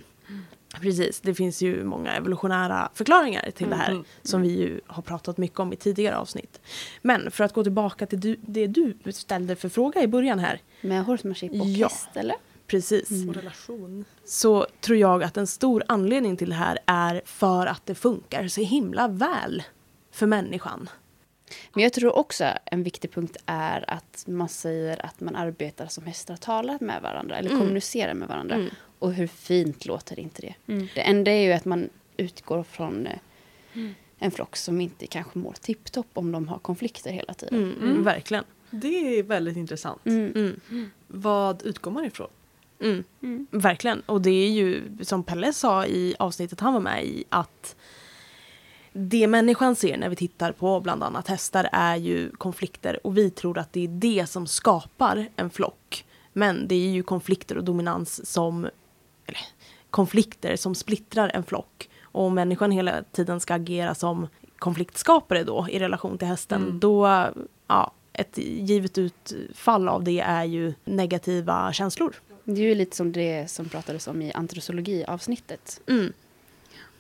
Mm. 0.76 0.82
Precis, 0.82 1.20
det 1.20 1.34
finns 1.34 1.62
ju 1.62 1.84
många 1.84 2.12
evolutionära 2.16 2.88
förklaringar 2.94 3.50
till 3.54 3.68
det 3.70 3.76
här 3.76 3.90
Mm. 3.90 4.04
som 4.22 4.42
vi 4.42 4.48
ju 4.48 4.80
har 4.86 5.02
pratat 5.02 5.38
mycket 5.38 5.58
om 5.60 5.72
i 5.72 5.76
tidigare 5.76 6.16
avsnitt. 6.16 6.60
Men 7.02 7.30
för 7.30 7.44
att 7.44 7.52
gå 7.52 7.62
tillbaka 7.62 8.06
till 8.06 8.20
du, 8.20 8.36
det 8.40 8.66
du 8.66 8.96
ställde 9.12 9.56
för 9.56 9.68
fråga 9.68 10.02
i 10.02 10.06
början 10.06 10.38
här. 10.38 10.60
Med 10.80 11.04
horsemanship 11.04 11.50
och 11.52 11.66
Ja. 11.66 11.86
häst 11.88 12.08
eller? 12.14 12.36
Precis. 12.66 13.10
Mm. 13.10 13.28
Och 13.28 13.34
relation. 13.34 14.04
Så 14.24 14.66
tror 14.80 14.98
jag 14.98 15.22
att 15.22 15.36
en 15.36 15.46
stor 15.46 15.82
anledning 15.88 16.36
till 16.36 16.48
det 16.48 16.54
här 16.54 16.78
är 16.86 17.22
för 17.24 17.66
att 17.66 17.86
det 17.86 17.94
funkar 17.94 18.48
så 18.48 18.60
himla 18.60 19.08
väl 19.08 19.62
för 20.12 20.26
människan. 20.26 20.88
Men 21.74 21.82
jag 21.82 21.92
tror 21.92 22.16
också 22.16 22.44
en 22.64 22.82
viktig 22.82 23.12
punkt 23.12 23.36
är 23.46 23.90
att 23.90 24.24
man 24.26 24.48
säger 24.48 25.06
att 25.06 25.20
man 25.20 25.36
arbetar 25.36 25.86
som 25.86 26.04
hästar 26.06 26.36
talar 26.36 26.78
med 26.80 27.02
varandra 27.02 27.36
eller 27.36 27.50
Mm. 27.50 27.60
kommunicerar 27.60 28.14
med 28.14 28.28
varandra. 28.28 28.54
Mm. 28.54 28.70
Och 28.98 29.12
hur 29.12 29.26
fint 29.26 29.86
låter 29.86 30.20
inte 30.20 30.42
det? 30.42 30.54
Mm. 30.72 30.88
Det 30.94 31.00
enda 31.00 31.30
är 31.30 31.40
ju 31.40 31.52
att 31.52 31.64
man 31.64 31.88
utgår 32.16 32.62
från 32.62 33.06
eh, 33.06 33.18
en 34.18 34.30
flock 34.30 34.56
som 34.56 34.80
inte 34.80 35.06
kanske 35.06 35.38
mår 35.38 35.52
tipptopp 35.52 36.06
om 36.14 36.32
de 36.32 36.48
har 36.48 36.58
konflikter 36.58 37.10
hela 37.12 37.34
tiden. 37.34 37.58
Mm, 37.62 37.82
mm. 37.82 38.02
Verkligen. 38.04 38.44
Det 38.70 39.18
är 39.18 39.22
väldigt 39.22 39.56
intressant. 39.56 40.06
Mm. 40.06 40.32
Mm. 40.70 40.90
Vad 41.06 41.62
utgår 41.62 41.90
man 41.90 42.04
ifrån? 42.04 42.28
Mm. 42.80 43.04
Mm. 43.22 43.46
Verkligen. 43.50 44.00
Och 44.00 44.22
det 44.22 44.30
är 44.30 44.50
ju 44.50 44.82
som 45.02 45.22
Pelle 45.24 45.52
sa 45.52 45.86
i 45.86 46.14
avsnittet 46.18 46.60
han 46.60 46.72
var 46.72 46.80
med 46.80 47.04
i 47.04 47.24
att 47.28 47.76
det 48.98 49.26
människan 49.26 49.76
ser 49.76 49.96
när 49.96 50.08
vi 50.08 50.16
tittar 50.16 50.52
på 50.52 50.80
bland 50.80 51.02
annat 51.02 51.28
hästar 51.28 51.68
är 51.72 51.96
ju 51.96 52.30
konflikter 52.30 53.06
och 53.06 53.18
vi 53.18 53.30
tror 53.30 53.58
att 53.58 53.72
det 53.72 53.84
är 53.84 53.88
det 53.88 54.26
som 54.26 54.46
skapar 54.46 55.28
en 55.36 55.50
flock. 55.50 56.04
Men 56.32 56.68
det 56.68 56.74
är 56.74 56.90
ju 56.90 57.02
konflikter 57.02 57.58
och 57.58 57.64
dominans 57.64 58.30
som 58.30 58.64
eller, 59.26 59.40
konflikter 59.90 60.56
som 60.56 60.74
splittrar 60.74 61.30
en 61.34 61.44
flock. 61.44 61.88
Och 62.02 62.22
om 62.22 62.34
människan 62.34 62.70
hela 62.70 63.02
tiden 63.12 63.40
ska 63.40 63.54
agera 63.54 63.94
som 63.94 64.28
konfliktskapare 64.58 65.44
då 65.44 65.66
i 65.70 65.78
relation 65.78 66.18
till 66.18 66.28
hästen, 66.28 66.62
Mm. 66.62 66.80
då, 66.80 67.26
ja, 67.66 67.92
ett 68.12 68.38
givet 68.38 68.98
utfall 68.98 69.88
av 69.88 70.04
det 70.04 70.20
är 70.20 70.44
ju 70.44 70.74
negativa 70.84 71.72
känslor. 71.72 72.14
Det 72.44 72.60
är 72.60 72.64
ju 72.66 72.74
lite 72.74 72.96
som 72.96 73.12
det 73.12 73.50
som 73.50 73.68
pratades 73.68 74.06
om 74.08 74.22
i 74.22 74.32
antrosologi-avsnittet. 74.32 75.80
Mm. 75.86 76.12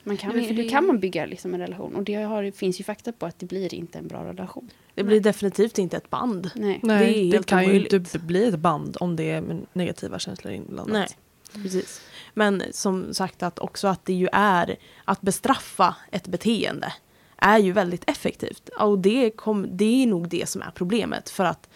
Man 0.06 0.16
kan, 0.16 0.30
hur 0.30 0.54
det- 0.54 0.68
kan 0.68 0.86
man 0.86 0.98
bygga 1.00 1.26
liksom 1.26 1.54
en 1.54 1.60
relation? 1.60 1.96
Och 1.96 2.04
det 2.04 2.14
har, 2.14 2.50
finns 2.50 2.80
ju 2.80 2.84
fakta 2.84 3.12
på 3.12 3.26
att 3.26 3.38
det 3.38 3.46
blir 3.46 3.74
inte 3.74 3.98
en 3.98 4.08
bra 4.08 4.24
relation. 4.24 4.70
Det 4.94 5.04
blir 5.04 5.20
definitivt 5.20 5.78
inte 5.78 5.96
ett 5.96 6.10
band. 6.10 6.50
Nej. 6.54 6.80
Det 6.82 6.92
är 6.92 6.98
det, 6.98 7.30
helt 7.36 7.46
kan 7.46 7.58
omöjligt. 7.64 7.92
ju 7.92 7.96
inte 7.96 8.18
bli 8.18 8.48
ett 8.48 8.58
band 8.58 8.96
om 9.00 9.16
det 9.16 9.30
är 9.30 9.60
negativa 9.72 10.18
känslor 10.18 10.52
inblandat. 10.52 10.92
Nej, 10.92 11.62
precis. 11.62 12.00
Men 12.34 12.62
som 12.70 13.14
sagt 13.14 13.42
att 13.42 13.58
också 13.58 13.88
att 13.88 14.04
det 14.04 14.12
ju 14.12 14.28
är 14.32 14.76
att 15.04 15.20
bestraffa 15.20 15.96
ett 16.10 16.28
beteende 16.28 16.92
är 17.36 17.58
ju 17.58 17.72
väldigt 17.72 18.10
effektivt. 18.10 18.68
Och 18.68 18.98
det, 18.98 19.30
kom, 19.30 19.66
det 19.70 20.02
är 20.02 20.06
nog 20.06 20.28
det 20.28 20.48
som 20.48 20.62
är 20.62 20.70
problemet. 20.74 21.30
För 21.30 21.44
att, 21.44 21.68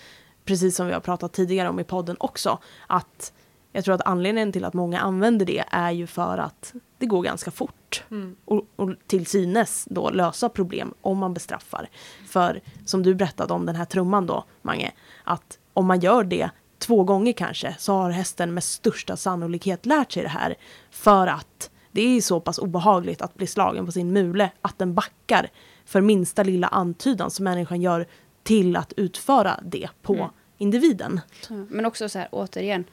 precis 0.44 0.76
som 0.76 0.86
vi 0.86 0.92
har 0.92 1.00
pratat 1.00 1.32
tidigare 1.32 1.68
om 1.68 1.80
i 1.80 1.84
podden 1.84 2.16
också, 2.20 2.58
att 2.86 3.32
jag 3.72 3.84
tror 3.84 3.94
att 3.94 4.06
anledningen 4.06 4.52
till 4.52 4.64
att 4.64 4.74
många 4.74 5.00
använder 5.00 5.46
det 5.46 5.64
är 5.70 5.90
ju 5.90 6.06
för 6.06 6.38
att 6.38 6.74
det 6.98 7.06
går 7.06 7.22
ganska 7.22 7.50
fort. 7.50 7.74
Mm. 8.10 8.36
Och, 8.44 8.66
och 8.76 8.90
till 9.06 9.26
synes 9.26 9.86
då 9.90 10.10
lösa 10.10 10.48
problem 10.48 10.94
om 11.00 11.18
man 11.18 11.34
bestraffar. 11.34 11.88
För 12.28 12.60
som 12.84 13.02
du 13.02 13.14
berättade 13.14 13.54
om 13.54 13.66
den 13.66 13.76
här 13.76 13.84
trumman 13.84 14.26
då, 14.26 14.44
Mange, 14.62 14.92
att 15.24 15.58
om 15.74 15.86
man 15.86 16.00
gör 16.00 16.24
det 16.24 16.50
två 16.78 17.04
gånger 17.04 17.32
kanske 17.32 17.74
så 17.78 17.92
har 17.92 18.10
hästen 18.10 18.54
med 18.54 18.64
största 18.64 19.16
sannolikhet 19.16 19.86
lärt 19.86 20.12
sig 20.12 20.22
det 20.22 20.28
här. 20.28 20.54
För 20.90 21.26
att 21.26 21.70
det 21.92 22.02
är 22.16 22.20
så 22.20 22.40
pass 22.40 22.58
obehagligt 22.58 23.22
att 23.22 23.34
bli 23.34 23.46
slagen 23.46 23.86
på 23.86 23.92
sin 23.92 24.12
mule 24.12 24.50
att 24.62 24.78
den 24.78 24.94
backar 24.94 25.50
för 25.84 26.00
minsta 26.00 26.42
lilla 26.42 26.66
antydan 26.66 27.30
som 27.30 27.44
människan 27.44 27.82
gör 27.82 28.06
till 28.42 28.76
att 28.76 28.92
utföra 28.92 29.60
det 29.64 29.88
på 30.02 30.14
Mm. 30.14 30.28
individen. 30.58 31.20
Men 31.68 31.86
också 31.86 32.08
så 32.08 32.18
här, 32.18 32.28
återigen. 32.32 32.84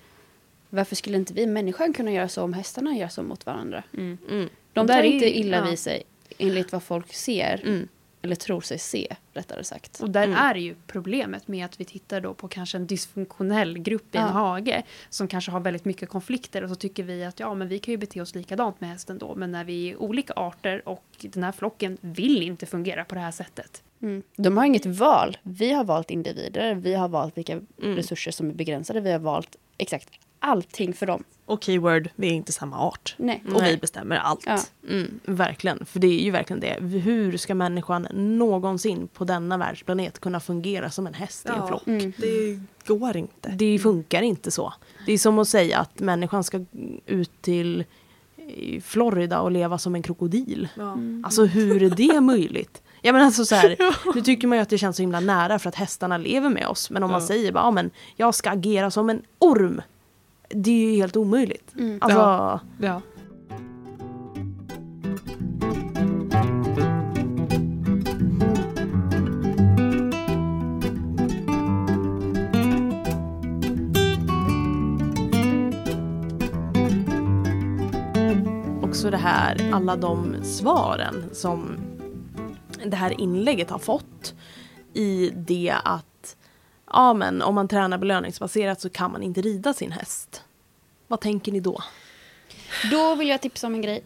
Varför 0.70 0.96
skulle 0.96 1.18
inte 1.18 1.34
vi 1.34 1.48
människan 1.48 1.94
kunna 1.94 2.12
göra 2.12 2.28
så 2.30 2.44
om 2.44 2.54
hästarna 2.54 2.96
gör 2.96 3.08
så 3.08 3.24
mot 3.24 3.46
varandra? 3.46 3.84
Mm. 3.94 4.50
De 4.78 4.82
Och 4.82 4.88
där 4.88 5.00
är 5.00 5.04
inte 5.04 5.38
illa 5.40 5.58
ja. 5.58 5.66
vid 5.66 5.80
sig 5.80 6.04
enligt 6.38 6.72
vad 6.72 6.84
folk 6.84 7.14
ser. 7.14 7.62
Mm. 7.66 7.88
Eller 8.22 8.36
tror 8.36 8.62
sig 8.62 8.80
se, 8.80 9.16
rättare 9.34 9.64
sagt. 9.64 10.00
Och 10.00 10.10
där 10.10 10.24
Mm. 10.24 10.36
är 10.38 10.56
ju 10.56 10.76
problemet 10.88 11.48
med 11.48 11.66
att 11.66 11.80
vi 11.80 11.86
tittar 11.86 12.22
då 12.22 12.34
på 12.34 12.48
kanske 12.48 12.78
en 12.78 12.88
dysfunktionell 12.88 13.80
grupp 13.80 14.16
i 14.16 14.18
en 14.18 14.24
Ja. 14.24 14.30
hage 14.30 14.84
som 15.10 15.28
kanske 15.28 15.52
har 15.52 15.60
väldigt 15.60 15.86
mycket 15.86 16.10
konflikter 16.10 16.64
och 16.64 16.70
så 16.70 16.76
tycker 16.76 17.04
vi 17.04 17.24
att 17.24 17.40
ja 17.40 17.54
men 17.54 17.68
vi 17.68 17.80
kan 17.80 17.92
ju 17.92 17.98
bete 17.98 18.22
oss 18.22 18.36
likadant 18.36 18.82
med 18.82 18.90
hästen 18.90 19.18
då 19.18 19.36
men 19.36 19.52
när 19.52 19.64
vi 19.64 19.90
är 19.92 19.96
olika 20.02 20.34
arter 20.36 20.88
och 20.90 21.04
den 21.22 21.44
här 21.44 21.52
flocken 21.52 21.98
vill 22.02 22.44
inte 22.44 22.66
fungera 22.66 23.06
på 23.06 23.16
det 23.16 23.22
här 23.22 23.32
sättet. 23.32 23.84
Mm. 24.02 24.24
De 24.36 24.58
har 24.58 24.66
inget 24.66 24.86
val. 24.86 25.38
Vi 25.44 25.72
har 25.72 25.84
valt 25.84 26.12
individer, 26.12 26.76
vi 26.76 26.94
har 26.94 27.08
valt 27.08 27.38
vilka 27.38 27.54
Mm. 27.54 27.96
resurser 27.96 28.32
som 28.32 28.50
är 28.50 28.54
begränsade, 28.54 29.00
vi 29.02 29.12
har 29.12 29.20
valt 29.20 29.56
exakt 29.78 30.10
allting 30.40 30.94
för 30.94 31.06
dem. 31.06 31.24
Och 31.46 31.64
keyword, 31.64 32.10
vi 32.16 32.28
är 32.28 32.32
inte 32.32 32.52
samma 32.52 32.80
art. 32.80 33.16
Nej. 33.18 33.44
Och 33.54 33.62
Nej. 33.62 33.72
vi 33.72 33.78
bestämmer 33.78 34.16
allt. 34.16 34.44
Ja. 34.46 34.60
Mm, 34.90 35.20
verkligen, 35.26 35.86
för 35.86 36.00
det 36.00 36.08
är 36.08 36.24
ju 36.24 36.32
verkligen 36.32 36.60
det. 36.60 36.78
Hur 37.00 37.38
ska 37.38 37.56
människan 37.56 38.08
någonsin 38.14 39.08
på 39.08 39.24
denna 39.24 39.58
världsplanet 39.58 40.20
kunna 40.20 40.40
fungera 40.40 40.90
som 40.90 41.08
en 41.08 41.14
häst 41.14 41.46
i 41.46 41.50
en 41.50 41.56
Ja. 41.58 41.68
flock? 41.68 41.88
Mm. 41.88 42.14
Det 42.18 42.60
går 42.88 43.18
inte. 43.18 43.50
Det 43.50 43.80
funkar 43.80 44.22
inte 44.22 44.52
så. 44.52 44.74
Det 45.06 45.14
är 45.14 45.18
som 45.18 45.40
att 45.40 45.48
säga 45.48 45.80
att 45.80 46.00
människan 46.00 46.44
ska 46.44 46.66
ut 47.06 47.42
till 47.42 47.84
i 48.48 48.82
Florida 48.82 49.40
och 49.42 49.52
leva 49.52 49.78
som 49.78 49.96
en 49.96 50.04
krokodil. 50.04 50.68
Ja. 50.76 50.98
Alltså 51.24 51.46
hur 51.46 51.84
är 51.84 51.90
det 51.90 52.22
möjligt? 52.22 52.82
Ja 53.02 53.14
men 53.14 53.22
alltså 53.22 53.46
så 53.46 53.56
här, 53.56 53.76
nu 54.16 54.22
tycker 54.22 54.48
man 54.48 54.58
ju 54.58 54.62
att 54.62 54.70
det 54.70 54.78
känns 54.78 54.96
så 54.96 55.04
himla 55.04 55.20
nära 55.20 55.60
för 55.60 55.70
att 55.70 55.76
hästarna 55.76 56.18
lever 56.18 56.50
med 56.50 56.68
oss. 56.68 56.90
Men 56.90 57.04
om 57.04 57.12
man 57.12 57.22
Ja. 57.22 57.28
säger 57.28 57.52
bara, 57.52 57.64
ja 57.64 57.72
men 57.72 57.92
jag 58.16 58.36
ska 58.36 58.50
agera 58.50 58.92
som 58.92 59.10
en 59.10 59.22
orm. 59.40 59.82
Det 60.50 60.72
är 60.72 60.92
ju 60.92 60.96
helt 60.96 61.16
omöjligt. 61.16 61.76
Mm. 61.76 61.98
Alltså, 62.02 62.20
Ja. 62.20 62.60
Ja. 62.80 63.02
också 78.98 79.10
det 79.10 79.18
här, 79.18 79.72
alla 79.74 79.96
de 79.96 80.36
svaren 80.44 81.30
som 81.34 81.78
det 82.86 82.96
här 82.96 83.22
inlägget 83.22 83.70
har 83.70 83.80
fått 83.80 84.34
i 84.94 85.32
det 85.36 85.76
att 85.84 86.07
ja 86.94 87.14
men 87.14 87.42
om 87.42 87.56
man 87.56 87.68
tränar 87.68 87.98
belöningsbaserat 87.98 88.82
så 88.82 88.90
kan 88.90 89.12
man 89.12 89.24
inte 89.24 89.42
rida 89.42 89.74
sin 89.74 89.92
häst. 89.92 90.44
Vad 91.08 91.20
tänker 91.20 91.52
ni 91.52 91.60
då? 91.60 91.84
Då 92.92 93.16
vill 93.16 93.28
jag 93.28 93.42
tipsa 93.42 93.68
om 93.68 93.74
en 93.74 93.82
grej. 93.82 94.04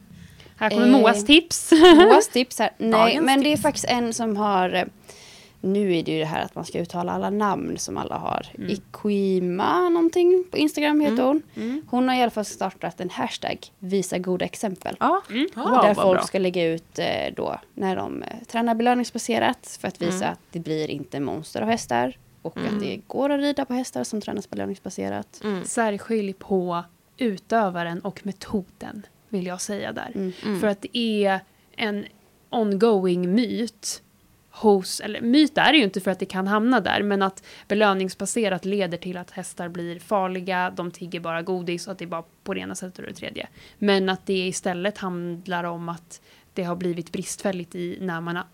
Här 0.58 0.70
kommer 0.70 0.86
Eh, 0.86 0.92
Moas 0.92 1.26
tips. 1.26 1.72
Moas 1.96 2.28
tips 2.28 2.60
här. 2.60 2.72
Nej, 2.78 2.92
Dagens 2.92 3.26
men 3.26 3.44
det 3.44 3.54
är 3.54 3.58
faktiskt 3.58 3.86
en 3.86 4.14
som 4.14 4.38
har... 4.38 4.88
Nu 5.64 5.96
är 5.98 6.04
det 6.04 6.12
ju 6.12 6.20
det 6.20 6.26
här 6.26 6.42
att 6.42 6.56
man 6.56 6.66
ska 6.66 6.80
uttala 6.80 7.12
alla 7.12 7.30
namn 7.30 7.78
som 7.78 7.98
alla 7.98 8.18
har. 8.18 8.46
Ikuima 8.70 9.90
någonting 9.90 10.44
på 10.52 10.58
Instagram 10.58 11.02
heter 11.02 11.24
hon. 11.24 11.42
Hon 11.90 12.08
har 12.10 12.16
i 12.16 12.22
alla 12.22 12.32
fall 12.32 12.46
startat 12.46 13.02
en 13.02 13.10
hashtag, 13.10 13.58
visa 13.80 14.18
goda 14.18 14.46
exempel. 14.46 14.96
Ja, 15.00 15.22
Mm. 15.30 15.48
ja 15.56 15.82
där 15.84 15.94
folk 15.94 16.20
bra. 16.20 16.28
ska 16.28 16.40
lägga 16.40 16.66
ut 16.66 17.00
eh, 17.00 17.34
då 17.36 17.60
när 17.74 17.96
de 17.96 18.24
eh, 18.24 18.30
tränar 18.48 18.76
belöningsbaserat 18.76 19.78
för 19.82 19.88
att 19.88 20.02
visa 20.02 20.28
att 20.28 20.40
det 20.52 20.60
blir 20.60 20.90
inte 20.90 21.20
monster 21.20 21.62
av 21.62 21.68
hästar. 21.68 22.18
Och 22.42 22.58
att 22.58 22.80
det 22.80 23.02
går 23.08 23.30
att 23.30 23.39
rida 23.39 23.66
på 23.66 23.74
hästar 23.74 24.04
som 24.04 24.22
tränas 24.22 24.50
belöningsbaserat. 24.50 25.42
Mm. 25.44 25.66
Särskilj 25.66 26.34
på 26.34 26.84
utövaren 27.18 28.00
och 28.00 28.26
metoden 28.26 29.06
vill 29.30 29.46
jag 29.46 29.62
säga 29.62 29.92
där. 29.92 30.12
Mm. 30.16 30.60
För 30.60 30.68
att 30.68 30.82
det 30.82 30.98
är 30.98 31.39
en 31.76 32.06
ongoing 32.50 33.32
myt 33.36 34.04
hos, 34.52 35.00
eller 35.00 35.22
myt 35.22 35.58
är 35.58 35.72
det 35.72 35.78
ju 35.78 35.84
inte 35.84 36.02
för 36.02 36.12
att 36.12 36.20
det 36.20 36.26
kan 36.26 36.48
hamna 36.48 36.80
där, 36.80 37.04
men 37.04 37.22
att 37.22 37.44
belöningsbaserat 37.68 38.66
leder 38.66 38.98
till 38.98 39.18
att 39.18 39.32
hästar 39.32 39.68
blir 39.70 40.00
farliga, 40.00 40.74
de 40.76 40.92
tigger 40.92 41.20
bara 41.20 41.42
godis 41.42 41.88
och 41.88 41.92
att 41.92 41.98
det 41.98 42.06
är 42.06 42.08
bara 42.08 42.24
på 42.44 42.54
det 42.54 42.60
ena 42.60 42.76
sättet 42.76 43.00
och 43.00 43.06
det 43.06 43.14
tredje. 43.14 43.48
Men 43.78 44.10
att 44.10 44.26
det 44.26 44.48
istället 44.48 44.98
handlar 44.98 45.64
om 45.64 45.89
att 45.89 46.22
det 46.54 46.64
har 46.64 46.76
blivit 46.76 47.12
bristfälligt 47.12 47.76
i 47.76 47.98
när 48.02 48.22
man 48.22 48.36
har 48.36 48.46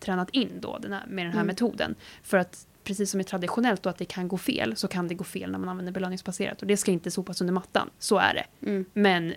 tränat 0.00 0.30
in 0.30 0.50
då 0.60 0.78
den 0.78 0.92
här, 0.92 1.06
med 1.08 1.24
den 1.24 1.32
här 1.32 1.40
Mm. 1.40 1.46
metoden. 1.46 1.94
För 2.22 2.38
att 2.38 2.66
precis 2.84 3.10
som 3.10 3.20
är 3.20 3.24
traditionellt 3.24 3.82
då 3.82 3.90
att 3.90 3.98
det 3.98 4.04
kan 4.04 4.28
gå 4.28 4.38
fel, 4.38 4.76
så 4.76 4.88
kan 4.88 5.08
det 5.08 5.14
gå 5.14 5.24
fel 5.24 5.50
när 5.50 5.58
man 5.58 5.68
använder 5.68 5.92
belöningsbaserat. 5.92 6.60
Och 6.62 6.66
det 6.68 6.76
ska 6.76 6.90
inte 6.90 7.10
sopas 7.10 7.40
under 7.40 7.54
mattan, 7.54 7.90
så 7.98 8.18
är 8.18 8.34
det. 8.34 8.66
Mm. 8.70 8.84
Men 8.92 9.34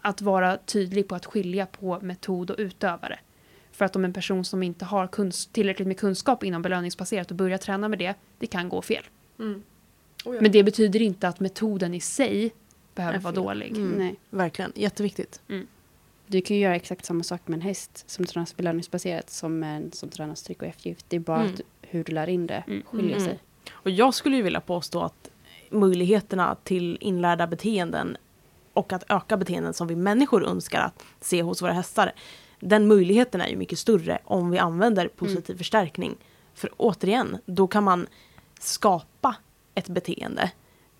att 0.00 0.22
vara 0.22 0.56
tydlig 0.56 1.08
på 1.08 1.14
att 1.14 1.26
skilja 1.26 1.66
på 1.66 2.00
metod 2.00 2.50
och 2.50 2.56
utövare. 2.58 3.18
För 3.72 3.84
att 3.84 3.96
om 3.96 4.04
en 4.04 4.12
person 4.12 4.44
som 4.44 4.62
inte 4.62 4.84
har 4.84 5.06
kuns- 5.06 5.48
tillräckligt 5.52 5.88
med 5.88 5.98
kunskap 5.98 6.44
inom 6.44 6.62
belöningsbaserat 6.62 7.30
och 7.30 7.36
börjar 7.36 7.58
träna 7.58 7.88
med 7.88 7.98
det, 7.98 8.14
det 8.38 8.46
kan 8.46 8.68
gå 8.68 8.82
fel. 8.82 9.04
Mm. 9.38 9.62
Oh, 10.24 10.34
ja. 10.34 10.40
Men 10.40 10.52
det 10.52 10.62
betyder 10.62 11.02
inte 11.02 11.28
att 11.28 11.40
metoden 11.40 11.94
i 11.94 12.00
sig 12.00 12.52
behöver 12.94 13.18
vara 13.18 13.34
dålig. 13.34 13.70
Mm. 13.76 13.90
Nej. 13.98 14.16
Verkligen, 14.30 14.72
jätteviktigt. 14.74 15.40
Du 16.26 16.40
kan 16.40 16.56
ju 16.56 16.62
göra 16.62 16.76
exakt 16.76 17.04
samma 17.04 17.22
sak 17.22 17.40
med 17.48 17.54
en 17.56 17.60
häst 17.60 18.04
som 18.10 18.24
tränas 18.24 18.56
belöningsbaserat 18.56 19.30
som 19.30 19.62
en 19.62 19.92
som 19.92 20.08
tränas 20.08 20.42
tryck 20.42 20.62
och 20.62 20.68
eftergift. 20.68 21.06
Det 21.08 21.16
är 21.16 21.20
bara 21.20 21.40
Mm. 21.40 21.54
att 21.54 21.60
hur 21.90 22.04
du 22.04 22.12
lär 22.12 22.28
in 22.28 22.46
det 22.46 22.64
Mm. 22.66 22.82
skiljer 22.90 23.16
Mm. 23.16 23.24
sig. 23.28 23.38
Och 23.72 23.90
jag 23.90 24.14
skulle 24.14 24.36
ju 24.36 24.42
vilja 24.42 24.60
påstå 24.60 25.00
att 25.02 25.30
möjligheterna 25.70 26.56
till 26.64 26.98
inlärda 27.00 27.46
beteenden 27.46 28.16
och 28.72 28.92
att 28.92 29.04
öka 29.08 29.36
beteenden 29.36 29.74
som 29.74 29.86
vi 29.86 29.96
människor 29.96 30.44
önskar 30.46 30.80
att 30.80 31.04
se 31.20 31.42
hos 31.42 31.62
våra 31.62 31.72
hästar. 31.72 32.12
Den 32.60 32.88
möjligheten 32.88 33.40
är 33.40 33.48
ju 33.48 33.56
mycket 33.56 33.78
större 33.78 34.18
om 34.24 34.50
vi 34.50 34.58
använder 34.58 35.08
positiv 35.08 35.56
förstärkning. 35.56 36.16
För 36.54 36.70
återigen, 36.76 37.38
då 37.46 37.66
kan 37.66 37.84
man 37.84 38.06
skapa 38.60 39.36
ett 39.74 39.88
beteende 39.88 40.50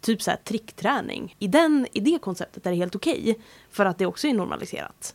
typ 0.00 0.22
så 0.22 0.30
här 0.30 0.38
trickträning. 0.44 1.36
I, 1.38 1.46
den, 1.46 1.86
I 1.92 2.00
det 2.00 2.18
konceptet 2.18 2.66
är 2.66 2.70
det 2.70 2.76
helt 2.76 2.96
okej. 2.96 3.38
för 3.70 3.84
att 3.84 3.98
det 3.98 4.06
också 4.06 4.28
är 4.28 4.34
normaliserat. 4.34 5.14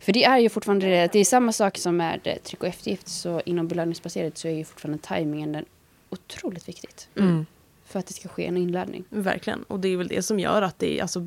För 0.00 0.12
det 0.12 0.24
är 0.24 0.38
ju 0.38 0.48
fortfarande 0.48 0.86
det, 0.86 1.12
det 1.12 1.18
är 1.18 1.24
samma 1.24 1.52
sak 1.52 1.78
som 1.78 1.96
med 1.96 2.20
eh, 2.24 2.36
tryck 2.36 2.62
och 2.62 2.68
eftergift. 2.68 3.08
Så 3.08 3.42
inom 3.44 3.68
belöningsbaserat 3.68 4.38
så 4.38 4.48
är 4.48 4.52
ju 4.52 4.64
fortfarande 4.64 5.02
tajmingen 5.02 5.52
den 5.52 5.64
otroligt 6.10 6.68
viktigt. 6.68 7.08
Mm. 7.16 7.46
För 7.86 7.98
att 7.98 8.06
det 8.06 8.14
ska 8.14 8.28
ske 8.28 8.46
en 8.46 8.56
inlärning. 8.56 9.04
Verkligen. 9.08 9.62
Och 9.62 9.80
det 9.80 9.88
är 9.88 9.96
väl 9.96 10.08
det 10.08 10.22
som 10.22 10.40
gör 10.40 10.62
att 10.62 10.78
det, 10.78 11.00
alltså, 11.00 11.26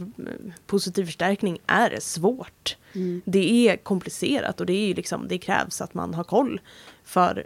positiv 0.66 1.06
förstärkning 1.06 1.60
är 1.68 1.98
svårt. 2.00 2.78
Det 3.26 3.70
är 3.70 3.78
komplicerat 3.78 4.60
och 4.60 4.66
det, 4.66 4.74
är 4.74 4.88
ju 4.88 4.94
liksom, 4.94 5.28
det 5.28 5.38
krävs 5.38 5.82
att 5.82 5.94
man 5.94 6.14
har 6.14 6.24
koll. 6.24 6.62
För 7.04 7.46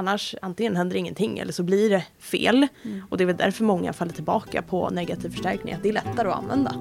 annars 0.00 0.34
antingen 0.42 0.76
händer 0.76 0.96
ingenting 0.96 1.38
eller 1.38 1.52
så 1.52 1.62
blir 1.62 1.90
det 1.90 2.04
fel. 2.18 2.66
Och 3.10 3.18
det 3.18 3.24
är 3.24 3.26
väl 3.26 3.36
därför 3.36 3.64
många 3.64 3.92
faller 3.92 4.12
tillbaka 4.12 4.62
på 4.62 4.90
negativ 4.90 5.30
förstärkning. 5.30 5.74
Att 5.74 5.82
det 5.82 5.88
är 5.88 5.92
lättare 5.92 6.28
att 6.28 6.38
använda. 6.38 6.74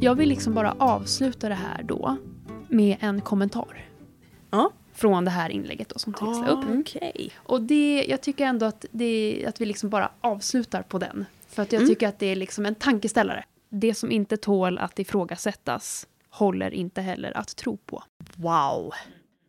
Jag 0.00 0.14
vill 0.14 0.28
liksom 0.28 0.54
bara 0.54 0.74
avsluta 0.78 1.48
det 1.48 1.54
här 1.54 1.82
då 1.82 2.16
med 2.68 2.96
en 3.00 3.20
kommentar. 3.20 3.86
Från 4.96 5.24
det 5.24 5.30
här 5.30 5.50
inlägget 5.50 5.88
då 5.88 5.98
som 5.98 6.12
Therese 6.14 6.40
la 6.40 6.48
upp. 6.48 6.64
Okej. 6.80 7.30
Och 7.36 7.62
det, 7.62 8.04
jag 8.08 8.20
tycker 8.20 8.44
ändå 8.46 8.66
att, 8.66 8.84
det, 8.90 9.44
att 9.48 9.60
vi 9.60 9.66
liksom 9.66 9.88
bara 9.90 10.10
avslutar 10.20 10.82
på 10.82 10.98
den. 10.98 11.24
För 11.48 11.62
att 11.62 11.72
jag 11.72 11.80
Mm. 11.82 11.88
tycker 11.94 12.08
att 12.08 12.18
det 12.18 12.26
är 12.26 12.36
liksom 12.36 12.66
en 12.66 12.74
tankeställare. 12.74 13.44
Det 13.68 13.94
som 13.94 14.10
inte 14.10 14.36
tål 14.36 14.78
att 14.78 14.98
ifrågasättas 14.98 16.06
håller 16.30 16.74
inte 16.74 17.00
heller 17.00 17.36
att 17.36 17.56
tro 17.56 17.76
på. 17.76 18.02
Wow. 18.34 18.92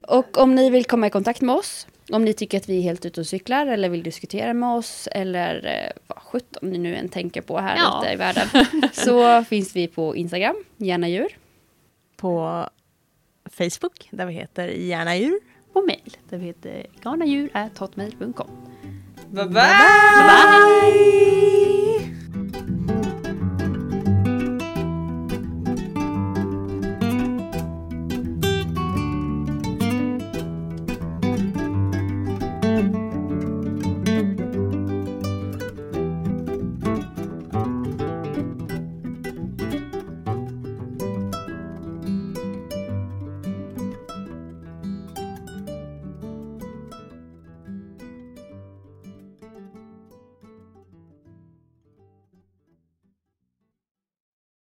Och 0.08 0.38
om 0.38 0.56
ni 0.56 0.70
vill 0.70 0.86
komma 0.86 1.08
i 1.08 1.10
kontakt 1.10 1.41
med 1.41 1.56
oss, 1.56 1.88
om 2.12 2.26
ni 2.26 2.34
tycker 2.34 2.58
att 2.58 2.70
vi 2.70 2.78
är 2.78 2.82
helt 2.82 3.06
ute 3.06 3.20
och 3.22 3.28
cyklar 3.28 3.68
eller 3.68 3.89
vill 3.89 4.04
diskutera 4.04 4.54
med 4.54 4.70
oss 4.76 5.08
eller 5.12 5.66
eh, 5.66 6.02
vad 6.08 6.18
sjutton 6.18 6.70
ni 6.70 6.78
nu 6.78 6.95
än 6.95 7.10
tänker 7.10 7.41
på 7.41 7.58
här 7.60 7.76
Ja. 7.78 8.02
ute 8.04 8.14
i 8.14 8.16
världen. 8.16 8.48
så 8.93 9.43
finns 9.43 9.76
vi 9.76 9.88
på 9.88 10.16
Instagram, 10.16 10.56
gärna 10.78 11.08
djur. 11.10 11.28
På 12.18 12.64
Facebook 13.58 14.10
där 14.12 14.26
vi 14.26 14.34
heter 14.34 14.68
Gärna 14.68 15.16
djur. 15.16 15.39
Och 15.74 15.86
mejl 15.86 16.18
där 16.30 16.38
vi 16.38 16.45
heter 16.45 16.86
garnadjur.hotmail.com. 17.01 18.47
bye, 19.32 19.45
bye. 19.45 19.53
bye, 19.53 19.62
bye. 20.28 21.77